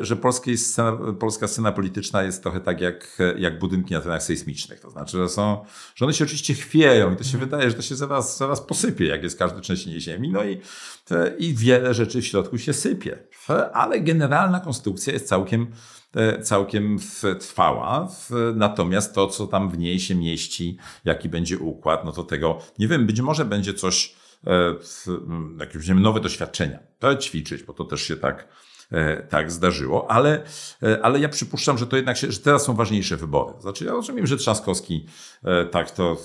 że 0.00 0.16
scena, 0.56 0.98
polska 1.20 1.48
scena 1.48 1.72
polityczna 1.72 2.22
jest 2.22 2.42
trochę 2.42 2.60
tak 2.60 2.80
jak, 2.80 3.18
jak 3.38 3.58
budynki 3.58 3.94
na 3.94 4.00
terenach 4.00 4.22
sejsmicznych. 4.22 4.80
To 4.80 4.90
znaczy, 4.90 5.16
że 5.16 5.28
są, 5.28 5.64
że 5.94 6.04
one 6.04 6.14
się 6.14 6.24
oczywiście 6.24 6.54
chwieją 6.54 7.12
i 7.12 7.16
to 7.16 7.24
się 7.24 7.38
wydaje, 7.38 7.70
że 7.70 7.76
to 7.76 7.82
się 7.82 7.96
zaraz, 7.96 8.38
zaraz 8.38 8.60
posypie, 8.60 9.06
jak 9.06 9.22
jest 9.22 9.38
każde 9.38 9.60
trzęsienie 9.60 10.00
ziemi. 10.00 10.30
No 10.30 10.44
i, 10.44 10.60
i 11.38 11.54
wiele 11.54 11.94
rzeczy 11.94 12.22
w 12.22 12.26
środku 12.26 12.58
się 12.58 12.72
sypie. 12.72 13.18
Ale 13.72 14.00
generalna 14.00 14.60
konstrukcja 14.60 15.12
jest 15.12 15.28
całkiem 15.28 15.66
E, 16.16 16.42
całkiem 16.42 16.98
trwała. 17.40 18.08
Natomiast 18.54 19.14
to, 19.14 19.26
co 19.26 19.46
tam 19.46 19.70
w 19.70 19.78
niej 19.78 20.00
się 20.00 20.14
mieści, 20.14 20.76
jaki 21.04 21.28
będzie 21.28 21.58
układ, 21.58 22.04
no 22.04 22.12
to 22.12 22.24
tego 22.24 22.58
nie 22.78 22.88
wiem, 22.88 23.06
być 23.06 23.20
może 23.20 23.44
będzie 23.44 23.74
coś, 23.74 24.06
e, 24.06 24.14
jakieś 25.60 25.88
nowe 25.88 26.20
doświadczenia. 26.20 26.78
To 26.98 27.16
ćwiczyć, 27.16 27.62
bo 27.62 27.72
to 27.72 27.84
też 27.84 28.02
się 28.02 28.16
tak 28.16 28.48
E, 28.48 28.73
tak 29.28 29.52
zdarzyło, 29.52 30.10
ale, 30.10 30.42
e, 30.82 31.04
ale 31.04 31.20
ja 31.20 31.28
przypuszczam, 31.28 31.78
że 31.78 31.86
to 31.86 31.96
jednak 31.96 32.16
się, 32.16 32.32
że 32.32 32.38
teraz 32.38 32.64
są 32.64 32.74
ważniejsze 32.74 33.16
wybory. 33.16 33.52
Znaczy, 33.60 33.84
ja 33.84 33.92
rozumiem, 33.92 34.26
że 34.26 34.36
Trzaskowski 34.36 35.06
e, 35.44 35.64
tak 35.64 35.90
to, 35.90 36.16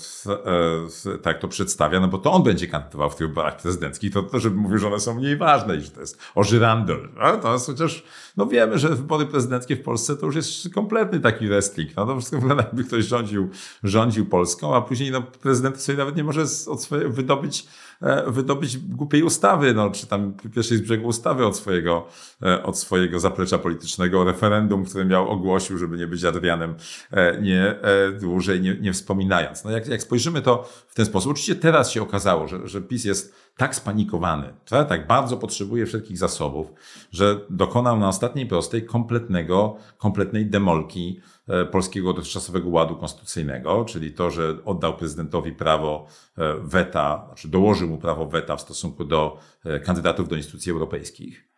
tak 1.22 1.39
to 1.39 1.47
przedstawia, 1.47 1.99
no 1.99 2.07
bo 2.07 2.18
to 2.18 2.32
on 2.32 2.43
będzie 2.43 2.68
kandydował 2.68 3.10
w 3.10 3.16
tych 3.16 3.28
wyborach 3.28 3.57
prezydenckich, 3.57 4.14
to, 4.14 4.24
to 4.24 4.39
żeby 4.39 4.55
mówił, 4.55 4.78
że 4.78 4.88
one 4.88 4.99
są 4.99 5.16
mniej 5.16 5.38
ważne 5.38 5.76
i 5.76 5.82
że 5.82 5.91
to 5.91 5.99
jest 5.99 6.20
ożyrandol. 6.36 7.10
Ale 7.20 7.38
to 7.38 7.53
jest 7.53 7.66
chociaż, 7.66 8.03
no 8.38 8.45
wiemy, 8.45 8.78
że 8.78 8.89
wybory 8.89 9.26
prezydenckie 9.26 9.76
w 9.76 9.84
Polsce 9.84 10.16
to 10.16 10.26
już 10.26 10.36
jest 10.36 10.74
kompletny 10.74 11.20
taki 11.20 11.47
wrestling. 11.47 11.95
No 11.95 12.05
to 12.05 12.16
wszystko 12.16 12.39
wygląda 12.39 12.64
jakby 12.64 12.84
ktoś 12.84 13.05
rządził, 13.05 13.49
rządził 13.84 14.26
Polską, 14.26 14.76
a 14.76 14.82
później 14.82 15.12
no, 15.12 15.22
prezydent 15.22 15.82
sobie 15.82 15.97
nawet 15.97 16.16
nie 16.16 16.24
może 16.24 16.41
od 16.68 16.84
swojego 16.84 17.10
wydobyć 17.10 17.68
E, 18.01 18.32
wydobyć 18.32 18.78
głupiej 18.78 19.24
ustawy, 19.24 19.74
no, 19.74 19.89
czy 19.89 20.07
tam 20.07 20.34
pierwszej 20.55 20.78
z 20.78 20.82
brzegu 20.82 21.07
ustawy 21.07 21.45
od 21.45 21.57
swojego, 21.57 22.07
e, 22.41 22.49
od 22.64 22.80
swojego 22.80 23.20
zaplecza 23.20 23.58
politycznego 23.58 24.24
referendum, 24.24 24.86
które 24.86 25.06
miał 25.06 25.30
ogłosił, 25.30 25.78
żeby 25.78 25.97
nie 25.97 26.08
być 26.08 26.24
Adrianem, 26.24 26.76
e, 27.12 27.41
nie, 27.41 27.76
dłużej 28.20 28.62
nie, 28.62 28.76
nie 28.76 28.93
wspominając. 28.93 29.64
No 29.64 29.72
jak, 29.72 29.88
jak 29.88 30.02
spojrzymy 30.02 30.41
to 30.41 30.70
w 30.88 30.95
ten 30.95 31.06
sposób, 31.06 31.32
oczywiście 31.32 31.56
teraz 31.56 31.91
się 31.91 32.02
okazało, 32.02 32.47
że, 32.47 32.68
że 32.68 32.82
PiS 32.82 33.06
jest 33.06 33.36
tak 33.58 33.76
spanikowany, 33.76 34.54
tak 34.66 35.08
bardzo 35.08 35.38
potrzebuje 35.38 35.86
wszelkich 35.86 36.18
zasobów, 36.18 36.68
że 37.12 37.39
dokonał 37.50 38.00
na 38.00 38.08
ostatniej 38.08 38.45
prostej 38.45 38.86
kompletnego, 38.86 39.78
kompletnej 39.97 40.45
demolki 40.45 41.22
E, 41.50 41.66
polskiego 41.66 42.14
dotychczasowego 42.14 42.70
ładu 42.70 42.95
konstytucyjnego, 42.95 43.86
czyli 43.86 44.12
to, 44.12 44.32
że 44.32 44.58
oddał 44.66 44.97
prezydentowi 44.97 45.52
prawo 45.52 46.08
e, 46.38 46.56
weta, 46.64 47.24
znaczy 47.28 47.47
dołożył 47.47 47.89
mu 47.89 47.97
prawo 47.97 48.26
weta 48.26 48.56
w 48.56 48.62
stosunku 48.62 49.06
do 49.06 49.38
e, 49.66 49.80
kandydatów 49.80 50.28
do 50.28 50.36
instytucji 50.36 50.72
europejskich. 50.72 51.49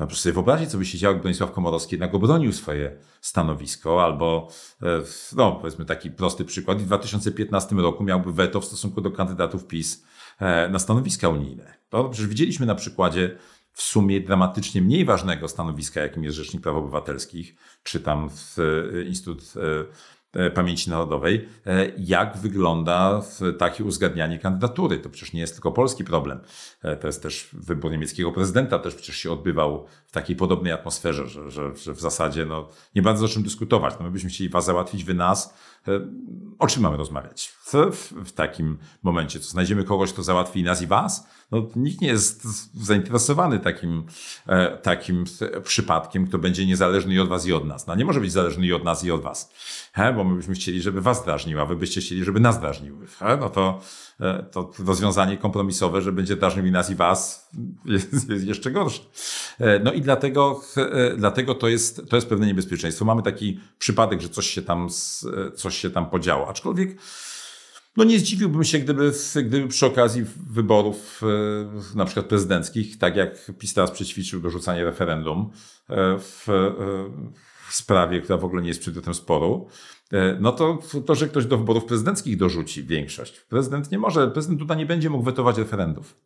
No, 0.00 0.06
proszę 0.06 0.22
sobie 0.22 0.32
wyobrazić, 0.32 0.70
co 0.70 0.78
by 0.78 0.86
się 0.86 0.98
działo, 0.98 1.14
gdyby 1.14 1.22
Bronisław 1.22 1.52
Komorowski 1.52 1.94
jednak 1.94 2.14
obronił 2.14 2.52
swoje 2.52 2.96
stanowisko, 3.20 4.04
albo, 4.04 4.48
no, 5.36 5.52
powiedzmy 5.52 5.84
taki 5.84 6.10
prosty 6.10 6.44
przykład, 6.44 6.78
w 6.78 6.86
2015 6.86 7.76
roku 7.76 8.04
miałby 8.04 8.32
weto 8.32 8.60
w 8.60 8.64
stosunku 8.64 9.00
do 9.00 9.10
kandydatów 9.10 9.66
PiS 9.66 10.04
na 10.70 10.78
stanowiska 10.78 11.28
unijne. 11.28 11.74
To 11.88 12.08
przecież 12.08 12.28
widzieliśmy 12.28 12.66
na 12.66 12.74
przykładzie 12.74 13.38
w 13.72 13.82
sumie 13.82 14.20
dramatycznie 14.20 14.82
mniej 14.82 15.04
ważnego 15.04 15.48
stanowiska, 15.48 16.00
jakim 16.00 16.24
jest 16.24 16.36
Rzecznik 16.36 16.62
Praw 16.62 16.76
Obywatelskich, 16.76 17.54
czy 17.82 18.00
tam 18.00 18.30
w 18.30 18.58
e, 18.58 19.02
Instytut 19.02 19.54
e, 19.56 19.60
e, 19.60 19.84
Pamięci 20.54 20.90
Narodowej, 20.90 21.48
jak 21.98 22.36
wygląda 22.36 23.22
takie 23.58 23.84
uzgadnianie 23.84 24.38
kandydatury. 24.38 24.98
To 24.98 25.10
przecież 25.10 25.32
nie 25.32 25.40
jest 25.40 25.52
tylko 25.52 25.72
polski 25.72 26.04
problem. 26.04 26.40
To 27.00 27.06
jest 27.06 27.22
też 27.22 27.48
wybór 27.52 27.90
niemieckiego 27.90 28.32
prezydenta, 28.32 28.78
też 28.78 28.94
przecież 28.94 29.16
się 29.16 29.32
odbywał 29.32 29.86
w 30.06 30.12
takiej 30.12 30.36
podobnej 30.36 30.72
atmosferze, 30.72 31.26
że, 31.26 31.50
że, 31.50 31.76
że 31.76 31.94
w 31.94 32.00
zasadzie 32.00 32.46
no, 32.46 32.68
nie 32.94 33.02
bardzo 33.02 33.24
o 33.24 33.28
czym 33.28 33.42
dyskutować. 33.42 33.94
No, 33.98 34.04
my 34.04 34.10
byśmy 34.10 34.30
chcieli 34.30 34.50
was 34.50 34.64
załatwić, 34.64 35.04
wy 35.04 35.14
nas. 35.14 35.54
O 36.58 36.66
czym 36.66 36.82
mamy 36.82 36.96
rozmawiać 36.96 37.48
w, 37.48 37.72
w, 37.72 38.12
w 38.28 38.32
takim 38.32 38.78
momencie? 39.02 39.40
Co 39.40 39.50
znajdziemy 39.50 39.84
kogoś, 39.84 40.12
kto 40.12 40.22
załatwi 40.22 40.62
nas 40.62 40.82
i 40.82 40.86
was? 40.86 41.26
No, 41.50 41.66
nikt 41.76 42.00
nie 42.00 42.08
jest 42.08 42.44
zainteresowany 42.84 43.58
takim, 43.58 44.06
e, 44.46 44.78
takim 44.78 45.24
przypadkiem, 45.64 46.26
kto 46.26 46.38
będzie 46.38 46.66
niezależny 46.66 47.14
i 47.14 47.20
od 47.20 47.28
was 47.28 47.46
i 47.46 47.52
od 47.52 47.64
nas. 47.64 47.86
No, 47.86 47.94
nie 47.94 48.04
może 48.04 48.20
być 48.20 48.32
zależny 48.32 48.66
i 48.66 48.72
od 48.72 48.84
nas 48.84 49.04
i 49.04 49.10
od 49.10 49.22
was, 49.22 49.52
he? 49.92 50.12
bo 50.12 50.24
my 50.24 50.36
byśmy 50.36 50.54
chcieli, 50.54 50.82
żeby 50.82 51.00
was 51.00 51.24
drażnił, 51.24 51.60
a 51.60 51.66
wy 51.66 51.76
byście 51.76 52.00
chcieli, 52.00 52.24
żeby 52.24 52.40
nas 52.40 52.60
drażniły. 52.60 53.06
He? 53.06 53.36
No 53.36 53.50
to, 53.50 53.80
e, 54.20 54.42
to 54.52 54.70
rozwiązanie 54.86 55.36
kompromisowe, 55.36 56.02
że 56.02 56.12
będzie 56.12 56.36
drażnił 56.36 56.66
i 56.66 56.70
nas 56.70 56.90
i 56.90 56.94
was 56.94 57.50
jest, 57.84 58.30
jest 58.30 58.46
jeszcze 58.46 58.70
gorsze. 58.70 59.02
E, 59.58 59.78
no 59.78 59.92
i 59.92 60.00
dlatego, 60.00 60.60
dlatego 61.16 61.54
to, 61.54 61.68
jest, 61.68 62.08
to 62.08 62.16
jest 62.16 62.28
pewne 62.28 62.46
niebezpieczeństwo. 62.46 63.04
Mamy 63.04 63.22
taki 63.22 63.60
przypadek, 63.78 64.20
że 64.20 64.28
coś 64.28 64.46
się 64.46 64.62
tam, 64.62 64.88
coś 65.54 65.78
się 65.78 65.90
tam 65.90 66.10
podziało. 66.10 66.48
Aczkolwiek 66.48 66.96
no 67.96 68.04
nie 68.04 68.18
zdziwiłbym 68.18 68.64
się, 68.64 68.78
gdyby, 68.78 69.12
gdyby 69.44 69.68
przy 69.68 69.86
okazji 69.86 70.24
wyborów 70.50 71.22
e, 71.22 71.96
na 71.96 72.04
przykład 72.04 72.26
prezydenckich, 72.26 72.98
tak 72.98 73.16
jak 73.16 73.52
PiS 73.58 73.74
teraz 73.74 73.90
przećwiczył 73.90 74.40
dorzucanie 74.40 74.84
referendum 74.84 75.50
e, 75.88 76.18
w, 76.18 76.48
e, 76.48 76.74
w 77.68 77.74
sprawie, 77.74 78.20
która 78.20 78.38
w 78.38 78.44
ogóle 78.44 78.62
nie 78.62 78.68
jest 78.68 78.80
przedmiotem 78.80 79.14
sporu, 79.14 79.68
no 80.40 80.52
to, 80.52 80.78
to, 81.06 81.14
że 81.14 81.28
ktoś 81.28 81.46
do 81.46 81.58
wyborów 81.58 81.84
prezydenckich 81.84 82.36
dorzuci 82.36 82.84
większość. 82.84 83.40
Prezydent 83.40 83.90
nie 83.90 83.98
może, 83.98 84.30
prezydent 84.30 84.58
Duda 84.58 84.74
nie 84.74 84.86
będzie 84.86 85.10
mógł 85.10 85.24
wetować 85.24 85.58
referendów. 85.58 86.16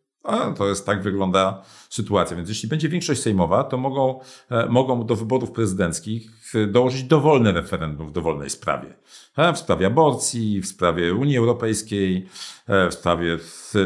To 0.57 0.67
jest 0.67 0.85
tak 0.85 1.03
wygląda 1.03 1.61
sytuacja. 1.89 2.37
Więc 2.37 2.49
jeśli 2.49 2.69
będzie 2.69 2.89
większość 2.89 3.21
sejmowa, 3.21 3.63
to 3.63 3.77
mogą, 3.77 4.19
e, 4.49 4.65
mogą 4.69 5.05
do 5.05 5.15
wyborów 5.15 5.51
prezydenckich 5.51 6.31
dołożyć 6.67 7.03
dowolne 7.03 7.51
referendum 7.51 8.07
w 8.07 8.11
dowolnej 8.11 8.49
sprawie. 8.49 8.95
E, 9.37 9.53
w 9.53 9.57
sprawie 9.57 9.87
aborcji, 9.87 10.61
w 10.61 10.67
sprawie 10.67 11.13
Unii 11.13 11.37
Europejskiej, 11.37 12.27
e, 12.67 12.89
w 12.89 12.93
sprawie, 12.93 13.37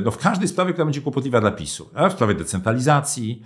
no 0.03 0.11
w 0.11 0.17
każdej 0.17 0.47
sprawie, 0.47 0.73
która 0.73 0.85
będzie 0.85 1.01
kłopotliwa 1.01 1.41
dla 1.41 1.51
PiSu. 1.51 1.89
W 2.09 2.13
sprawie 2.13 2.33
decentralizacji. 2.33 3.43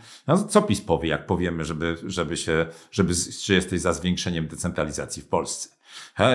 Co 0.49 0.61
PiS 0.61 0.81
powie, 0.81 1.09
jak 1.09 1.25
powiemy, 1.25 1.65
żeby, 1.65 1.97
żeby 2.05 2.37
się, 2.37 2.65
żeby, 2.91 3.13
że 3.43 3.53
jesteś 3.53 3.81
za 3.81 3.93
zwiększeniem 3.93 4.47
decentralizacji 4.47 5.21
w 5.21 5.27
Polsce? 5.27 5.69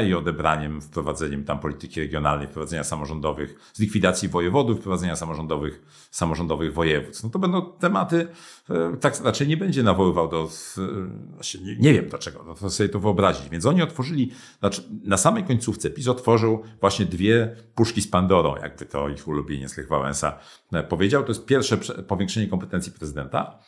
I 0.09 0.15
odebraniem, 0.15 0.81
wprowadzeniem 0.81 1.45
tam 1.45 1.59
polityki 1.59 2.01
regionalnej, 2.01 2.49
wprowadzenia 2.49 2.85
samorządowych, 2.85 3.71
z 3.73 3.81
likwidacji 3.81 4.29
wojewodów, 4.29 4.79
wprowadzenia 4.79 5.17
samorządowych, 5.17 5.83
samorządowych 6.11 6.75
województw. 6.75 7.25
No 7.25 7.31
to 7.31 7.39
będą 7.39 7.73
tematy, 7.73 8.29
e, 8.71 8.97
tak 9.01 9.21
raczej 9.25 9.49
nie 9.49 9.57
będzie 9.57 9.83
nawoływał 9.83 10.29
do, 10.29 10.49
e, 10.79 11.65
nie, 11.65 11.77
nie 11.77 11.95
wiem 11.95 12.09
dlaczego, 12.09 12.45
no 12.47 12.55
to 12.55 12.71
sobie 12.71 12.89
to 12.89 13.01
wyobrazić. 13.01 13.49
Więc 13.49 13.67
oni 13.67 13.83
otworzyli, 13.83 14.33
znaczy 14.59 14.83
na 15.05 15.17
samej 15.17 15.45
końcówce 15.45 15.91
PiS 15.91 16.09
otworzył 16.09 16.63
właśnie 16.81 17.07
dwie 17.07 17.57
puszki 17.75 18.03
z 18.03 18.09
Pandorą, 18.09 18.57
jakby 18.57 18.87
to 18.87 19.09
ich 19.09 19.29
ulubieniec 19.29 19.77
Lech 19.77 19.89
Wałęsa 19.89 20.39
e, 20.73 20.83
powiedział. 20.83 21.23
To 21.23 21.29
jest 21.29 21.47
pierwsze 21.47 21.77
powiększenie 22.07 22.49
kompetencji 22.49 22.93
prezydenta, 22.93 23.59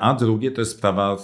a 0.00 0.14
drugie 0.14 0.50
to 0.50 0.60
jest 0.60 0.70
sprawa 0.70 1.16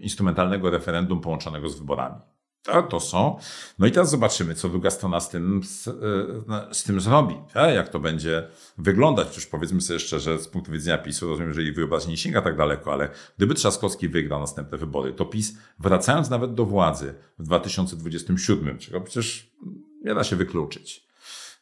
instrumentalnego 0.00 0.70
referendum 0.70 1.20
połączonego 1.20 1.68
z 1.68 1.78
wyborami. 1.78 2.16
To, 2.64 2.82
to 2.82 3.00
są. 3.00 3.38
No 3.78 3.86
i 3.86 3.90
teraz 3.90 4.10
zobaczymy, 4.10 4.54
co 4.54 4.68
druga 4.68 4.90
strona 4.90 5.20
z 5.20 5.28
tym, 5.28 5.62
z, 5.64 5.88
e, 5.88 6.74
z 6.74 6.82
tym 6.82 7.00
zrobi. 7.00 7.34
Jak 7.74 7.88
to 7.88 8.00
będzie 8.00 8.48
wyglądać? 8.78 9.28
Przecież 9.28 9.46
powiedzmy 9.46 9.80
sobie 9.80 10.00
szczerze, 10.00 10.38
z 10.38 10.48
punktu 10.48 10.72
widzenia 10.72 10.98
PiSu, 10.98 11.28
rozumiem, 11.28 11.54
że 11.54 11.62
ich 11.62 11.74
wyobraźnia 11.74 12.10
nie 12.10 12.16
sięga 12.16 12.42
tak 12.42 12.56
daleko, 12.56 12.92
ale 12.92 13.08
gdyby 13.36 13.54
Trzaskowski 13.54 14.08
wygrał 14.08 14.40
następne 14.40 14.78
wybory, 14.78 15.12
to 15.12 15.24
PiS, 15.24 15.56
wracając 15.78 16.30
nawet 16.30 16.54
do 16.54 16.64
władzy 16.64 17.14
w 17.38 17.42
2027, 17.42 18.78
czego 18.78 19.00
przecież 19.00 19.50
nie 20.04 20.14
da 20.14 20.24
się 20.24 20.36
wykluczyć, 20.36 21.04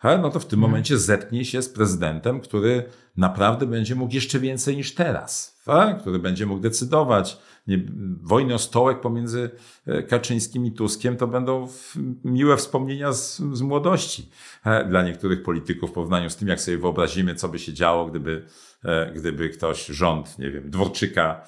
no 0.05 0.31
to 0.31 0.41
w 0.41 0.47
tym 0.47 0.59
mhm. 0.59 0.71
momencie 0.71 0.99
zetknie 0.99 1.45
się 1.45 1.63
z 1.63 1.69
prezydentem, 1.69 2.41
który 2.41 2.85
naprawdę 3.17 3.67
będzie 3.67 3.95
mógł 3.95 4.15
jeszcze 4.15 4.41
więcej 4.41 4.77
niż 4.77 4.95
teraz, 4.95 5.61
tak? 5.65 6.01
który 6.01 6.19
będzie 6.19 6.47
mógł 6.47 6.61
decydować, 6.61 7.39
nie, 7.67 7.83
wojny 8.23 8.55
o 8.55 8.59
stołek 8.59 9.01
pomiędzy 9.01 9.51
e, 9.87 10.03
Kaczyńskim 10.03 10.67
i 10.67 10.73
Tuskiem 10.73 11.17
to 11.17 11.27
będą 11.27 11.69
miłe 12.25 12.57
wspomnienia 12.57 13.13
z, 13.13 13.37
z 13.37 13.63
młodości 13.63 14.31
e, 14.65 14.85
dla 14.85 15.03
niektórych 15.03 15.43
polityków 15.43 15.91
w 15.91 15.93
porównaniu 15.93 16.31
z 16.31 16.37
tym, 16.37 16.49
jak 16.49 16.61
sobie 16.61 16.79
wyobrazimy, 16.79 17.35
co 17.35 17.49
by 17.49 17.59
się 17.59 17.73
działo, 17.73 18.07
gdyby, 18.07 18.47
gdyby 19.15 19.49
ktoś, 19.49 19.87
rząd, 19.87 20.39
nie 20.39 20.51
wiem, 20.51 20.71
Dworczyka 20.71 21.45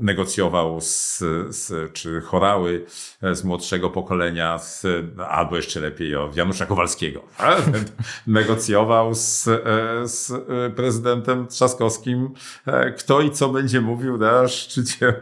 negocjował 0.00 0.80
z, 0.80 1.18
z, 1.48 1.92
czy 1.92 2.20
chorały 2.20 2.84
z 3.32 3.44
młodszego 3.44 3.90
pokolenia, 3.90 4.58
z, 4.58 4.86
albo 5.28 5.56
jeszcze 5.56 5.80
lepiej 5.80 6.16
o 6.16 6.30
Janusza 6.34 6.66
Kowalskiego. 6.66 7.22
negocjował 8.26 9.14
z, 9.14 9.44
z 10.04 10.32
prezydentem 10.76 11.46
Trzaskowskim, 11.46 12.30
kto 12.98 13.20
i 13.20 13.30
co 13.30 13.48
będzie 13.48 13.80
mówił 13.80 14.18
na 14.18 14.48
szczycie 14.48 15.14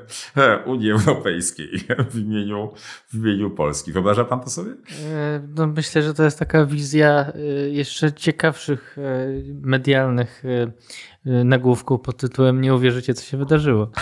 Unii 0.66 0.91
Europejskiej 0.91 1.68
w 2.11 2.18
imieniu, 2.18 2.72
w 3.12 3.14
imieniu 3.14 3.51
Polski. 3.51 3.93
Wyobraża 3.93 4.25
pan 4.25 4.41
to 4.41 4.51
sobie? 4.51 4.70
No 5.57 5.66
myślę, 5.66 6.03
że 6.03 6.14
to 6.14 6.25
jest 6.25 6.39
taka 6.39 6.66
wizja 6.66 7.33
jeszcze 7.70 8.12
ciekawszych 8.12 8.97
medialnych 9.62 10.43
nagłówku 11.25 11.99
pod 11.99 12.16
tytułem 12.16 12.61
Nie 12.61 12.75
uwierzycie, 12.75 13.14
co 13.14 13.25
się 13.25 13.37
wydarzyło. 13.37 13.89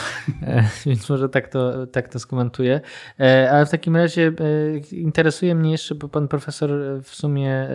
E, 0.42 0.68
więc 0.86 1.10
może 1.10 1.28
tak 1.28 1.48
to, 1.48 1.86
tak 1.86 2.08
to 2.08 2.18
skomentuję. 2.18 2.80
E, 3.20 3.50
ale 3.50 3.66
w 3.66 3.70
takim 3.70 3.96
razie 3.96 4.32
e, 4.92 4.96
interesuje 4.96 5.54
mnie 5.54 5.70
jeszcze, 5.70 5.94
bo 5.94 6.08
pan 6.08 6.28
profesor 6.28 6.70
w 7.02 7.14
sumie 7.14 7.68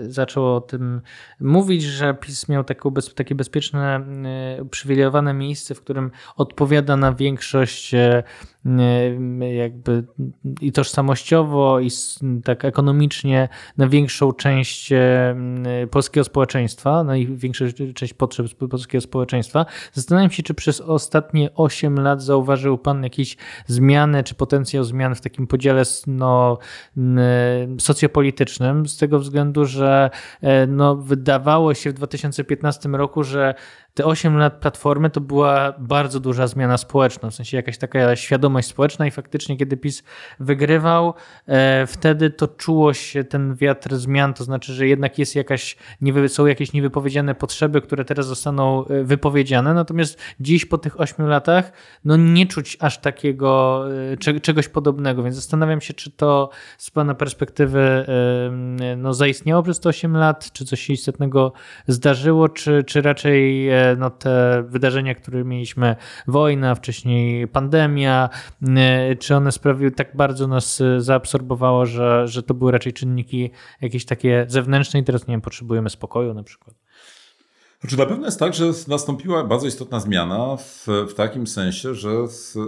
zaczął 0.00 0.56
o 0.56 0.60
tym 0.60 1.00
mówić, 1.40 1.82
że 1.82 2.14
PiS 2.14 2.48
miał 2.48 2.64
takie, 2.64 2.90
takie 3.14 3.34
bezpieczne, 3.34 4.00
uprzywilejowane 4.62 5.34
miejsce, 5.34 5.74
w 5.74 5.80
którym 5.80 6.10
odpowiada 6.36 6.96
na 6.96 7.12
większość 7.12 7.94
jakby 9.54 10.04
i 10.60 10.72
tożsamościowo, 10.72 11.80
i 11.80 11.90
tak 12.44 12.64
ekonomicznie 12.64 13.48
na 13.76 13.88
większą 13.88 14.32
część 14.32 14.92
polskiego 15.90 16.24
społeczeństwa, 16.24 17.04
na 17.04 17.14
większą 17.28 17.64
część 17.94 18.14
potrzeb 18.14 18.53
polskiego 18.54 19.00
społeczeństwa. 19.00 19.66
Zastanawiam 19.92 20.30
się, 20.30 20.42
czy 20.42 20.54
przez 20.54 20.80
ostatnie 20.80 21.54
8 21.54 22.00
lat 22.00 22.22
zauważył 22.22 22.78
Pan 22.78 23.02
jakieś 23.02 23.36
zmiany, 23.66 24.24
czy 24.24 24.34
potencjał 24.34 24.84
zmian 24.84 25.14
w 25.14 25.20
takim 25.20 25.46
podziale 25.46 25.82
no, 26.06 26.58
socjopolitycznym, 27.78 28.88
z 28.88 28.96
tego 28.96 29.18
względu, 29.18 29.64
że 29.64 30.10
e, 30.40 30.66
no, 30.66 30.96
wydawało 30.96 31.74
się 31.74 31.90
w 31.90 31.92
2015 31.92 32.88
roku, 32.88 33.24
że 33.24 33.54
te 33.94 34.04
8 34.04 34.36
lat 34.36 34.60
Platformy 34.60 35.10
to 35.10 35.20
była 35.20 35.74
bardzo 35.78 36.20
duża 36.20 36.46
zmiana 36.46 36.78
społeczna, 36.78 37.30
w 37.30 37.34
sensie 37.34 37.56
jakaś 37.56 37.78
taka 37.78 38.16
świadomość 38.16 38.68
społeczna 38.68 39.06
i 39.06 39.10
faktycznie 39.10 39.56
kiedy 39.56 39.76
PiS 39.76 40.02
wygrywał, 40.40 41.14
e, 41.46 41.86
wtedy 41.86 42.30
to 42.30 42.48
czuło 42.48 42.94
się 42.94 43.24
ten 43.24 43.54
wiatr 43.54 43.96
zmian, 43.96 44.34
to 44.34 44.44
znaczy, 44.44 44.72
że 44.72 44.86
jednak 44.86 45.18
jest 45.18 45.34
jakaś, 45.34 45.76
są 46.28 46.46
jakieś 46.46 46.72
niewypowiedziane 46.72 47.34
potrzeby, 47.34 47.80
które 47.80 48.04
teraz 48.04 48.26
zostaną 48.26 48.86
e, 48.86 49.04
wypowiedziane, 49.04 49.74
natomiast 49.74 50.18
dziś 50.40 50.64
po 50.64 50.78
tych 50.78 51.00
8 51.00 51.26
latach 51.26 51.72
no 52.04 52.16
nie 52.16 52.46
czuć 52.46 52.76
aż 52.80 52.98
takiego 52.98 53.84
e, 54.34 54.40
czegoś 54.40 54.68
podobnego, 54.68 55.22
więc 55.22 55.36
zastanawiam 55.36 55.80
się, 55.80 55.94
czy 55.94 56.10
to 56.10 56.50
z 56.78 56.90
Pana 56.90 57.14
perspektywy 57.14 58.06
no, 58.96 59.14
zaistniało 59.14 59.62
przez 59.62 59.80
te 59.80 59.88
8 59.88 60.16
lat, 60.16 60.52
czy 60.52 60.64
coś 60.64 60.80
się 60.80 60.92
istotnego 60.92 61.52
zdarzyło, 61.86 62.48
czy, 62.48 62.84
czy 62.84 63.02
raczej 63.02 63.68
no, 63.98 64.10
te 64.10 64.64
wydarzenia, 64.68 65.14
które 65.14 65.44
mieliśmy, 65.44 65.96
wojna, 66.26 66.74
wcześniej 66.74 67.48
pandemia, 67.48 68.28
y, 68.62 69.16
czy 69.16 69.36
one 69.36 69.52
sprawiły, 69.52 69.90
tak 69.90 70.16
bardzo 70.16 70.46
nas 70.46 70.82
zaabsorbowało, 70.98 71.86
że, 71.86 72.28
że 72.28 72.42
to 72.42 72.54
były 72.54 72.72
raczej 72.72 72.92
czynniki 72.92 73.50
jakieś 73.80 74.04
takie 74.04 74.46
zewnętrzne 74.48 75.00
i 75.00 75.04
teraz, 75.04 75.26
nie 75.26 75.32
wiem, 75.32 75.40
potrzebujemy 75.40 75.90
spokoju 75.90 76.34
na 76.34 76.42
przykład. 76.42 76.76
Znaczy 77.80 77.98
na 77.98 78.06
pewno 78.06 78.26
jest 78.26 78.38
tak, 78.38 78.54
że 78.54 78.64
nastąpiła 78.88 79.44
bardzo 79.44 79.66
istotna 79.66 80.00
zmiana 80.00 80.56
w, 80.56 80.86
w 81.10 81.14
takim 81.14 81.46
sensie, 81.46 81.94
że 81.94 82.28
z, 82.28 82.56
y, 82.56 82.60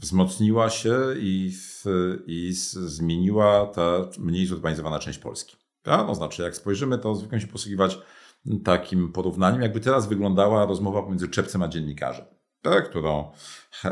wzmocniła 0.00 0.70
się 0.70 0.98
i, 1.16 1.52
i 2.26 2.52
zmieniła 2.52 3.66
ta 3.66 3.90
mniej 4.18 4.46
zurbanizowana 4.46 4.98
część 4.98 5.18
Polski. 5.18 5.56
Ja, 5.86 6.04
no 6.04 6.14
znaczy, 6.14 6.42
jak 6.42 6.56
spojrzymy, 6.56 6.98
to 6.98 7.14
zwykle 7.14 7.40
się 7.40 7.46
posługiwać 7.46 7.98
takim 8.64 9.12
porównaniem, 9.12 9.62
jakby 9.62 9.80
teraz 9.80 10.08
wyglądała 10.08 10.66
rozmowa 10.66 11.02
pomiędzy 11.02 11.28
czepcem 11.28 11.62
a 11.62 11.68
dziennikarzem, 11.68 12.26
tak, 12.62 12.90
którą 12.90 13.30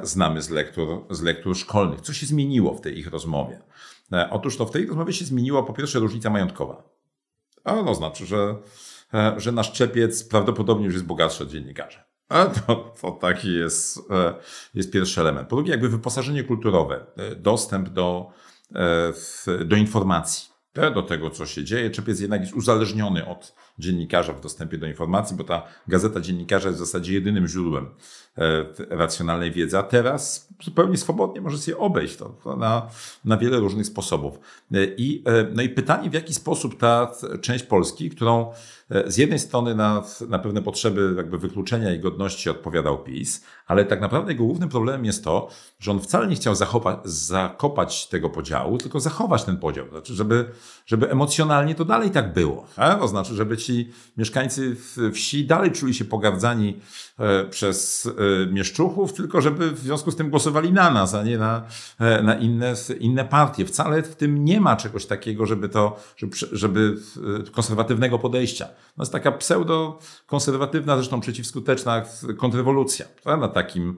znamy 0.02 0.42
z 0.42 0.50
lektur, 0.50 1.06
z 1.10 1.22
lektur 1.22 1.56
szkolnych. 1.56 2.00
Co 2.00 2.12
się 2.12 2.26
zmieniło 2.26 2.74
w 2.74 2.80
tej 2.80 2.98
ich 2.98 3.10
rozmowie? 3.10 3.62
E, 4.12 4.30
otóż 4.30 4.56
to 4.56 4.66
w 4.66 4.70
tej 4.70 4.86
rozmowie 4.86 5.12
się 5.12 5.24
zmieniła 5.24 5.62
po 5.62 5.72
pierwsze 5.72 5.98
różnica 5.98 6.30
majątkowa. 6.30 6.82
A 7.64 7.74
to 7.74 7.94
znaczy, 7.94 8.26
że, 8.26 8.56
e, 9.14 9.34
że 9.36 9.52
nasz 9.52 9.72
czepiec 9.72 10.24
prawdopodobnie 10.24 10.86
już 10.86 10.94
jest 10.94 11.06
bogatszy 11.06 11.42
od 11.42 11.50
dziennikarza. 11.50 12.04
A 12.28 12.46
to, 12.46 12.94
to 13.00 13.10
taki 13.10 13.52
jest, 13.52 13.98
e, 14.10 14.34
jest 14.74 14.90
pierwszy 14.92 15.20
element. 15.20 15.48
Po 15.48 15.56
drugie, 15.56 15.70
jakby 15.70 15.88
wyposażenie 15.88 16.44
kulturowe, 16.44 17.06
dostęp 17.36 17.88
do, 17.88 18.30
do 19.64 19.76
informacji, 19.76 20.48
do 20.94 21.02
tego, 21.02 21.30
co 21.30 21.46
się 21.46 21.64
dzieje. 21.64 21.90
Czepiec 21.90 22.20
jednak 22.20 22.40
jest 22.40 22.52
uzależniony 22.52 23.26
od 23.26 23.54
dziennikarza 23.80 24.32
w 24.32 24.40
dostępie 24.40 24.78
do 24.78 24.86
informacji, 24.86 25.36
bo 25.36 25.44
ta 25.44 25.62
gazeta 25.88 26.20
dziennikarza 26.20 26.68
jest 26.68 26.80
w 26.80 26.86
zasadzie 26.86 27.14
jedynym 27.14 27.48
źródłem 27.48 27.88
e, 28.38 28.66
racjonalnej 28.90 29.52
wiedzy, 29.52 29.78
a 29.78 29.82
teraz 29.82 30.48
zupełnie 30.62 30.96
swobodnie 30.96 31.40
może 31.40 31.58
sobie 31.58 31.78
obejść 31.78 32.16
to 32.16 32.56
na, 32.56 32.88
na 33.24 33.36
wiele 33.36 33.60
różnych 33.60 33.86
sposobów. 33.86 34.38
E, 34.72 34.84
I, 34.84 35.22
e, 35.26 35.46
no 35.54 35.62
i 35.62 35.68
pytanie, 35.68 36.10
w 36.10 36.14
jaki 36.14 36.34
sposób 36.34 36.78
ta 36.78 37.12
część 37.40 37.64
Polski, 37.64 38.10
którą 38.10 38.52
z 39.06 39.16
jednej 39.16 39.38
strony 39.38 39.74
na, 39.74 40.02
na 40.28 40.38
pewne 40.38 40.62
potrzeby 40.62 41.14
jakby 41.16 41.38
wykluczenia 41.38 41.94
i 41.94 42.00
godności 42.00 42.50
odpowiadał 42.50 43.04
PiS, 43.04 43.44
ale 43.66 43.84
tak 43.84 44.00
naprawdę 44.00 44.32
jego 44.32 44.44
głównym 44.44 44.68
problemem 44.68 45.04
jest 45.04 45.24
to, 45.24 45.48
że 45.80 45.90
on 45.90 46.00
wcale 46.00 46.26
nie 46.26 46.36
chciał 46.36 46.54
zakopać 47.04 48.06
tego 48.06 48.30
podziału, 48.30 48.78
tylko 48.78 49.00
zachować 49.00 49.44
ten 49.44 49.56
podział. 49.56 49.88
Znaczy, 49.88 50.14
żeby, 50.14 50.50
żeby 50.86 51.10
emocjonalnie 51.10 51.74
to 51.74 51.84
dalej 51.84 52.10
tak 52.10 52.32
było. 52.32 52.66
A? 52.76 52.94
To 52.94 53.08
znaczy, 53.08 53.34
żeby 53.34 53.56
ci 53.56 53.90
mieszkańcy 54.16 54.76
wsi 55.12 55.46
dalej 55.46 55.72
czuli 55.72 55.94
się 55.94 56.04
pogardzani 56.04 56.80
e, 57.18 57.44
przez 57.44 58.06
e, 58.06 58.46
mieszczuchów, 58.52 59.12
tylko 59.12 59.40
żeby 59.40 59.70
w 59.70 59.78
związku 59.78 60.10
z 60.10 60.16
tym 60.16 60.30
głosowali 60.30 60.72
na 60.72 60.90
nas, 60.90 61.14
a 61.14 61.22
nie 61.22 61.38
na, 61.38 61.62
e, 61.98 62.22
na 62.22 62.34
inne, 62.34 62.74
inne 63.00 63.24
partie. 63.24 63.66
Wcale 63.66 64.02
w 64.02 64.16
tym 64.16 64.44
nie 64.44 64.60
ma 64.60 64.76
czegoś 64.76 65.06
takiego, 65.06 65.46
żeby 65.46 65.68
to, 65.68 66.00
żeby, 66.16 66.36
żeby 66.52 66.96
konserwatywnego 67.52 68.18
podejścia. 68.18 68.64
To 68.66 69.02
jest 69.02 69.12
taka 69.12 69.32
pseudo-konserwatywna, 69.32 70.96
zresztą 70.96 71.20
przeciwskuteczna 71.20 72.02
kontrrewolucja 72.38 73.06
na 73.24 73.48
takim, 73.48 73.96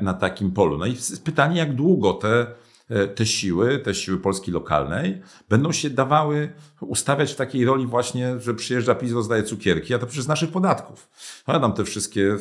na 0.00 0.14
takim 0.14 0.50
polu. 0.50 0.78
No 0.78 0.86
i 0.86 0.96
pytanie, 1.24 1.58
jak 1.58 1.74
długo 1.74 2.12
te 2.12 2.46
E, 2.92 3.08
te 3.08 3.26
siły, 3.26 3.78
te 3.78 3.94
siły 3.94 4.18
Polski 4.18 4.50
lokalnej, 4.50 5.22
będą 5.48 5.72
się 5.72 5.90
dawały 5.90 6.52
ustawiać 6.80 7.32
w 7.32 7.36
takiej 7.36 7.64
roli 7.64 7.86
właśnie, 7.86 8.40
że 8.40 8.54
przyjeżdża 8.54 8.94
PiS, 8.94 9.12
rozdaje 9.12 9.42
cukierki, 9.42 9.94
a 9.94 9.98
to 9.98 10.06
przez 10.06 10.28
naszych 10.28 10.50
podatków. 10.50 11.08
Pamiętam 11.44 11.72
te 11.72 11.84
wszystkie, 11.84 12.36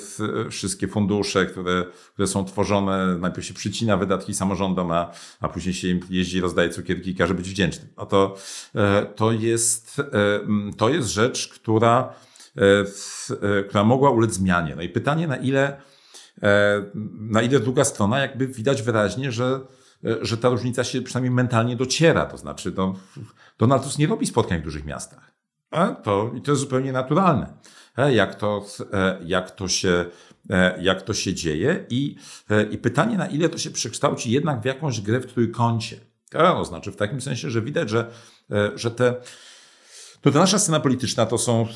wszystkie 0.50 0.88
fundusze, 0.88 1.46
które, 1.46 1.86
które 2.14 2.28
są 2.28 2.46
tworzone, 2.46 3.18
najpierw 3.18 3.48
się 3.48 3.54
przycina 3.54 3.98
wydatki 3.98 4.34
samorządom, 4.34 4.92
a, 4.92 5.12
a 5.40 5.50
później 5.50 5.74
się 5.74 5.88
im 5.88 6.00
jeździ, 6.10 6.42
rozdaje 6.42 6.70
cukierki 6.70 7.10
i 7.10 7.16
każe 7.16 7.34
być 7.34 7.50
wdzięcznym. 7.50 7.88
A 7.96 8.06
to, 8.06 8.36
e, 8.76 9.06
to, 9.06 9.32
jest, 9.32 10.00
e, 10.00 10.40
to 10.78 10.90
jest 10.90 11.10
rzecz, 11.10 11.48
która, 11.48 12.14
która 13.70 13.84
mogła 13.84 14.10
ulec 14.10 14.34
zmianie. 14.34 14.76
No 14.76 14.82
i 14.82 14.90
pytanie, 14.90 15.28
na 15.28 15.38
ile, 15.38 15.82
na 17.20 17.42
ile 17.42 17.60
druga 17.60 17.84
strona 17.84 18.20
jakby 18.20 18.48
widać 18.48 18.82
wyraźnie, 18.82 19.32
że 19.32 19.60
E, 20.06 20.26
że 20.26 20.38
ta 20.38 20.50
różnica 20.50 20.84
się 20.84 21.02
przynajmniej 21.02 21.32
mentalnie 21.32 21.76
dociera. 21.76 22.26
To 22.26 22.38
znaczy, 22.38 22.72
to, 22.72 22.94
Donald 23.58 23.84
Tusk 23.84 23.98
nie 23.98 24.08
robi 24.08 24.26
spotkań 24.26 24.60
w 24.60 24.64
dużych 24.64 24.86
miastach. 24.86 25.32
To, 26.04 26.32
I 26.36 26.42
to 26.42 26.52
jest 26.52 26.62
zupełnie 26.62 26.92
naturalne. 26.92 27.54
E, 27.98 28.14
jak 28.14 28.36
to, 28.36 28.66
e, 28.94 29.20
jak 29.26 29.52
to, 29.52 29.68
się, 29.68 30.06
jak 30.80 31.02
to 31.02 31.14
się 31.14 31.34
dzieje 31.34 31.86
i, 31.90 32.16
i 32.72 32.78
pytanie, 32.78 33.18
na 33.18 33.28
ile 33.28 33.50
to 33.50 33.58
się 33.58 33.72
przekształci 33.72 34.32
jednak 34.32 34.62
w 34.62 34.66
jakąś 34.66 35.02
grę 35.02 35.20
w 35.20 35.34
trójkącie. 35.34 36.00
To 36.30 36.66
znaczy 36.66 36.92
w 36.92 36.96
takim 36.96 37.22
sensie, 37.22 37.50
że 37.50 37.62
widać, 37.62 37.90
że, 37.90 38.12
że 38.76 38.92
te 38.92 39.16
to 40.22 40.32
ta 40.32 40.40
nasza 40.40 40.60
scena 40.60 40.80
polityczna 40.80 41.26
to 41.26 41.38
są 41.38 41.68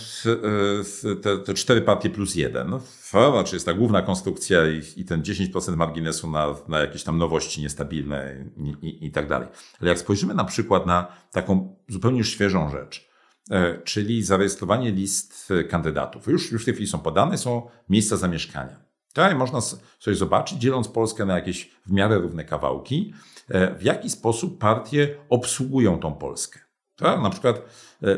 e, 1.05 1.15
te, 1.15 1.37
te 1.37 1.53
cztery 1.53 1.81
partie 1.81 2.09
plus 2.09 2.35
jeden. 2.35 2.79
Znaczy 3.09 3.55
jest 3.55 3.65
ta 3.65 3.73
główna 3.73 4.01
konstrukcja 4.01 4.67
i, 4.69 4.81
i 4.95 5.05
ten 5.05 5.21
10% 5.21 5.75
marginesu 5.75 6.31
na, 6.31 6.55
na 6.67 6.79
jakieś 6.79 7.03
tam 7.03 7.17
nowości 7.17 7.61
niestabilne 7.61 8.45
i, 8.57 8.87
i, 8.87 9.05
i 9.05 9.11
tak 9.11 9.27
dalej. 9.27 9.47
Ale 9.81 9.89
jak 9.89 9.99
spojrzymy 9.99 10.33
na 10.33 10.43
przykład 10.43 10.85
na 10.85 11.07
taką 11.31 11.75
zupełnie 11.87 12.23
świeżą 12.23 12.69
rzecz, 12.69 13.09
e, 13.51 13.81
czyli 13.81 14.23
zarejestrowanie 14.23 14.91
list 14.91 15.53
kandydatów. 15.69 16.27
Już, 16.27 16.51
już 16.51 16.61
w 16.61 16.65
tej 16.65 16.73
chwili 16.73 16.89
są 16.89 16.99
podane, 16.99 17.37
są 17.37 17.67
miejsca 17.89 18.17
zamieszkania. 18.17 18.85
Tak, 19.15 19.37
można 19.37 19.61
sobie 19.99 20.15
zobaczyć, 20.15 20.57
dzieląc 20.57 20.87
Polskę 20.87 21.25
na 21.25 21.35
jakieś 21.35 21.71
w 21.85 21.91
miarę 21.91 22.17
równe 22.17 22.43
kawałki, 22.43 23.13
e, 23.49 23.75
w 23.75 23.83
jaki 23.83 24.09
sposób 24.09 24.59
partie 24.59 25.15
obsługują 25.29 25.99
tą 25.99 26.13
Polskę. 26.13 26.59
Tak? 26.95 27.21
Na 27.21 27.29
przykład 27.29 27.55
e, 27.57 27.61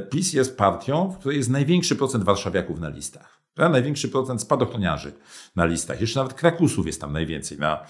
PiS 0.09 0.33
jest 0.33 0.57
partią, 0.57 1.11
w 1.11 1.17
której 1.17 1.37
jest 1.37 1.49
największy 1.49 1.95
procent 1.95 2.23
warszawiaków 2.23 2.79
na 2.79 2.89
listach. 2.89 3.37
Największy 3.57 4.09
procent 4.09 4.41
spadochroniarzy 4.41 5.13
na 5.55 5.65
listach. 5.65 6.01
Jeszcze 6.01 6.19
nawet 6.19 6.33
Krakusów 6.33 6.87
jest 6.87 7.01
tam 7.01 7.13
najwięcej 7.13 7.57
na, 7.57 7.85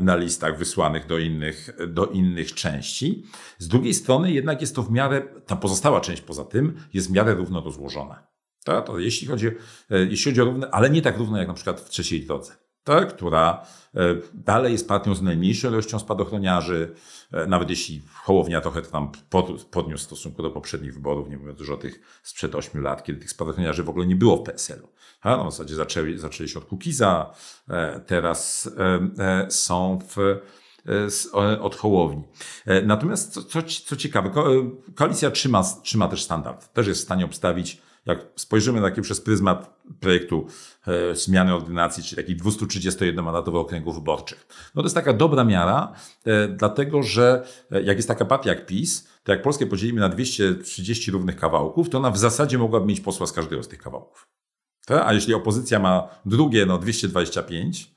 na 0.00 0.16
listach 0.16 0.58
wysłanych 0.58 1.06
do 1.06 1.18
innych, 1.18 1.70
do 1.88 2.06
innych 2.06 2.54
części. 2.54 3.24
Z 3.58 3.68
drugiej 3.68 3.94
strony 3.94 4.32
jednak 4.32 4.60
jest 4.60 4.74
to 4.74 4.82
w 4.82 4.90
miarę, 4.90 5.22
ta 5.46 5.56
pozostała 5.56 6.00
część 6.00 6.22
poza 6.22 6.44
tym 6.44 6.76
jest 6.94 7.08
w 7.08 7.12
miarę 7.12 7.34
równo 7.34 7.60
rozłożona. 7.60 8.26
Tak? 8.64 8.86
To 8.86 8.98
jeśli, 8.98 9.26
chodzi, 9.26 9.50
jeśli 9.90 10.32
chodzi 10.32 10.40
o 10.40 10.44
równe, 10.44 10.70
ale 10.70 10.90
nie 10.90 11.02
tak 11.02 11.18
równo 11.18 11.38
jak 11.38 11.48
na 11.48 11.54
przykład 11.54 11.80
w 11.80 11.88
trzeciej 11.88 12.26
drodze 12.26 12.63
tak, 12.84 13.16
która 13.16 13.66
e, 13.94 14.00
dalej 14.34 14.72
jest 14.72 14.88
partią 14.88 15.14
z 15.14 15.22
najmniejszą 15.22 15.68
ilością 15.68 15.98
spadochroniarzy, 15.98 16.94
e, 17.32 17.46
nawet 17.46 17.70
jeśli 17.70 18.02
Hołownia 18.22 18.60
trochę 18.60 18.82
to 18.82 18.90
tam 18.90 19.12
podniósł 19.70 20.04
w 20.04 20.06
stosunku 20.06 20.42
do 20.42 20.50
poprzednich 20.50 20.94
wyborów, 20.94 21.30
nie 21.30 21.36
mówiąc 21.36 21.60
już 21.60 21.70
o 21.70 21.76
tych 21.76 22.20
sprzed 22.22 22.54
8 22.54 22.82
lat, 22.82 23.04
kiedy 23.04 23.20
tych 23.20 23.30
spadochroniarzy 23.30 23.82
w 23.82 23.88
ogóle 23.88 24.06
nie 24.06 24.16
było 24.16 24.36
w 24.36 24.42
PSL-u. 24.42 24.88
No, 25.24 25.50
w 25.50 25.52
zasadzie 25.52 25.74
zaczęli, 25.74 26.18
zaczęli 26.18 26.48
się 26.48 26.58
od 26.58 26.64
Kukiza, 26.64 27.34
e, 27.68 28.00
teraz 28.00 28.70
są 29.48 29.98
w, 30.08 30.40
od 31.60 31.76
Hołowni. 31.76 32.22
Natomiast 32.82 33.32
co, 33.32 33.42
co, 33.42 33.62
co 33.86 33.96
ciekawe, 33.96 34.30
koalicja 34.94 35.30
trzyma, 35.30 35.64
trzyma 35.82 36.08
też 36.08 36.22
standard. 36.22 36.72
Też 36.72 36.86
jest 36.86 37.00
w 37.00 37.04
stanie 37.04 37.24
obstawić 37.24 37.82
jak 38.06 38.26
spojrzymy 38.36 38.80
na 38.80 38.88
takie 38.88 39.02
przez 39.02 39.20
pryzmat 39.20 39.80
projektu 40.00 40.46
e, 40.86 41.16
zmiany 41.16 41.54
ordynacji, 41.54 42.02
czyli 42.02 42.22
takich 42.22 42.42
231-mandatowych 42.42 43.60
okręgów 43.60 43.94
wyborczych, 43.94 44.46
no 44.74 44.82
to 44.82 44.86
jest 44.86 44.94
taka 44.94 45.12
dobra 45.12 45.44
miara, 45.44 45.92
e, 46.24 46.48
dlatego 46.48 47.02
że 47.02 47.46
e, 47.70 47.82
jak 47.82 47.96
jest 47.96 48.08
taka 48.08 48.24
partia 48.24 48.50
jak 48.50 48.66
PiS, 48.66 49.08
to 49.24 49.32
jak 49.32 49.42
Polskę 49.42 49.66
podzielimy 49.66 50.00
na 50.00 50.08
230 50.08 51.10
równych 51.10 51.36
kawałków, 51.36 51.90
to 51.90 51.98
ona 51.98 52.10
w 52.10 52.18
zasadzie 52.18 52.58
mogłaby 52.58 52.86
mieć 52.86 53.00
posła 53.00 53.26
z 53.26 53.32
każdego 53.32 53.62
z 53.62 53.68
tych 53.68 53.78
kawałków. 53.78 54.28
A 55.04 55.12
jeśli 55.12 55.34
opozycja 55.34 55.78
ma 55.78 56.08
drugie, 56.26 56.66
no 56.66 56.78
225, 56.78 57.93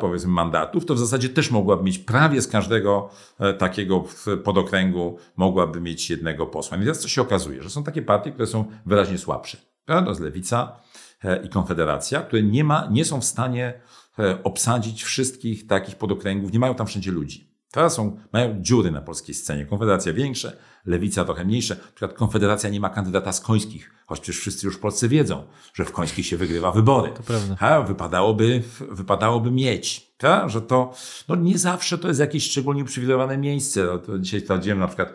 powiedzmy 0.00 0.32
mandatów, 0.32 0.86
to 0.86 0.94
w 0.94 0.98
zasadzie 0.98 1.28
też 1.28 1.50
mogłaby 1.50 1.82
mieć 1.82 1.98
prawie 1.98 2.42
z 2.42 2.48
każdego 2.48 3.10
e, 3.38 3.54
takiego 3.54 4.04
podokręgu 4.44 5.18
mogłaby 5.36 5.80
mieć 5.80 6.10
jednego 6.10 6.46
posła. 6.46 6.76
I 6.76 6.80
teraz 6.80 6.98
co 6.98 7.08
się 7.08 7.22
okazuje, 7.22 7.62
że 7.62 7.70
są 7.70 7.84
takie 7.84 8.02
partie, 8.02 8.30
które 8.30 8.46
są 8.46 8.64
wyraźnie 8.86 9.18
słabsze. 9.18 9.58
To 9.86 10.08
jest 10.08 10.20
Lewica 10.20 10.76
e, 11.24 11.42
i 11.42 11.48
Konfederacja, 11.48 12.20
które 12.20 12.42
nie, 12.42 12.64
ma, 12.64 12.88
nie 12.90 13.04
są 13.04 13.20
w 13.20 13.24
stanie 13.24 13.80
e, 14.18 14.42
obsadzić 14.42 15.02
wszystkich 15.02 15.66
takich 15.66 15.96
podokręgów, 15.96 16.52
nie 16.52 16.58
mają 16.58 16.74
tam 16.74 16.86
wszędzie 16.86 17.12
ludzi. 17.12 17.53
Teraz 17.74 17.94
są, 17.94 18.16
mają 18.32 18.62
dziury 18.62 18.90
na 18.90 19.00
polskiej 19.00 19.34
scenie. 19.34 19.66
Konfederacja 19.66 20.12
większe, 20.12 20.56
lewica 20.86 21.24
trochę 21.24 21.44
mniejsze. 21.44 21.74
Na 21.74 21.80
przykład 21.94 22.12
Konfederacja 22.12 22.70
nie 22.70 22.80
ma 22.80 22.90
kandydata 22.90 23.32
z 23.32 23.40
końskich, 23.40 23.90
choć 24.06 24.20
przecież 24.20 24.40
wszyscy 24.40 24.66
już 24.66 24.76
w 24.76 24.80
Polsce 24.80 25.08
wiedzą, 25.08 25.44
że 25.74 25.84
w 25.84 25.92
końskich 25.92 26.26
się 26.26 26.36
wygrywa 26.36 26.72
wybory. 26.72 27.12
To 27.16 27.22
prawda. 27.22 27.56
Ha, 27.56 27.82
wypadałoby, 27.82 28.62
wypadałoby 28.90 29.50
mieć. 29.50 30.14
Ta, 30.16 30.48
że 30.48 30.62
to 30.62 30.94
no 31.28 31.36
nie 31.36 31.58
zawsze 31.58 31.98
to 31.98 32.08
jest 32.08 32.20
jakieś 32.20 32.44
szczególnie 32.50 32.82
uprzywilejowane 32.82 33.38
miejsce. 33.38 33.84
No, 33.84 33.98
to 33.98 34.18
dzisiaj 34.18 34.40
sprawdziłem 34.40 34.78
na 34.78 34.86
przykład 34.86 35.12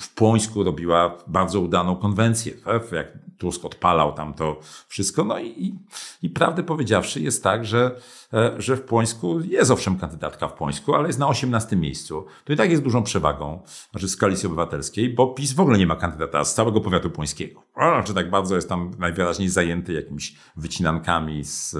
w 0.00 0.14
Płońsku 0.14 0.64
robiła 0.64 1.16
bardzo 1.26 1.60
udaną 1.60 1.96
konwencję, 1.96 2.52
tak? 2.52 2.92
jak 2.92 3.18
Tusk 3.40 3.64
odpalał 3.64 4.12
tam 4.12 4.34
to 4.34 4.60
wszystko. 4.88 5.24
No 5.24 5.38
i, 5.38 5.46
i, 5.46 5.74
i 6.22 6.30
prawdę 6.30 6.62
powiedziawszy 6.62 7.20
jest 7.20 7.42
tak, 7.42 7.64
że 7.64 8.00
E, 8.34 8.54
że 8.58 8.76
w 8.76 8.82
Płońsku 8.82 9.40
jest 9.40 9.70
owszem 9.70 9.98
kandydatka 9.98 10.48
w 10.48 10.52
Płońsku, 10.52 10.94
ale 10.94 11.06
jest 11.06 11.18
na 11.18 11.28
18 11.28 11.76
miejscu. 11.76 12.26
To 12.44 12.52
i 12.52 12.56
tak 12.56 12.70
jest 12.70 12.82
dużą 12.82 13.02
przewagą, 13.02 13.62
znaczy 13.90 14.08
z 14.08 14.16
koalicji 14.16 14.46
obywatelskiej, 14.46 15.14
bo 15.14 15.26
PiS 15.26 15.52
w 15.52 15.60
ogóle 15.60 15.78
nie 15.78 15.86
ma 15.86 15.96
kandydata 15.96 16.44
z 16.44 16.54
całego 16.54 16.80
powiatu 16.80 17.10
płońskiego. 17.10 17.62
Znaczy 17.74 18.14
tak 18.14 18.30
bardzo 18.30 18.54
jest 18.54 18.68
tam 18.68 18.90
najwyraźniej 18.98 19.48
zajęty 19.48 19.92
jakimiś 19.92 20.34
wycinankami 20.56 21.44
z, 21.44 21.76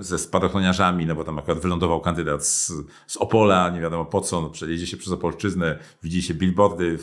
ze 0.00 0.18
spadochroniarzami, 0.18 1.06
no 1.06 1.14
bo 1.14 1.24
tam 1.24 1.38
akurat 1.38 1.58
wylądował 1.58 2.00
kandydat 2.00 2.46
z, 2.46 2.72
z 3.06 3.16
Opola, 3.16 3.70
nie 3.70 3.80
wiadomo 3.80 4.04
po 4.04 4.20
co, 4.20 4.42
no 4.42 4.50
przejedzie 4.50 4.86
się 4.86 4.96
przez 4.96 5.12
Opolszczyznę, 5.12 5.78
widzi 6.02 6.22
się 6.22 6.34
billboardy 6.34 6.98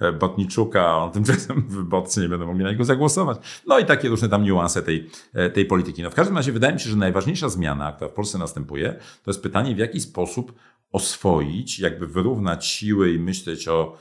e, 0.00 0.12
Botniczuka, 0.12 0.96
on 0.96 1.10
tymczasem 1.10 1.68
wyborcy 1.68 2.20
nie 2.20 2.28
będą 2.28 2.46
mogli 2.46 2.64
na 2.64 2.70
niego 2.70 2.84
zagłosować. 2.84 3.62
No 3.66 3.78
i 3.78 3.84
takie 3.84 4.08
różne 4.08 4.28
tam 4.28 4.44
niuanse 4.44 4.82
tej, 4.82 5.10
tej 5.54 5.64
polityki. 5.64 6.02
No 6.02 6.10
w 6.10 6.14
każdym 6.14 6.36
razie 6.36 6.52
wydaje 6.52 6.74
mi 6.74 6.80
się, 6.80 6.90
że 6.90 6.96
najważniejsza 6.96 7.48
zmiana, 7.48 7.92
która 7.92 8.10
w 8.10 8.14
Polsce 8.14 8.38
następuje, 8.38 8.92
to 9.24 9.30
jest 9.30 9.42
pytanie, 9.42 9.74
w 9.74 9.78
jaki 9.78 10.00
sposób 10.00 10.52
oswoić, 10.92 11.78
jakby 11.78 12.06
wyrównać 12.06 12.66
siły 12.66 13.12
i 13.12 13.18
myśleć 13.18 13.68
o, 13.68 13.96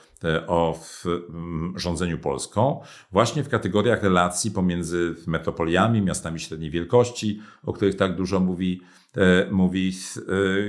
o 0.47 0.80
mm, 1.05 1.74
rządzeniu 1.80 2.17
Polską, 2.17 2.82
właśnie 3.11 3.43
w 3.43 3.49
kategoriach 3.49 4.03
relacji 4.03 4.51
pomiędzy 4.51 5.15
metropoliami, 5.28 6.01
miastami 6.01 6.39
średniej 6.39 6.72
wielkości, 6.72 7.41
o 7.63 7.74
których 7.74 7.95
tak 7.95 8.15
dużo 8.15 8.39
mówi, 8.39 8.82
mówi 9.51 9.93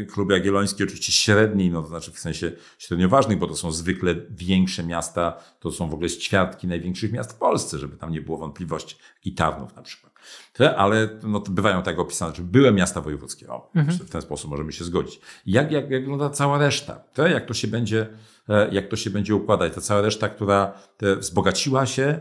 e, 0.01 0.05
Klub 0.05 0.30
Jagielloński, 0.30 0.84
oczywiście 0.84 1.12
średniej, 1.12 1.70
no 1.70 1.82
to 1.82 1.88
znaczy 1.88 2.12
w 2.12 2.18
sensie 2.18 2.53
średnio 2.78 3.09
ważnych, 3.09 3.38
bo 3.38 3.46
to 3.46 3.57
są 3.57 3.72
zwykle 3.72 4.14
większe 4.30 4.82
miasta, 4.82 5.38
to 5.61 5.72
są 5.72 5.88
w 5.88 5.94
ogóle 5.94 6.11
ćwiartki 6.11 6.66
największych 6.66 7.12
miast 7.12 7.32
w 7.32 7.38
Polsce, 7.38 7.78
żeby 7.78 7.96
tam 7.96 8.12
nie 8.12 8.22
było 8.22 8.38
wątpliwości, 8.38 8.96
i 9.24 9.34
Tarnów 9.34 9.76
na 9.76 9.82
przykład 9.82 10.11
ale 10.76 11.09
no, 11.22 11.40
bywają 11.40 11.82
tak 11.82 11.98
opisane, 11.98 12.34
że 12.34 12.42
były 12.42 12.72
miasta 12.72 13.01
wojewódzkie. 13.01 13.48
O, 13.48 13.70
mhm. 13.74 13.98
W 13.98 14.11
ten 14.11 14.22
sposób 14.22 14.51
możemy 14.51 14.72
się 14.72 14.84
zgodzić. 14.84 15.20
Jak, 15.46 15.72
jak, 15.72 15.90
jak 15.90 16.03
wygląda 16.03 16.30
cała 16.30 16.59
reszta? 16.59 16.94
To, 17.14 17.28
jak, 17.28 17.46
to 17.46 17.55
się 17.55 17.68
będzie, 17.68 18.01
e, 18.01 18.09
jak 18.72 18.88
to 18.88 18.96
się 18.96 19.11
będzie 19.11 19.34
układać? 19.34 19.74
Ta 19.74 19.80
cała 19.80 20.01
reszta, 20.01 20.28
która 20.28 20.72
wzbogaciła 21.18 21.86
się, 21.86 22.20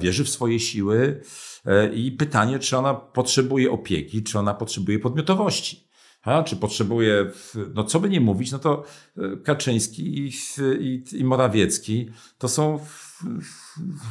wierzy 0.00 0.24
w 0.24 0.28
swoje 0.28 0.60
siły 0.60 1.20
e, 1.66 1.94
i 1.94 2.12
pytanie, 2.12 2.58
czy 2.58 2.76
ona 2.76 2.94
potrzebuje 2.94 3.70
opieki, 3.70 4.22
czy 4.22 4.38
ona 4.38 4.54
potrzebuje 4.54 4.98
podmiotowości. 4.98 5.90
A, 6.22 6.42
czy 6.42 6.56
potrzebuje, 6.56 7.30
no 7.74 7.84
co 7.84 8.00
by 8.00 8.08
nie 8.08 8.20
mówić, 8.20 8.52
no 8.52 8.58
to 8.58 8.84
e, 9.16 9.36
Kaczyński 9.36 10.18
i, 10.18 10.32
i, 10.80 11.04
i 11.12 11.24
Morawiecki 11.24 12.10
to 12.38 12.48
są 12.48 12.80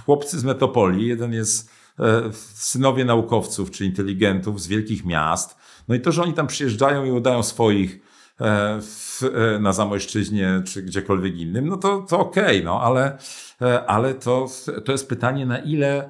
chłopcy 0.05 0.39
z 0.39 0.43
metropolii. 0.43 1.07
Jeden 1.07 1.33
jest 1.33 1.69
E, 1.99 2.29
synowie 2.53 3.05
naukowców 3.05 3.71
czy 3.71 3.85
inteligentów 3.85 4.61
z 4.61 4.67
wielkich 4.67 5.05
miast. 5.05 5.57
No 5.87 5.95
i 5.95 6.01
to, 6.01 6.11
że 6.11 6.23
oni 6.23 6.33
tam 6.33 6.47
przyjeżdżają 6.47 7.05
i 7.05 7.11
udają 7.11 7.43
swoich 7.43 7.95
e, 7.95 7.99
w, 8.81 9.19
e, 9.23 9.59
na 9.59 9.73
Zamojszczyźnie 9.73 10.61
czy 10.65 10.81
gdziekolwiek 10.81 11.37
innym, 11.37 11.67
no 11.67 11.77
to, 11.77 12.01
to 12.09 12.19
okej, 12.19 12.43
okay, 12.43 12.63
no 12.63 12.81
ale, 12.81 13.17
ale 13.87 14.13
to, 14.13 14.47
to 14.85 14.91
jest 14.91 15.09
pytanie, 15.09 15.45
na 15.45 15.59
ile 15.59 16.09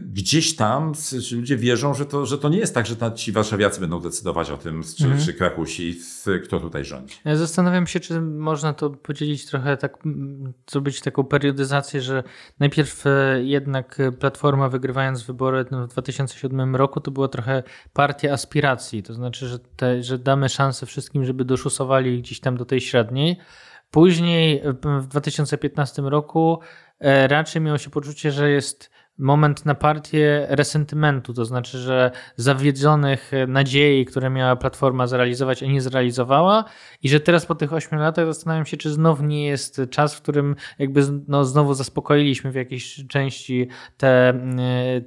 gdzieś 0.00 0.56
tam 0.56 0.92
ludzie 1.32 1.56
wierzą, 1.56 1.94
że 1.94 2.06
to, 2.06 2.26
że 2.26 2.38
to 2.38 2.48
nie 2.48 2.58
jest 2.58 2.74
tak, 2.74 2.86
że 2.86 2.96
ci 3.14 3.32
warszawiacy 3.32 3.80
będą 3.80 4.00
decydować 4.00 4.50
o 4.50 4.56
tym, 4.56 4.82
czy, 4.98 5.04
mhm. 5.04 5.24
czy 5.24 5.34
Krakusi, 5.34 5.98
kto 6.44 6.60
tutaj 6.60 6.84
rządzi. 6.84 7.16
Ja 7.24 7.36
zastanawiam 7.36 7.86
się, 7.86 8.00
czy 8.00 8.20
można 8.20 8.72
to 8.72 8.90
podzielić 8.90 9.46
trochę, 9.46 9.76
tak, 9.76 9.98
zrobić 10.70 11.00
taką 11.00 11.24
periodyzację, 11.24 12.00
że 12.00 12.22
najpierw 12.58 13.06
e, 13.06 13.42
jednak 13.42 13.98
Platforma 14.18 14.68
wygrywając 14.68 15.22
wybory 15.22 15.64
w 15.64 15.88
2007 15.88 16.76
roku, 16.76 17.00
to 17.00 17.10
była 17.10 17.28
trochę 17.28 17.62
partia 17.92 18.32
aspiracji, 18.32 19.02
to 19.02 19.14
znaczy, 19.14 19.48
że, 19.48 19.58
te, 19.58 20.02
że 20.02 20.18
damy 20.18 20.48
szansę 20.48 20.86
wszystkim, 20.86 21.24
żeby 21.24 21.44
doszusowali 21.44 22.22
gdzieś 22.22 22.40
tam 22.40 22.56
do 22.56 22.64
tej 22.64 22.80
średniej. 22.80 23.36
Później 23.90 24.62
w 24.82 25.06
2015 25.06 26.02
roku 26.02 26.60
e, 26.98 27.28
raczej 27.28 27.62
miało 27.62 27.78
się 27.78 27.90
poczucie, 27.90 28.32
że 28.32 28.50
jest 28.50 28.90
moment 29.20 29.66
na 29.66 29.74
partię 29.74 30.46
resentymentu, 30.48 31.34
to 31.34 31.44
znaczy, 31.44 31.78
że 31.78 32.10
zawiedzonych 32.36 33.30
nadziei, 33.48 34.04
które 34.04 34.30
miała 34.30 34.56
Platforma 34.56 35.06
zrealizować, 35.06 35.62
a 35.62 35.66
nie 35.66 35.80
zrealizowała 35.80 36.64
i 37.02 37.08
że 37.08 37.20
teraz 37.20 37.46
po 37.46 37.54
tych 37.54 37.72
ośmiu 37.72 37.98
latach 37.98 38.26
zastanawiam 38.26 38.66
się, 38.66 38.76
czy 38.76 38.90
znów 38.90 39.22
nie 39.22 39.46
jest 39.46 39.80
czas, 39.90 40.14
w 40.14 40.22
którym 40.22 40.56
jakby 40.78 41.02
no, 41.28 41.44
znowu 41.44 41.74
zaspokoiliśmy 41.74 42.52
w 42.52 42.54
jakiejś 42.54 43.06
części 43.08 43.68
te, 43.96 44.34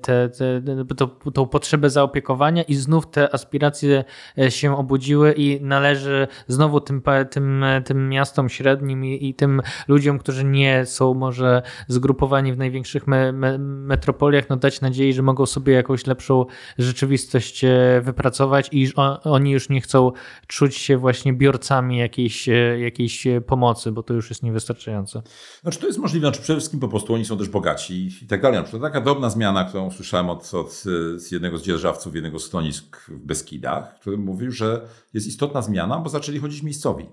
te, 0.01 0.30
te, 0.30 0.61
to, 0.97 1.07
tą 1.07 1.45
potrzebę 1.45 1.89
zaopiekowania 1.89 2.64
i 2.64 2.76
znów 2.76 3.11
te 3.11 3.34
aspiracje 3.34 4.03
się 4.49 4.78
obudziły 4.78 5.34
i 5.38 5.61
należy 5.61 6.28
znowu 6.47 6.82
tym, 6.82 7.01
tym, 7.30 7.66
tym 7.86 8.09
miastom 8.09 8.49
średnim 8.49 9.05
i, 9.05 9.30
i 9.30 9.34
tym 9.34 9.61
ludziom, 9.88 10.20
którzy 10.20 10.45
nie 10.45 10.86
są 10.86 11.14
może 11.14 11.61
zgrupowani 11.88 12.53
w 12.53 12.57
największych 12.57 13.07
me, 13.07 13.32
me, 13.32 13.57
metropoliach, 14.04 14.49
no 14.49 14.58
dać 14.58 14.82
nadziei, 14.82 15.14
że 15.14 15.22
mogą 15.22 15.45
sobie 15.45 15.74
jakąś 15.74 16.08
lepszą 16.08 16.45
rzeczywistość 16.78 17.64
e, 17.64 18.01
wypracować 18.04 18.70
i 18.72 18.93
oni 19.24 19.51
już 19.51 19.70
nie 19.70 19.82
chcą 19.82 20.12
czuć 20.47 20.76
się 20.76 20.97
właśnie 20.97 21.34
biorcami 21.34 21.97
jakiejś, 21.97 22.49
e, 22.49 22.80
jakiejś 22.80 23.28
pomocy, 23.47 23.91
bo 23.91 24.04
to 24.04 24.14
już 24.14 24.30
jest 24.30 24.43
niewystarczające. 24.43 25.22
Znaczy 25.62 25.80
to 25.80 25.88
jest 25.88 25.99
możliwe, 25.99 26.28
znaczy 26.28 26.41
przede 26.41 26.60
wszystkim 26.60 26.80
po 26.80 26.88
prostu 26.88 27.14
oni 27.14 27.26
są 27.26 27.38
też 27.38 27.49
bogaci 27.49 28.10
i 28.22 28.28
tak 28.28 28.41
dalej. 28.41 28.64
To 28.72 28.80
taka 28.80 29.01
drobna 29.01 29.30
zmiana, 29.30 29.66
którą 29.66 29.91
słyszałem 29.91 30.30
od, 30.30 30.54
od 30.54 30.84
jednego 31.32 31.58
z 31.58 31.64
dzierżawców 31.64 32.16
jednego 32.16 32.39
z 32.39 32.45
schronisk 32.45 32.97
w 33.08 33.26
Beskidach, 33.26 33.99
który 33.99 34.18
mówił, 34.18 34.51
że 34.51 34.82
jest 35.14 35.28
istotna 35.28 35.62
zmiana, 35.62 35.99
bo 35.99 36.10
zaczęli 36.10 36.39
chodzić 36.39 36.64
miejscowi. 36.64 37.06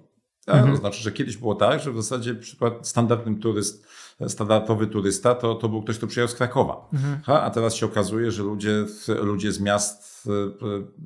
Tak? 0.44 0.56
Mhm. 0.56 0.74
To 0.74 0.80
znaczy, 0.80 1.02
że 1.02 1.12
kiedyś 1.12 1.36
było 1.36 1.54
tak, 1.54 1.80
że 1.80 1.92
w 1.92 1.96
zasadzie 1.96 2.34
przykład 2.34 2.88
standardnym 2.88 3.40
turyst 3.40 3.86
standardowy 4.28 4.86
turysta 4.86 5.34
to, 5.34 5.54
to 5.54 5.68
był 5.68 5.82
ktoś, 5.82 5.98
kto 5.98 6.06
przyjechał 6.06 6.34
z 6.34 6.38
Krakowa. 6.38 6.88
Mhm. 6.92 7.20
Ha, 7.24 7.42
a 7.42 7.50
teraz 7.50 7.74
się 7.74 7.86
okazuje, 7.86 8.30
że 8.30 8.42
ludzie, 8.42 8.84
ludzie 9.08 9.52
z 9.52 9.60
miast 9.60 10.19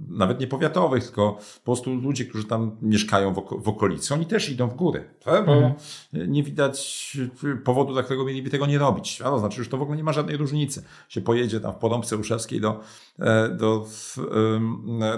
nawet 0.08 0.40
nie 0.40 0.46
powiatowych, 0.46 1.04
tylko 1.04 1.32
po 1.32 1.64
prostu 1.64 1.94
ludzie, 1.94 2.24
którzy 2.24 2.44
tam 2.44 2.76
mieszkają 2.82 3.34
w, 3.34 3.68
okolicy, 3.68 4.14
oni 4.14 4.26
też 4.26 4.50
idą 4.50 4.68
w 4.68 4.74
górę, 4.74 5.04
tak? 5.24 5.46
bo 5.46 5.52
mhm. 5.52 5.74
nie 6.12 6.42
widać 6.42 7.18
powodu, 7.64 7.92
dla 7.92 8.02
którego 8.02 8.24
mieliby 8.24 8.50
tego 8.50 8.66
nie 8.66 8.78
robić. 8.78 9.20
A 9.20 9.24
to 9.24 9.38
znaczy, 9.38 9.64
że 9.64 9.70
to 9.70 9.78
w 9.78 9.82
ogóle 9.82 9.96
nie 9.96 10.04
ma 10.04 10.12
żadnej 10.12 10.36
różnicy. 10.36 10.84
Się 11.08 11.20
pojedzie 11.20 11.60
tam 11.60 11.72
w 11.72 11.76
Porąbce 11.76 12.16
Ruszewskiej 12.16 12.60
do, 12.60 12.80
e, 13.18 13.48
do, 13.48 13.86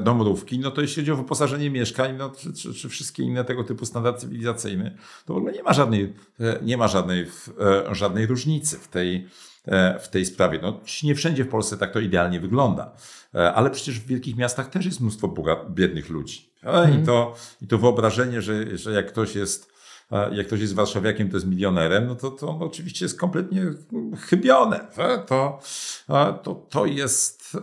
do 0.01 0.15
Mrówki, 0.15 0.59
no 0.59 0.71
to 0.71 0.81
jeśli 0.81 1.03
chodzi 1.03 1.13
o 1.13 1.17
wyposażenie 1.17 1.71
mieszkań, 1.71 2.17
no, 2.17 2.31
czy, 2.31 2.53
czy, 2.53 2.75
czy 2.75 2.89
wszystkie 2.89 3.23
inne 3.23 3.45
tego 3.45 3.65
typu 3.65 3.87
standardy 3.87 4.21
cywilizacyjne, 4.21 4.97
to 5.27 5.35
w 5.35 5.37
ogóle 5.37 5.53
nie 5.53 5.63
ma 5.63 5.73
żadnej, 5.73 6.15
e, 6.41 6.59
nie 6.63 6.77
ma 6.77 6.89
żadnej, 6.89 7.27
e, 7.61 7.95
żadnej 7.95 8.27
różnicy 8.27 8.79
w 8.79 8.89
tej, 8.89 9.27
w 10.01 10.09
tej 10.09 10.27
sprawie. 10.27 10.59
No, 10.63 10.81
nie 11.03 11.15
wszędzie 11.15 11.45
w 11.45 11.49
Polsce 11.49 11.77
tak 11.77 11.93
to 11.93 12.01
idealnie 12.01 12.41
wygląda. 12.41 12.93
E, 13.37 13.55
ale 13.55 13.71
przecież 13.71 14.01
w 14.01 14.07
wielkich 14.07 14.37
miastach 14.37 14.71
też 14.71 14.87
jest 14.87 15.01
mnóstwo 15.01 15.35
biednych 15.71 16.11
ludzi. 16.11 16.51
Mhm. 16.63 17.03
I, 17.03 17.07
to, 17.07 17.35
I 17.63 17.67
to 17.67 17.79
wyobrażenie, 17.79 18.43
że, 18.43 18.77
że 18.77 18.93
jak 18.93 19.09
ktoś 19.09 19.35
jest 19.35 19.73
e, 20.13 20.37
jak 20.37 20.47
ktoś 20.47 20.61
jest 20.61 20.75
warszawiakiem, 20.75 21.31
to 21.31 21.37
jest 21.37 21.47
milionerem, 21.47 22.07
no 22.07 22.15
to, 22.15 22.31
to 22.31 22.49
oczywiście 22.49 23.05
jest 23.05 23.19
kompletnie 23.19 23.63
chybione. 24.21 24.81
E, 24.99 25.19
to, 25.19 25.61
to, 26.43 26.55
to, 26.55 26.87
jest, 26.87 27.57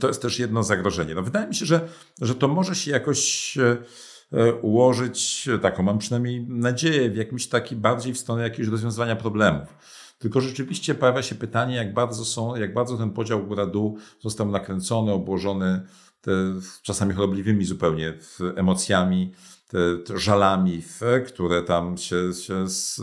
to 0.00 0.08
jest 0.08 0.22
też 0.22 0.38
jedno 0.38 0.62
zagrożenie. 0.62 1.14
No 1.14 1.22
wydaje 1.22 1.46
mi 1.46 1.54
się, 1.54 1.66
że, 1.66 1.88
że 2.20 2.34
to 2.34 2.48
może 2.48 2.74
się 2.74 2.90
jakoś 2.90 3.58
ułożyć, 4.62 5.48
taką 5.62 5.82
mam 5.82 5.98
przynajmniej 5.98 6.46
nadzieję, 6.48 7.10
w 7.10 7.16
jakimś 7.16 7.46
taki 7.46 7.76
bardziej 7.76 8.14
w 8.14 8.18
stronę 8.18 8.42
jakiegoś 8.42 8.68
rozwiązywania 8.68 9.16
problemów. 9.16 9.68
Tylko 10.22 10.40
rzeczywiście 10.40 10.94
pojawia 10.94 11.22
się 11.22 11.34
pytanie, 11.34 11.76
jak 11.76 11.94
bardzo 11.94 12.24
są, 12.24 12.56
jak 12.56 12.74
bardzo 12.74 12.96
ten 12.96 13.10
podział 13.10 13.46
góra-dół 13.46 13.98
został 14.20 14.50
nakręcony, 14.50 15.12
obłożony 15.12 15.82
te, 16.20 16.32
czasami 16.82 17.14
chorobliwymi 17.14 17.64
zupełnie 17.64 18.14
emocjami, 18.56 19.32
te, 19.68 19.78
te 20.04 20.18
żalami, 20.18 20.82
które 21.26 21.62
tam 21.62 21.96
się, 21.96 22.32
się 22.32 22.68
z, 22.68 23.00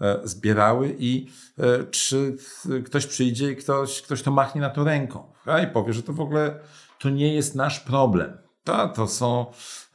e, 0.00 0.06
e, 0.06 0.20
zbierały 0.24 0.96
i 0.98 1.26
e, 1.58 1.84
czy 1.84 2.36
ktoś 2.84 3.06
przyjdzie 3.06 3.52
i 3.52 3.56
ktoś, 3.56 4.02
ktoś 4.02 4.22
to 4.22 4.30
machnie 4.30 4.60
na 4.60 4.70
to 4.70 4.84
ręką 4.84 5.32
i 5.64 5.66
powie, 5.66 5.92
że 5.92 6.02
to 6.02 6.12
w 6.12 6.20
ogóle 6.20 6.60
to 6.98 7.10
nie 7.10 7.34
jest 7.34 7.54
nasz 7.54 7.80
problem. 7.80 8.43
Ta, 8.64 8.88
to, 8.88 9.06
są, 9.06 9.46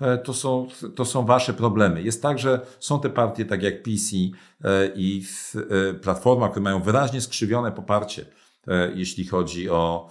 e, 0.01 0.17
to, 0.17 0.33
są, 0.33 0.67
to 0.95 1.05
są 1.05 1.25
wasze 1.25 1.53
problemy. 1.53 2.03
Jest 2.03 2.21
tak, 2.21 2.39
że 2.39 2.61
są 2.79 2.99
te 2.99 3.09
partie, 3.09 3.45
tak 3.45 3.63
jak 3.63 3.83
PC 3.83 4.15
e, 4.63 4.91
i 4.95 5.25
e, 5.55 5.93
Platforma, 5.93 6.49
które 6.49 6.63
mają 6.63 6.81
wyraźnie 6.81 7.21
skrzywione 7.21 7.71
poparcie, 7.71 8.25
jeśli 8.95 9.27
chodzi 9.27 9.69
o 9.69 10.09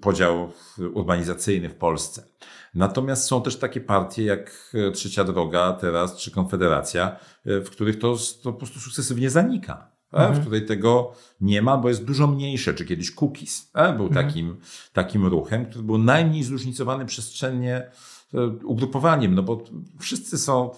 podział 0.00 0.52
urbanizacyjny 0.94 1.68
w 1.68 1.74
Polsce. 1.74 2.26
Natomiast 2.74 3.24
są 3.24 3.42
też 3.42 3.56
takie 3.56 3.80
partie 3.80 4.24
jak 4.24 4.74
Trzecia 4.94 5.24
Droga 5.24 5.72
teraz, 5.72 6.16
czy 6.16 6.30
Konfederacja, 6.30 7.16
w 7.44 7.70
których 7.70 7.98
to, 7.98 8.16
to 8.42 8.52
po 8.52 8.58
prostu 8.58 8.80
sukcesywnie 8.80 9.30
zanika 9.30 9.89
mhm. 10.12 10.34
w 10.34 10.40
której 10.40 10.66
tego 10.66 11.12
nie 11.40 11.62
ma, 11.62 11.76
bo 11.76 11.88
jest 11.88 12.04
dużo 12.04 12.26
mniejsze, 12.26 12.74
czy 12.74 12.84
kiedyś 12.84 13.10
cookies 13.10 13.70
był 13.96 14.06
mhm. 14.06 14.26
takim, 14.26 14.56
takim 14.92 15.26
ruchem, 15.26 15.66
który 15.66 15.84
był 15.84 15.98
najmniej 15.98 16.42
zróżnicowany 16.42 17.06
przestrzennie 17.06 17.90
e, 18.34 18.46
ugrupowaniem, 18.64 19.34
no 19.34 19.42
bo 19.42 19.64
wszyscy 19.98 20.38
są, 20.38 20.70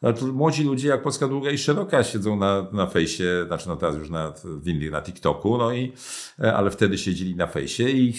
znaczy 0.00 0.24
młodzi 0.24 0.64
ludzie 0.64 0.88
jak 0.88 1.02
Polska 1.02 1.28
Długa 1.28 1.50
i 1.50 1.58
Szeroka 1.58 2.04
siedzą 2.04 2.36
na, 2.36 2.66
na 2.72 2.86
fejsie, 2.86 3.44
znaczy 3.46 3.68
no 3.68 3.76
teraz 3.76 3.96
już 3.96 4.10
na, 4.10 4.32
w 4.32 4.90
na 4.90 5.02
TikToku, 5.02 5.58
no 5.58 5.72
i, 5.72 5.92
e, 6.40 6.54
ale 6.54 6.70
wtedy 6.70 6.98
siedzieli 6.98 7.36
na 7.36 7.46
fejsie 7.46 7.90
i, 7.90 8.14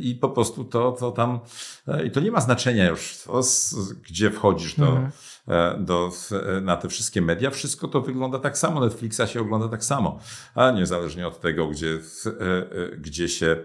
i 0.00 0.14
po 0.14 0.28
prostu 0.28 0.64
to, 0.64 0.92
to 0.92 1.10
tam, 1.10 1.40
e, 1.88 2.06
i 2.06 2.10
to 2.10 2.20
nie 2.20 2.30
ma 2.30 2.40
znaczenia 2.40 2.88
już, 2.88 3.18
to, 3.26 3.40
gdzie 4.08 4.30
wchodzisz 4.30 4.74
do, 4.74 4.86
mhm 4.86 5.10
E, 5.10 5.10
do, 5.78 6.10
e, 6.56 6.60
na 6.60 6.76
te 6.76 6.88
wszystkie 6.88 7.22
media, 7.22 7.50
wszystko 7.50 7.88
to 7.88 8.00
wygląda 8.00 8.38
tak 8.38 8.58
samo. 8.58 8.80
Netflixa 8.80 9.20
się 9.26 9.40
ogląda 9.40 9.68
tak 9.68 9.84
samo, 9.84 10.18
a 10.54 10.70
niezależnie 10.70 11.28
od 11.28 11.40
tego, 11.40 11.66
gdzie, 11.66 11.98
e, 12.26 12.96
gdzie 12.96 13.28
się 13.28 13.56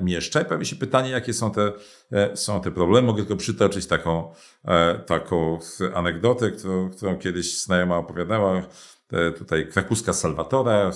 mieszcza. 0.00 0.40
I 0.40 0.44
pojawia 0.44 0.64
się 0.64 0.76
pytanie, 0.76 1.10
jakie 1.10 1.32
są 1.32 1.50
te, 1.50 1.72
są 2.34 2.60
te 2.60 2.70
problemy. 2.70 3.06
Mogę 3.06 3.22
tylko 3.22 3.36
przytoczyć 3.36 3.86
taką, 3.86 4.32
taką 5.06 5.58
anegdotę, 5.94 6.50
którą, 6.50 6.90
którą 6.90 7.18
kiedyś 7.18 7.60
znajoma 7.60 7.96
opowiadała 7.96 8.62
E, 8.62 8.66
tutaj 9.38 9.68
Krakuska 9.68 10.12
Salvatore, 10.12 10.90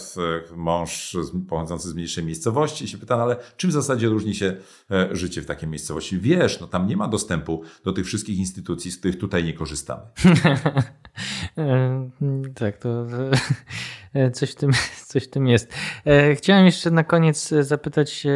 mąż 0.57 1.17
pochodzący 1.49 1.89
z 1.89 1.95
mniejszej 1.95 2.25
miejscowości 2.25 2.85
i 2.85 2.89
się 2.89 2.99
pyta, 2.99 3.17
no 3.17 3.23
ale 3.23 3.37
czym 3.57 3.71
w 3.71 3.73
zasadzie 3.73 4.09
różni 4.09 4.35
się 4.35 4.57
e, 4.91 5.09
życie 5.17 5.43
w 5.43 5.47
takiej 5.47 5.69
miejscowości? 5.69 6.19
Wiesz, 6.21 6.61
no 6.61 6.67
tam 6.67 6.87
nie 6.87 6.97
ma 6.97 7.09
dostępu 7.09 7.63
do 7.85 7.93
tych 7.93 8.07
wszystkich 8.07 8.39
instytucji, 8.39 8.91
z 8.91 8.99
których 8.99 9.19
tutaj 9.19 9.45
nie 9.45 9.53
korzystamy. 9.53 10.03
E, 11.59 12.11
tak, 12.55 12.77
to 12.77 13.07
E, 14.08 14.08
coś 14.33 14.51
w 14.51 14.55
tym, 14.55 14.71
coś 15.11 15.25
w 15.25 15.31
tym 15.31 15.47
jest. 15.47 15.73
E, 16.07 16.35
chciałem 16.35 16.67
jeszcze 16.67 16.91
na 16.91 17.05
koniec 17.05 17.49
zapytać 17.49 18.27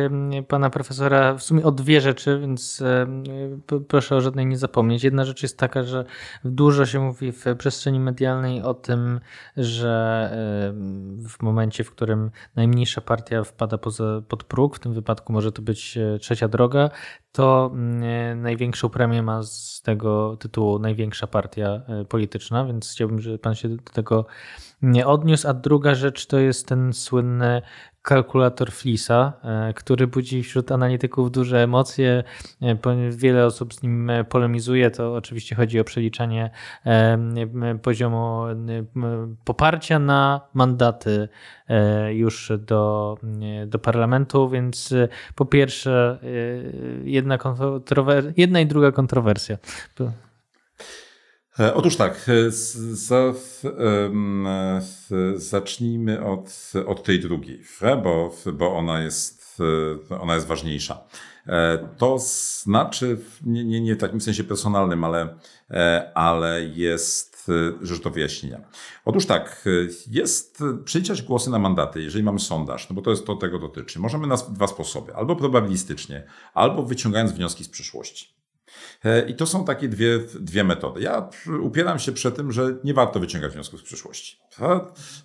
pana 0.48 0.70
profesora 0.70 1.34
w 1.34 1.42
sumie 1.42 1.64
o 1.64 1.72
dwie 1.72 2.00
rzeczy, 2.00 2.38
więc 2.40 2.82
e, 2.82 3.06
proszę 3.88 4.16
o 4.16 4.20
żadnej 4.20 4.46
nie 4.46 4.58
zapomnieć. 4.58 5.04
Jedna 5.04 5.24
rzecz 5.24 5.42
jest 5.42 5.58
taka, 5.58 5.82
że 5.82 6.04
dużo 6.44 6.86
się 6.86 7.00
mówi 7.00 7.32
w 7.32 7.44
przestrzeni 7.58 8.00
medialnej 8.00 8.62
o 8.62 8.74
tym, 8.74 9.20
że 9.56 10.02
w 11.28 11.42
momencie, 11.42 11.84
w 11.84 11.90
którym 11.90 12.30
najmniejsza 12.56 13.00
partia 13.00 13.44
wpada 13.44 13.78
poza, 13.78 14.22
pod 14.28 14.44
próg, 14.44 14.76
w 14.76 14.78
tym 14.78 14.94
wypadku 14.94 15.32
może 15.32 15.52
to 15.52 15.62
być 15.62 15.98
trzecia 16.20 16.48
droga, 16.48 16.90
to 17.32 17.72
największą 18.36 18.88
premię 18.88 19.22
ma 19.22 19.42
z 19.42 19.82
tego 19.82 20.36
tytułu 20.36 20.78
największa 20.78 21.26
partia 21.26 21.82
polityczna, 22.08 22.64
więc 22.64 22.92
chciałbym, 22.92 23.20
żeby 23.20 23.38
pan 23.38 23.54
się 23.54 23.68
do 23.68 23.82
tego 23.92 24.26
nie 24.82 25.06
odniósł, 25.06 25.48
a 25.48 25.54
druga 25.54 25.94
rzecz 25.94 26.26
to 26.26 26.38
jest 26.38 26.66
ten 26.66 26.92
słynny 26.92 27.62
kalkulator 28.02 28.72
Flisa, 28.72 29.32
e, 29.42 29.72
który 29.72 30.06
budzi 30.06 30.42
wśród 30.42 30.72
analityków 30.72 31.30
duże 31.30 31.62
emocje. 31.62 32.24
E, 32.62 33.10
wiele 33.10 33.46
osób 33.46 33.74
z 33.74 33.82
nim 33.82 34.10
polemizuje. 34.28 34.90
To 34.90 35.14
oczywiście 35.14 35.54
chodzi 35.54 35.80
o 35.80 35.84
przeliczanie 35.84 36.50
e, 36.86 37.18
poziomu 37.82 38.42
poparcia 39.44 39.98
na 39.98 40.40
mandaty 40.54 41.28
już 42.12 42.52
do, 42.58 43.16
do 43.66 43.78
parlamentu, 43.78 44.48
więc 44.48 44.94
po 45.34 45.44
pierwsze 45.44 46.18
jedna, 47.04 47.38
kontrower- 47.38 48.32
jedna 48.36 48.60
i 48.60 48.66
druga 48.66 48.92
kontrowersja. 48.92 49.56
E, 51.60 51.74
otóż 51.74 51.96
tak, 51.96 52.26
e, 52.28 52.50
za, 52.92 53.34
zacznijmy 55.34 56.24
od, 56.24 56.72
od 56.86 57.02
tej 57.02 57.20
drugiej, 57.20 57.62
bo, 58.02 58.34
bo 58.52 58.76
ona, 58.76 59.02
jest, 59.02 59.60
e, 60.10 60.18
ona 60.18 60.34
jest 60.34 60.46
ważniejsza. 60.46 61.04
To 61.98 62.18
znaczy, 62.62 63.18
nie, 63.46 63.64
nie, 63.64 63.80
nie 63.80 63.94
w 63.94 63.98
takim 63.98 64.20
sensie 64.20 64.44
personalnym, 64.44 65.04
ale, 65.04 65.38
ale 66.14 66.64
jest 66.64 67.46
rzecz 67.82 68.02
do 68.02 68.10
wyjaśnienia. 68.10 68.60
Otóż 69.04 69.26
tak, 69.26 69.64
jest 70.10 70.62
przeliczać 70.84 71.22
głosy 71.22 71.50
na 71.50 71.58
mandaty, 71.58 72.02
jeżeli 72.02 72.24
mamy 72.24 72.38
sondaż, 72.38 72.90
no 72.90 72.96
bo 72.96 73.02
to 73.02 73.10
jest 73.10 73.26
to 73.26 73.36
tego 73.36 73.58
dotyczy. 73.58 74.00
Możemy 74.00 74.26
na 74.26 74.36
dwa 74.36 74.66
sposoby, 74.66 75.14
albo 75.14 75.36
probabilistycznie, 75.36 76.26
albo 76.54 76.82
wyciągając 76.82 77.32
wnioski 77.32 77.64
z 77.64 77.68
przyszłości. 77.68 78.41
E, 79.04 79.28
I 79.28 79.34
to 79.34 79.46
są 79.46 79.64
takie 79.64 79.88
dwie, 79.88 80.18
dwie 80.40 80.64
metody. 80.64 81.00
Ja 81.00 81.30
upieram 81.62 81.98
się 81.98 82.12
przed 82.12 82.36
tym, 82.36 82.52
że 82.52 82.76
nie 82.84 82.94
warto 82.94 83.20
wyciągać 83.20 83.52
wniosków 83.52 83.80
z 83.80 83.82
przyszłości. 83.82 84.36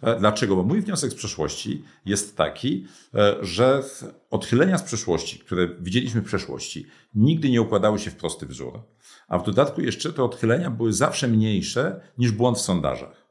E, 0.02 0.20
dlaczego? 0.20 0.56
Bo 0.56 0.64
mój 0.64 0.82
wniosek 0.82 1.12
z 1.12 1.16
przeszłości 1.16 1.84
jest 2.06 2.38
taki, 2.38 2.88
e, 3.16 3.36
że 3.41 3.84
odchylenia 4.30 4.78
z 4.78 4.84
przeszłości, 4.84 5.39
które 5.39 5.70
widzieliśmy 5.80 6.22
w 6.22 6.26
przeszłości, 6.26 6.86
nigdy 7.16 7.50
nie 7.50 7.62
układały 7.62 8.00
się 8.00 8.12
w 8.12 8.16
prosty 8.16 8.45
wzór. 8.45 8.82
A 9.28 9.38
w 9.38 9.45
dodatku 9.45 9.82
jeszcze 9.82 10.14
te 10.14 10.24
odchylenia 10.24 10.72
były 10.72 10.93
zawsze 10.93 11.28
mniejsze 11.28 12.02
niż 12.18 12.32
błąd 12.32 12.58
w 12.58 12.62
sondażach. 12.62 13.26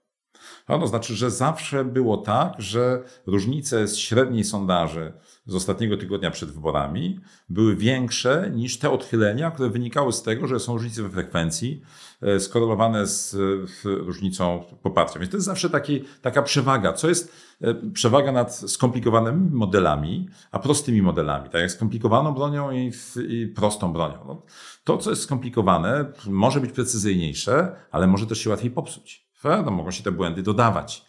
No, 0.69 0.79
to 0.79 0.87
znaczy, 0.87 1.15
że 1.15 1.31
zawsze 1.31 1.85
było 1.85 2.17
tak, 2.17 2.55
że 2.59 3.03
różnice 3.27 3.89
z 3.89 3.97
średniej 3.97 4.45
sondaży 4.45 5.13
z 5.47 5.55
ostatniego 5.55 5.97
tygodnia 5.97 6.31
przed 6.31 6.51
wyborami 6.51 7.21
były 7.49 7.77
większe 7.77 8.51
niż 8.55 8.79
te 8.79 8.91
odchylenia, 8.91 9.51
które 9.51 9.71
wynikały 9.71 10.13
z 10.13 10.23
tego, 10.23 10.47
że 10.47 10.61
są 10.61 10.73
różnice 10.73 11.03
we 11.03 11.11
frekwencji 11.11 11.83
e, 12.23 12.41
skorelowane 12.41 13.07
z 13.07 13.37
różnicą 13.85 14.65
poparcia. 14.83 15.19
Więc 15.19 15.31
to 15.31 15.37
jest 15.37 15.47
zawsze 15.47 15.71
taki, 15.71 16.05
taka 16.23 16.43
przewaga. 16.43 16.93
Co 16.93 17.09
jest 17.09 17.33
e, 17.61 17.75
przewaga 17.75 18.33
nad 18.33 18.55
skomplikowanymi 18.57 19.51
modelami, 19.51 20.29
a 20.51 20.59
prostymi 20.59 21.03
modelami, 21.03 21.51
tak 21.51 21.61
jak 21.61 21.71
skomplikowaną 21.71 22.35
bronią 22.35 22.71
i, 22.71 22.93
i 23.29 23.47
prostą 23.47 23.93
bronią. 23.93 24.25
No, 24.27 24.43
to, 24.85 24.99
co 24.99 25.11
jest 25.11 25.23
skomplikowane, 25.23 26.13
może 26.27 26.61
być 26.61 26.73
precyzyjniejsze, 26.73 27.77
ale 27.91 28.07
może 28.07 28.27
też 28.27 28.39
się 28.39 28.51
łatwiej 28.51 28.71
popsuć. 28.71 29.26
No, 29.65 29.71
mogą 29.71 29.91
się 29.91 30.03
te 30.03 30.13
błędy 30.13 30.43
dodawać 30.43 31.07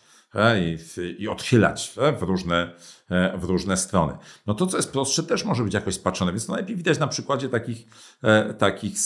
i, 0.59 0.77
i 1.23 1.27
odchylać 1.27 1.93
w 2.19 2.21
różne, 2.21 2.73
w 3.37 3.43
różne 3.43 3.77
strony. 3.77 4.17
No 4.47 4.53
to, 4.53 4.67
co 4.67 4.77
jest 4.77 4.91
prostsze, 4.91 5.23
też 5.23 5.45
może 5.45 5.63
być 5.63 5.73
jakoś 5.73 5.95
spaczone, 5.95 6.31
więc 6.31 6.45
to 6.45 6.51
najlepiej 6.51 6.75
widać 6.75 6.99
na 6.99 7.07
przykładzie 7.07 7.49
takich, 7.49 7.87
takich 8.57 8.99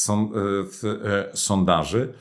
sondaży 1.34 2.13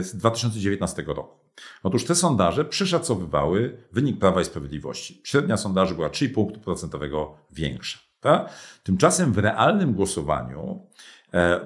z 0.00 0.16
2019 0.16 1.04
roku. 1.06 1.38
Otóż 1.82 2.04
te 2.04 2.14
sondaże 2.14 2.64
przeszacowywały 2.64 3.76
wynik 3.92 4.18
Prawa 4.18 4.40
i 4.40 4.44
Sprawiedliwości. 4.44 5.20
Średnia 5.24 5.56
sondaży 5.56 5.94
była 5.94 6.08
3,5 6.08 6.34
punktu 6.34 6.60
procentowego 6.60 7.36
większa. 7.50 7.98
Tak? 8.20 8.52
Tymczasem 8.82 9.32
w 9.32 9.38
realnym 9.38 9.94
głosowaniu 9.94 10.60
e, 10.70 11.17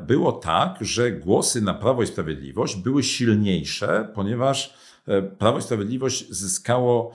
było 0.06 0.32
tak, 0.32 0.76
że 0.80 1.12
głosy 1.12 1.60
na 1.60 1.74
Prawo 1.74 2.02
i 2.02 2.06
Sprawiedliwość 2.06 2.76
były 2.76 3.02
silniejsze, 3.02 4.12
ponieważ 4.14 4.74
e, 5.06 5.22
Prawo 5.22 5.58
i 5.58 5.62
Sprawiedliwość 5.62 6.30
zyskało, 6.30 7.12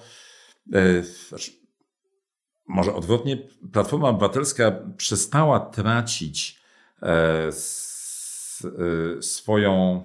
e, 0.73 1.03
znaczy, 1.03 1.51
może 2.67 2.93
odwrotnie, 2.95 3.37
Platforma 3.73 4.09
Obywatelska 4.09 4.71
przestała 4.97 5.59
tracić 5.59 6.61
swoją 9.21 10.03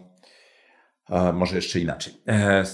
może 1.32 1.56
jeszcze 1.56 1.80
inaczej. 1.80 2.14
E, 2.26 2.64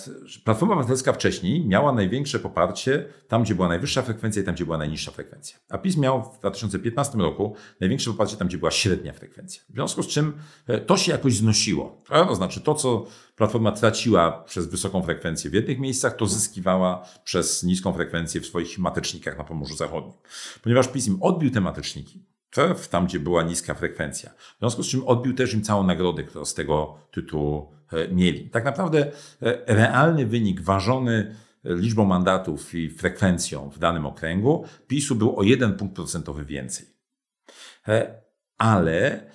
Platforma 0.45 0.75
Obywatelska 0.75 1.13
wcześniej 1.13 1.67
miała 1.67 1.93
największe 1.93 2.39
poparcie 2.39 3.05
tam, 3.29 3.43
gdzie 3.43 3.55
była 3.55 3.69
najwyższa 3.69 4.03
frekwencja 4.03 4.43
i 4.43 4.45
tam, 4.45 4.55
gdzie 4.55 4.65
była 4.65 4.79
najniższa 4.79 5.11
frekwencja. 5.11 5.59
A 5.69 5.79
PiS 5.79 5.97
miał 5.97 6.23
w 6.33 6.39
2015 6.39 7.19
roku 7.19 7.55
największe 7.81 8.11
poparcie 8.11 8.37
tam, 8.37 8.49
gdzie 8.49 8.59
była 8.59 8.71
średnia 8.71 9.13
frekwencja. 9.13 9.63
W 9.69 9.73
związku 9.73 10.03
z 10.03 10.09
czym 10.09 10.33
e, 10.67 10.79
to 10.81 10.97
się 10.97 11.13
jakoś 11.13 11.37
znosiło. 11.37 12.03
To 12.09 12.35
znaczy 12.35 12.61
to, 12.61 12.75
co 12.75 13.07
Platforma 13.37 13.73
traciła 13.73 14.33
przez 14.33 14.67
wysoką 14.67 15.03
frekwencję 15.03 15.51
w 15.51 15.55
jednych 15.55 15.79
miejscach, 15.79 16.17
to 16.17 16.27
zyskiwała 16.27 17.07
przez 17.25 17.63
niską 17.63 17.93
frekwencję 17.93 18.41
w 18.41 18.47
swoich 18.47 18.79
matecznikach 18.79 19.39
na 19.39 19.45
Pomorzu 19.45 19.77
Zachodnim. 19.77 20.15
Ponieważ 20.63 20.89
PiS 20.89 21.07
im 21.07 21.23
odbił 21.23 21.51
te 21.51 21.61
mateczniki, 21.61 22.25
tam, 22.91 23.07
gdzie 23.07 23.21
była 23.21 23.43
niska 23.43 23.75
frekwencja. 23.75 24.31
W 24.31 24.59
związku 24.59 24.83
z 24.83 24.89
czym 24.89 25.05
odbił 25.07 25.35
też 25.35 25.55
im 25.55 25.63
całą 25.63 25.83
nagrodę, 25.83 26.25
którą 26.25 26.45
z 26.45 26.55
tego 26.55 26.99
tytułu 27.11 27.73
e, 27.93 28.09
mieli. 28.09 28.51
Tak 28.51 28.65
naprawdę 28.65 29.13
e, 29.43 29.75
realny 29.75 30.27
wynik 30.27 30.61
ważony 30.61 31.35
liczbą 31.65 32.05
mandatów 32.05 32.75
i 32.75 32.91
frekwencją 32.91 33.71
w 33.71 33.79
danym 33.79 34.07
okręgu 34.07 34.65
PiSu 34.87 35.15
był 35.15 35.39
o 35.39 35.43
jeden 35.43 35.77
punkt 35.77 35.97
procentowy 35.97 36.45
więcej. 36.45 36.87
E, 37.89 38.23
ale 38.59 39.31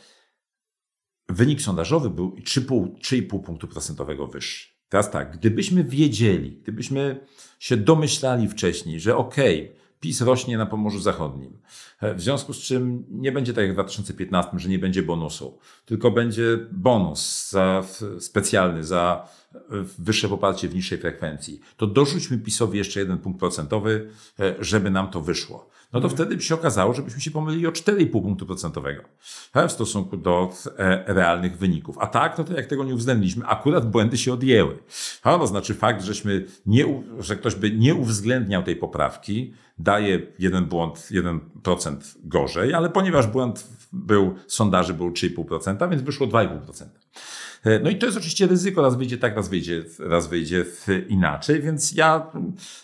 wynik 1.30 1.61
sondażowy 1.61 2.09
był 2.09 2.36
3,5 2.36 3.43
punktu 3.43 3.68
procentowego 3.68 4.28
wyższy. 4.28 4.74
Teraz 4.89 5.11
tak, 5.11 5.38
gdybyśmy 5.38 5.84
wiedzieli, 5.84 6.51
gdybyśmy 6.51 7.26
się 7.59 7.78
domyślali 7.78 8.47
wcześniej, 8.47 8.99
że 8.99 9.18
okej, 9.18 9.70
okay, 9.70 9.82
PiS 10.03 10.21
rośnie 10.21 10.57
na 10.57 10.65
Pomorzu 10.65 10.99
Zachodnim. 10.99 11.57
E, 12.01 12.15
w 12.15 12.21
związku 12.21 12.53
z 12.53 12.57
czym 12.57 13.05
nie 13.09 13.31
będzie 13.31 13.53
tak 13.53 13.61
jak 13.61 13.71
w 13.71 13.73
2015, 13.73 14.51
że 14.59 14.69
nie 14.69 14.79
będzie 14.79 15.03
bonusu, 15.03 15.59
tylko 15.85 16.11
będzie 16.11 16.57
bonus 16.71 17.49
za, 17.49 17.83
specjalny 18.19 18.83
za 18.83 19.27
e, 19.53 19.57
wyższe 19.99 20.29
poparcie 20.29 20.69
w 20.69 20.75
niższej 20.75 20.97
frekwencji. 20.97 21.59
To 21.77 21.87
dorzućmy 21.87 22.37
PiSowi 22.37 22.77
jeszcze 22.77 22.99
jeden 22.99 23.17
punkt 23.17 23.39
procentowy, 23.39 24.09
e, 24.39 24.55
żeby 24.59 24.91
nam 24.91 25.11
to 25.11 25.21
wyszło 25.21 25.69
no 25.93 26.01
to 26.01 26.09
wtedy 26.09 26.35
by 26.35 26.41
się 26.41 26.55
okazało, 26.55 26.93
żebyśmy 26.93 27.21
się 27.21 27.31
pomylili 27.31 27.67
o 27.67 27.71
4,5 27.71 28.21
punktu 28.21 28.45
procentowego 28.45 29.03
w 29.67 29.71
stosunku 29.71 30.17
do 30.17 30.49
e, 30.77 31.13
realnych 31.13 31.57
wyników. 31.57 31.97
A 31.99 32.07
tak, 32.07 32.37
no 32.37 32.43
to 32.43 32.53
jak 32.53 32.65
tego 32.65 32.83
nie 32.83 32.93
uwzględniliśmy, 32.93 33.45
akurat 33.45 33.91
błędy 33.91 34.17
się 34.17 34.33
odjęły. 34.33 34.79
To 35.23 35.47
znaczy 35.47 35.73
fakt, 35.73 36.03
żeśmy 36.03 36.45
nie, 36.65 37.03
że 37.19 37.35
ktoś 37.35 37.55
by 37.55 37.71
nie 37.71 37.95
uwzględniał 37.95 38.63
tej 38.63 38.75
poprawki, 38.75 39.53
daje 39.77 40.19
jeden 40.39 40.65
błąd, 40.65 41.07
1% 41.11 41.97
gorzej, 42.23 42.73
ale 42.73 42.89
ponieważ 42.89 43.27
błąd 43.27 43.67
był, 43.93 44.35
sondaży 44.47 44.93
był 44.93 45.09
3,5%, 45.11 45.89
więc 45.89 46.01
wyszło 46.01 46.27
2,5%. 46.27 46.85
E, 47.64 47.80
no 47.80 47.89
i 47.89 47.95
to 47.95 48.05
jest 48.05 48.18
oczywiście 48.18 48.47
ryzyko, 48.47 48.82
raz 48.82 48.97
wyjdzie 48.97 49.18
tak, 49.18 49.36
raz 49.36 49.49
wyjdzie, 49.49 49.84
raz 49.99 50.28
wyjdzie 50.28 50.66
inaczej, 51.09 51.61
więc 51.61 51.91
ja 51.91 52.32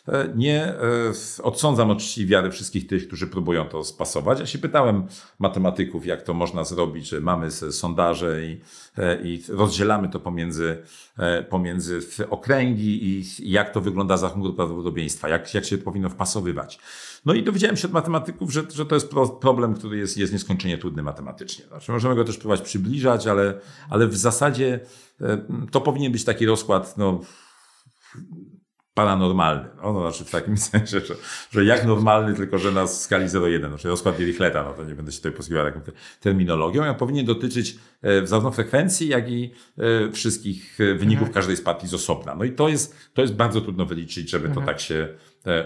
e, 0.08 0.30
nie 0.36 0.64
e, 0.64 0.78
odsądzam 1.44 1.92
oczywiście 1.92 2.26
wiary 2.26 2.52
wszystkich 2.52 2.88
tych, 2.88 3.08
którzy 3.08 3.28
próbują 3.28 3.66
to 3.66 3.84
spasować. 3.84 4.40
Ja 4.40 4.46
się 4.46 4.58
pytałem 4.58 5.08
matematyków, 5.40 6.06
jak 6.06 6.22
to 6.22 6.34
można 6.34 6.64
zrobić, 6.64 7.10
że 7.10 7.22
mamy 7.22 7.52
sondaże 7.52 8.46
i, 8.46 8.62
i 9.24 9.44
rozdzielamy 9.50 10.10
to 10.10 10.20
pomiędzy, 10.20 10.78
pomiędzy 11.50 12.00
okręgi 12.30 13.04
i 13.04 13.26
jak 13.52 13.74
to 13.74 13.82
wygląda 13.82 14.18
za 14.18 14.28
rachunku 14.28 14.54
prawdopodobieństwa, 14.54 15.30
jak, 15.30 15.54
jak 15.54 15.66
się 15.66 15.78
powinno 15.78 16.10
wpasowywać. 16.10 16.80
No 17.26 17.34
i 17.34 17.44
dowiedziałem 17.44 17.78
się 17.78 17.88
od 17.88 17.94
matematyków, 17.94 18.52
że, 18.52 18.64
że 18.74 18.86
to 18.86 18.96
jest 18.96 19.12
problem, 19.42 19.74
który 19.74 19.98
jest, 19.98 20.18
jest 20.18 20.34
nieskończenie 20.34 20.78
trudny 20.78 21.04
matematycznie. 21.04 21.66
Znaczy, 21.66 21.92
możemy 21.92 22.16
go 22.16 22.24
też 22.24 22.38
próbować 22.38 22.62
przybliżać, 22.62 23.28
ale, 23.28 23.60
ale 23.90 24.08
w 24.08 24.18
zasadzie 24.18 24.80
e, 25.22 25.46
to 25.72 25.82
powinien 25.82 26.12
być 26.12 26.24
taki 26.24 26.46
rozkład, 26.46 26.98
no, 26.98 27.22
paranormalny. 28.94 29.70
No, 29.84 29.94
no, 29.94 30.12
znaczy 30.12 30.26
w 30.26 30.32
takim 30.32 30.58
sensie, 30.72 31.00
że, 31.00 31.16
że 31.52 31.66
jak 31.66 31.86
normalny, 31.86 32.34
tylko 32.34 32.58
że 32.58 32.72
na 32.72 32.88
skali 32.88 33.26
0,1, 33.26 33.68
znaczy 33.68 33.88
rozkład 33.88 34.18
Dirichleta, 34.18 34.64
no 34.64 34.74
to 34.74 34.86
nie 34.86 34.96
będę 34.96 35.12
się 35.12 35.18
tutaj 35.18 35.32
posługiwał 35.32 35.66
taką 35.66 35.82
terminologią. 36.20 36.84
On 36.84 36.96
powinien 36.96 37.26
dotyczyć 37.26 37.78
e, 38.02 38.28
zarówno 38.28 38.52
frekwencji, 38.52 39.08
jak 39.08 39.32
i 39.32 39.52
e, 39.78 40.12
wszystkich 40.12 40.78
wyników 40.78 41.28
mhm. 41.28 41.34
każdej 41.34 41.56
z 41.56 41.62
partii 41.62 41.88
z 41.88 41.94
osobna. 41.94 42.36
No 42.36 42.44
i 42.44 42.52
to 42.52 42.70
jest, 42.70 42.96
to 43.14 43.22
jest 43.22 43.36
bardzo 43.36 43.62
trudno 43.62 43.86
wyliczyć, 43.86 44.30
żeby 44.30 44.48
mhm. 44.48 44.66
to 44.66 44.72
tak 44.72 44.80
się 44.80 45.08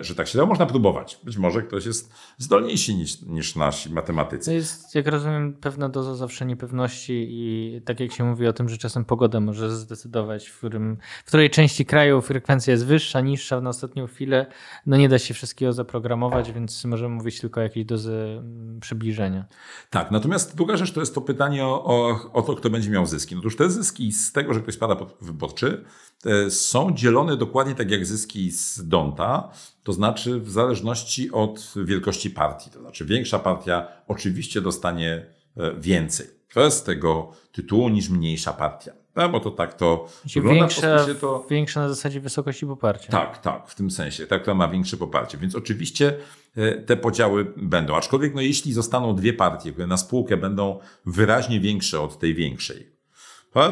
że 0.02 0.16
tak 0.16 0.28
się 0.28 0.38
dało. 0.38 0.50
Można 0.50 0.66
próbować. 0.66 1.20
Być 1.24 1.38
może 1.38 1.62
ktoś 1.62 1.86
jest 1.86 2.14
zdolniejszy 2.38 2.94
niż, 2.94 3.22
niż 3.22 3.56
nasi 3.56 3.94
matematycy. 3.94 4.46
To 4.46 4.56
jest, 4.56 4.96
jak 4.96 5.08
rozumiem, 5.08 5.54
pewna 5.54 5.90
doza 5.90 6.16
zawsze 6.16 6.46
niepewności 6.46 7.28
i 7.30 7.82
tak 7.86 8.00
jak 8.00 8.12
się 8.12 8.24
mówi 8.24 8.48
o 8.48 8.54
tym, 8.54 8.70
że 8.70 8.78
czasem 8.78 9.06
pogoda 9.06 9.40
może 9.40 9.76
zdecydować, 9.76 10.48
w, 10.48 10.58
którym, 10.58 10.98
w 11.26 11.28
której 11.28 11.50
części 11.50 11.86
kraju 11.86 12.22
frekwencja 12.22 12.72
jest 12.72 12.86
wyższa, 12.86 13.22
niższa 13.22 13.62
na 13.62 13.70
ostatnią 13.70 14.08
chwilę. 14.08 14.46
No 14.86 14.98
nie 14.98 15.10
da 15.10 15.20
się 15.20 15.34
wszystkiego 15.34 15.74
zaprogramować, 15.74 16.52
więc 16.52 16.86
możemy 16.86 17.16
mówić 17.16 17.40
tylko 17.40 17.60
o 17.60 17.64
jakiejś 17.64 17.86
dozy 17.86 18.14
mm, 18.14 18.80
przybliżenia. 18.80 19.46
Tak, 19.90 20.12
natomiast 20.12 20.56
druga 20.56 20.78
rzecz 20.78 20.92
to 20.92 21.00
jest 21.00 21.16
to 21.16 21.22
pytanie 21.22 21.66
o, 21.66 21.84
o, 21.86 22.20
o 22.34 22.42
to, 22.42 22.56
kto 22.56 22.70
będzie 22.70 22.90
miał 22.90 23.06
zyski. 23.06 23.36
No 23.36 23.40
otóż 23.40 23.56
te 23.56 23.70
zyski 23.70 24.12
z 24.12 24.32
tego, 24.32 24.54
że 24.54 24.60
ktoś 24.60 24.76
spada 24.76 24.96
pod 24.96 25.18
wyborczy, 25.22 25.84
E, 26.13 26.13
są 26.50 26.94
dzielone 26.94 27.38
dokładnie 27.38 27.76
tak 27.76 27.92
jak 27.92 28.06
zyski 28.06 28.52
z 28.52 28.88
Donta, 28.88 29.52
to 29.84 29.94
znaczy 29.94 30.40
w 30.40 30.52
zależności 30.52 31.32
od 31.32 31.74
wielkości 31.76 32.30
partii. 32.30 32.70
To 32.70 32.80
znaczy 32.80 33.06
większa 33.06 33.40
partia 33.40 33.88
oczywiście 34.08 34.62
dostanie 34.62 35.26
e, 35.58 35.74
więcej 35.80 36.28
z 36.70 36.84
tego 36.84 37.32
tytułu 37.52 37.90
niż 37.90 38.10
mniejsza 38.10 38.54
partia. 38.54 38.94
No, 39.16 39.30
bo 39.30 39.40
to 39.40 39.52
tak 39.52 39.74
to 39.74 40.08
wygląda. 40.34 40.60
Większa, 40.60 41.06
to... 41.22 41.46
na 41.76 41.90
zasadzie 41.90 42.20
wysokości 42.20 42.66
poparcia. 42.66 43.12
Tak, 43.12 43.38
tak, 43.38 43.68
w 43.68 43.76
tym 43.76 43.92
sensie. 43.92 44.28
Tak, 44.28 44.44
to 44.44 44.56
ma 44.56 44.68
większe 44.68 44.98
poparcie. 44.98 45.38
Więc 45.38 45.56
oczywiście 45.56 46.16
e, 46.56 46.72
te 46.72 46.98
podziały 46.98 47.54
będą. 47.58 47.96
Aczkolwiek 47.96 48.36
no, 48.36 48.42
jeśli 48.42 48.74
zostaną 48.74 49.16
dwie 49.16 49.34
partie, 49.34 49.72
które 49.72 49.88
na 49.88 49.98
spółkę 49.98 50.38
będą 50.38 50.80
wyraźnie 51.06 51.60
większe 51.60 52.02
od 52.02 52.20
tej 52.20 52.36
większej, 52.36 52.94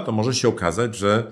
to 0.05 0.11
może 0.11 0.33
się 0.33 0.47
okazać, 0.47 0.95
że 0.95 1.31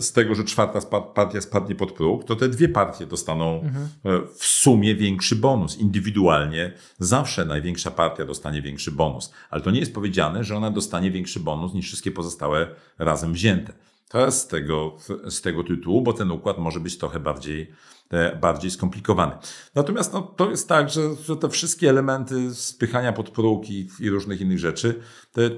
z 0.00 0.12
tego, 0.12 0.34
że 0.34 0.44
czwarta 0.44 0.80
partia 1.14 1.40
spadnie 1.40 1.74
pod 1.74 1.92
próg, 1.92 2.24
to 2.24 2.36
te 2.36 2.48
dwie 2.48 2.68
partie 2.68 3.06
dostaną 3.06 3.60
mhm. 3.60 3.88
E, 4.04 4.26
w 4.34 4.44
sumie 4.44 4.94
większy 4.94 5.36
bonus. 5.36 5.78
Indywidualnie 5.78 6.72
zawsze 6.98 7.44
największa 7.44 7.90
partia 7.90 8.24
dostanie 8.24 8.62
większy 8.62 8.92
bonus. 8.92 9.32
Ale 9.50 9.62
to 9.62 9.70
nie 9.70 9.80
jest 9.80 9.94
powiedziane, 9.94 10.44
że 10.44 10.56
ona 10.56 10.70
dostanie 10.70 11.10
większy 11.10 11.40
bonus 11.40 11.74
niż 11.74 11.86
wszystkie 11.86 12.10
pozostałe 12.10 12.68
razem 12.98 13.32
wzięte. 13.32 13.72
To 14.08 14.24
jest 14.26 14.38
z 14.38 14.46
tego, 14.46 14.96
z 15.28 15.40
tego 15.40 15.64
tytułu, 15.64 16.02
bo 16.02 16.12
ten 16.12 16.30
układ 16.30 16.58
może 16.58 16.80
być 16.80 16.98
trochę 16.98 17.20
bardziej, 17.20 17.70
e, 18.10 18.36
bardziej 18.36 18.70
skomplikowany. 18.70 19.32
Natomiast 19.74 20.12
no, 20.12 20.22
to 20.22 20.50
jest 20.50 20.68
tak, 20.68 20.90
że, 20.90 21.16
że 21.24 21.36
te 21.36 21.48
wszystkie 21.48 21.90
elementy 21.90 22.54
spychania 22.54 23.12
pod 23.12 23.30
próg 23.30 23.70
i, 23.70 23.88
i 24.00 24.10
różnych 24.10 24.40
innych 24.40 24.58
rzeczy, 24.58 25.00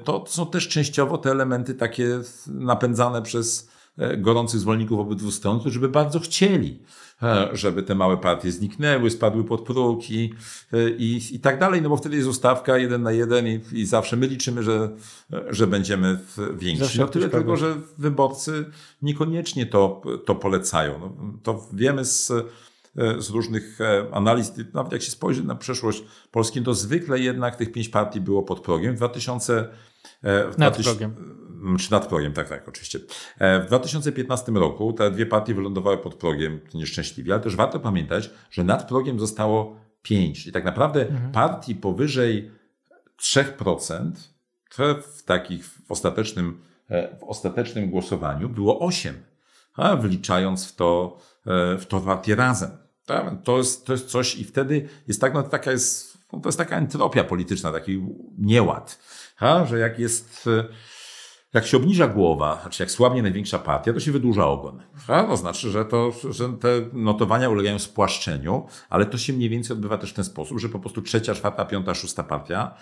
to 0.04 0.24
są 0.28 0.46
też 0.46 0.68
częściowo 0.68 1.18
te 1.18 1.30
elementy 1.30 1.74
takie 1.74 2.20
napędzane 2.46 3.22
przez 3.22 3.69
gorących 4.18 4.60
zwolenników 4.60 5.00
obydwu 5.00 5.30
stron, 5.30 5.60
którzy 5.60 5.80
by 5.80 5.88
bardzo 5.88 6.20
chcieli, 6.20 6.82
e, 7.22 7.48
żeby 7.52 7.82
te 7.82 7.94
małe 7.94 8.16
partie 8.16 8.52
zniknęły, 8.52 9.10
spadły 9.10 9.44
pod 9.44 9.64
próg 9.64 10.10
i, 10.10 10.34
e, 10.72 10.90
i, 10.90 11.34
i 11.34 11.40
tak 11.40 11.58
dalej, 11.58 11.82
no 11.82 11.88
bo 11.88 11.96
wtedy 11.96 12.16
jest 12.16 12.28
ustawka 12.28 12.78
jeden 12.78 13.02
na 13.02 13.12
jeden 13.12 13.46
i, 13.46 13.60
i 13.72 13.86
zawsze 13.86 14.16
my 14.16 14.26
liczymy, 14.26 14.62
że, 14.62 14.90
że 15.48 15.66
będziemy 15.66 16.18
więksi. 16.54 16.98
No 16.98 17.08
tyle 17.08 17.28
tylko, 17.28 17.56
że 17.56 17.76
wyborcy 17.98 18.64
niekoniecznie 19.02 19.66
to, 19.66 20.02
to 20.26 20.34
polecają. 20.34 20.98
No, 21.00 21.32
to 21.42 21.68
wiemy 21.72 22.04
z, 22.04 22.32
z 23.18 23.30
różnych 23.30 23.78
analiz, 24.12 24.52
nawet 24.74 24.92
jak 24.92 25.02
się 25.02 25.10
spojrzy 25.10 25.44
na 25.44 25.54
przeszłość 25.54 26.04
Polski, 26.30 26.62
to 26.62 26.74
zwykle 26.74 27.20
jednak 27.20 27.56
tych 27.56 27.72
pięć 27.72 27.88
partii 27.88 28.20
było 28.20 28.42
pod 28.42 28.60
progiem. 28.60 28.94
W 28.94 28.96
2000, 28.96 29.68
w 30.22 30.54
nad 30.58 30.74
2000, 30.74 30.90
progiem 30.90 31.39
czy 31.78 31.92
nad 31.92 32.06
progiem, 32.06 32.32
tak, 32.32 32.48
tak, 32.48 32.68
oczywiście. 32.68 32.98
E, 33.38 33.60
w 33.60 33.66
2015 33.66 34.52
roku 34.52 34.92
te 34.92 35.10
dwie 35.10 35.26
partie 35.26 35.54
wylądowały 35.54 35.98
pod 35.98 36.14
progiem 36.14 36.60
nieszczęśliwie, 36.74 37.32
ale 37.32 37.42
też 37.42 37.56
warto 37.56 37.80
pamiętać, 37.80 38.30
że 38.50 38.64
nad 38.64 38.88
progiem 38.88 39.20
zostało 39.20 39.76
5. 40.02 40.46
I 40.46 40.52
tak 40.52 40.64
naprawdę 40.64 41.08
mhm. 41.08 41.32
partii 41.32 41.74
powyżej 41.74 42.50
3% 43.18 44.10
w 45.02 45.22
takich 45.22 45.64
w 45.64 45.90
ostatecznym, 45.90 46.60
e, 46.88 47.16
w 47.16 47.24
ostatecznym 47.24 47.90
głosowaniu 47.90 48.48
było 48.48 48.80
8, 48.80 49.14
a 49.74 49.96
wliczając 49.96 50.68
w 50.68 50.76
to, 50.76 51.18
e, 51.46 51.78
w 51.78 51.86
to 51.86 52.00
partie 52.00 52.34
razem. 52.34 52.70
To 53.44 53.58
jest, 53.58 53.86
to 53.86 53.92
jest 53.92 54.08
coś 54.08 54.36
i 54.36 54.44
wtedy 54.44 54.88
jest 55.08 55.20
tak, 55.20 55.34
no, 55.34 55.42
taka 55.42 55.72
jest, 55.72 56.18
no, 56.32 56.40
to 56.40 56.48
jest 56.48 56.58
taka 56.58 56.76
entropia 56.76 57.24
polityczna, 57.24 57.72
taki 57.72 58.06
nieład, 58.38 58.98
a, 59.38 59.66
że 59.66 59.78
jak 59.78 59.98
jest 59.98 60.48
jak 61.54 61.66
się 61.66 61.76
obniża 61.76 62.06
głowa, 62.06 62.58
znaczy 62.62 62.82
jak 62.82 62.90
słabnie 62.90 63.22
największa 63.22 63.58
partia, 63.58 63.92
to 63.92 64.00
się 64.00 64.12
wydłuża 64.12 64.46
ogon. 64.46 64.82
To 65.06 65.36
znaczy, 65.36 65.70
że, 65.70 65.84
to, 65.84 66.12
że 66.30 66.48
te 66.48 66.68
notowania 66.92 67.48
ulegają 67.48 67.78
spłaszczeniu, 67.78 68.66
ale 68.88 69.06
to 69.06 69.18
się 69.18 69.32
mniej 69.32 69.48
więcej 69.48 69.74
odbywa 69.74 69.98
też 69.98 70.10
w 70.10 70.14
ten 70.14 70.24
sposób, 70.24 70.60
że 70.60 70.68
po 70.68 70.78
prostu 70.78 71.02
trzecia, 71.02 71.34
czwarta, 71.34 71.64
piąta, 71.64 71.94
szósta 71.94 72.22
partia 72.22 72.74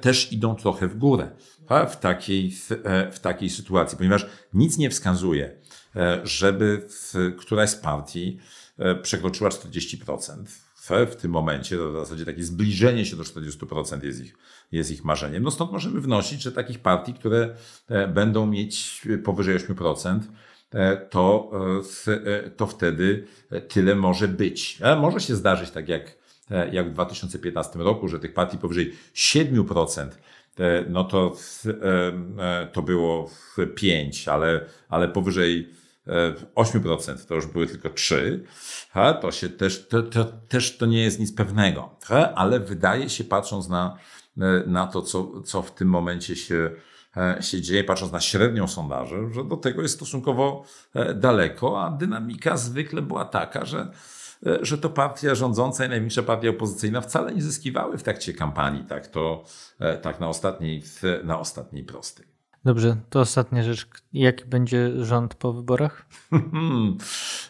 też 0.00 0.32
idą 0.32 0.54
trochę 0.54 0.88
w 0.88 0.98
górę 0.98 1.30
w 1.88 1.96
takiej, 1.96 2.52
w 3.12 3.18
takiej 3.20 3.50
sytuacji, 3.50 3.98
ponieważ 3.98 4.26
nic 4.54 4.78
nie 4.78 4.90
wskazuje, 4.90 5.56
e, 5.96 6.20
żeby 6.24 6.86
któraś 7.38 7.70
z 7.70 7.76
partii 7.76 8.38
e, 8.78 8.94
przekroczyła 8.94 9.50
40% 9.50 10.44
w 10.90 11.16
tym 11.16 11.30
momencie, 11.30 11.76
to 11.76 11.90
w 11.90 11.94
zasadzie 11.94 12.24
takie 12.24 12.44
zbliżenie 12.44 13.06
się 13.06 13.16
do 13.16 13.22
40% 13.22 14.04
jest 14.04 14.24
ich, 14.24 14.34
jest 14.72 14.90
ich 14.90 15.04
marzeniem. 15.04 15.42
No 15.42 15.50
stąd 15.50 15.72
możemy 15.72 16.00
wnosić, 16.00 16.42
że 16.42 16.52
takich 16.52 16.78
partii, 16.78 17.14
które 17.14 17.56
e, 17.88 18.08
będą 18.08 18.46
mieć 18.46 19.02
powyżej 19.24 19.58
8%, 19.58 20.18
e, 20.74 20.96
to, 20.96 21.50
e, 22.08 22.50
to 22.50 22.66
wtedy 22.66 23.26
tyle 23.68 23.94
może 23.94 24.28
być. 24.28 24.78
Może 25.00 25.20
się 25.20 25.36
zdarzyć 25.36 25.70
tak 25.70 25.88
jak, 25.88 26.18
jak 26.72 26.90
w 26.90 26.92
2015 26.92 27.78
roku, 27.78 28.08
że 28.08 28.18
tych 28.18 28.34
partii 28.34 28.58
powyżej 28.58 28.92
7% 29.14 30.08
no 30.88 31.04
to, 31.04 31.36
to 32.72 32.82
było 32.82 33.30
5, 33.74 34.28
ale, 34.28 34.66
ale 34.88 35.08
powyżej 35.08 35.68
8% 36.54 37.26
to 37.26 37.34
już 37.34 37.46
były 37.46 37.66
tylko 37.66 37.90
3, 37.90 38.44
to 39.20 39.32
się 39.32 39.48
też, 39.48 39.88
to, 39.88 40.02
to, 40.02 40.24
też 40.24 40.78
to 40.78 40.86
nie 40.86 41.02
jest 41.02 41.18
nic 41.20 41.34
pewnego, 41.34 41.96
ale 42.34 42.60
wydaje 42.60 43.10
się, 43.10 43.24
patrząc 43.24 43.68
na, 43.68 43.98
na 44.66 44.86
to, 44.86 45.02
co, 45.02 45.42
co 45.42 45.62
w 45.62 45.74
tym 45.74 45.88
momencie 45.88 46.36
się, 46.36 46.70
e, 47.16 47.42
się 47.42 47.60
dzieje, 47.60 47.84
patrząc 47.84 48.12
na 48.12 48.20
średnią 48.20 48.68
sondaży, 48.68 49.16
że 49.34 49.44
do 49.44 49.56
tego 49.56 49.82
jest 49.82 49.94
stosunkowo 49.94 50.64
e, 50.94 51.14
daleko, 51.14 51.82
a 51.82 51.90
dynamika 51.90 52.56
zwykle 52.56 53.02
była 53.02 53.24
taka, 53.24 53.64
że, 53.64 53.90
e, 54.46 54.58
że 54.62 54.78
to 54.78 54.90
partia 54.90 55.34
rządząca 55.34 55.86
i 55.86 55.88
największa 55.88 56.22
partia 56.22 56.50
opozycyjna 56.50 57.00
wcale 57.00 57.34
nie 57.34 57.42
zyskiwały 57.42 57.98
w 57.98 58.02
trakcie 58.02 58.32
kampanii, 58.32 58.84
tak 58.84 59.06
to 59.06 59.44
tak 60.02 60.20
na 60.20 60.28
ostatniej, 60.28 60.82
na 61.24 61.38
ostatniej 61.38 61.84
prostej. 61.84 62.31
Dobrze, 62.64 62.96
to 63.10 63.20
ostatnia 63.20 63.62
rzecz. 63.62 63.86
Jaki 64.12 64.44
będzie 64.44 65.04
rząd 65.04 65.34
po 65.34 65.52
wyborach? 65.52 66.06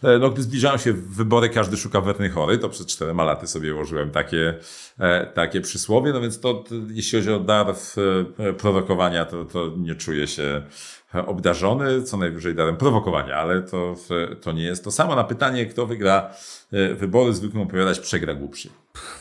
E, 0.03 0.19
no, 0.19 0.31
gdy 0.31 0.43
zbliżają 0.43 0.79
się 0.79 0.93
wybory, 0.93 1.49
każdy 1.49 1.77
szuka 1.77 2.01
werny 2.01 2.31
chory. 2.31 2.59
To 2.59 2.69
przed 2.69 2.87
czterema 2.87 3.25
laty 3.25 3.47
sobie 3.47 3.75
ułożyłem 3.75 4.11
takie, 4.11 4.55
e, 4.99 5.27
takie 5.27 5.61
przysłowie. 5.61 6.13
No 6.13 6.21
więc 6.21 6.41
to, 6.41 6.65
jeśli 6.89 7.19
chodzi 7.19 7.33
o 7.33 7.41
dar 7.41 7.67
e, 8.39 8.53
prowokowania, 8.53 9.25
to, 9.25 9.45
to 9.45 9.73
nie 9.77 9.95
czuję 9.95 10.27
się 10.27 10.63
obdarzony, 11.27 12.03
co 12.03 12.17
najwyżej 12.17 12.55
darem 12.55 12.77
prowokowania, 12.77 13.37
ale 13.37 13.63
to, 13.63 13.95
to 14.41 14.53
nie 14.53 14.63
jest 14.63 14.85
to 14.85 14.91
samo. 14.91 15.17
Na 15.17 15.25
pytanie, 15.25 15.67
kto 15.67 15.87
wygra 15.87 16.31
wybory, 16.97 17.33
zwykle 17.33 17.63
opowiadać 17.63 18.01
przegra 18.01 18.35
głupszy. 18.35 18.69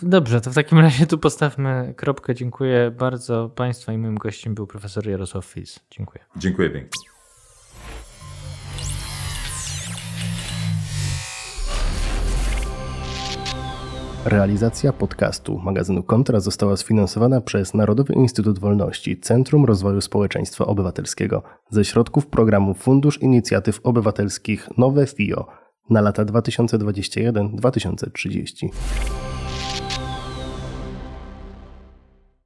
Dobrze, 0.02 0.42
to 0.42 0.52
w 0.52 0.56
takim 0.56 0.80
razie 0.80 1.08
tu 1.08 1.18
postawmy 1.18 1.94
kropkę. 1.98 2.36
Dziękuję 2.36 2.92
bardzo 2.92 3.50
Państwa 3.50 3.94
i 3.94 3.98
moim 3.98 4.18
gościem 4.18 4.56
był 4.56 4.68
profesor 4.68 5.08
Jarosław 5.08 5.46
Fis. 5.46 5.80
Dziękuję. 5.92 6.26
Dziękuję 6.36 6.70
pięknie. 6.70 7.02
Realizacja 14.26 14.94
podcastu 14.94 15.60
magazynu 15.60 16.04
Kontra 16.04 16.40
została 16.40 16.78
sfinansowana 16.78 17.42
przez 17.42 17.74
Narodowy 17.74 18.14
Instytut 18.14 18.60
Wolności 18.60 19.20
Centrum 19.20 19.66
Rozwoju 19.66 20.02
Społeczeństwa 20.02 20.66
Obywatelskiego 20.66 21.44
ze 21.70 21.86
środków 21.86 22.28
programu 22.28 22.74
Fundusz 22.74 23.22
Inicjatyw 23.22 23.80
Obywatelskich 23.84 24.70
Nowe 24.78 25.08
FIO 25.08 25.48
na 25.90 26.02
lata 26.02 26.26
2021-2030. 26.26 28.70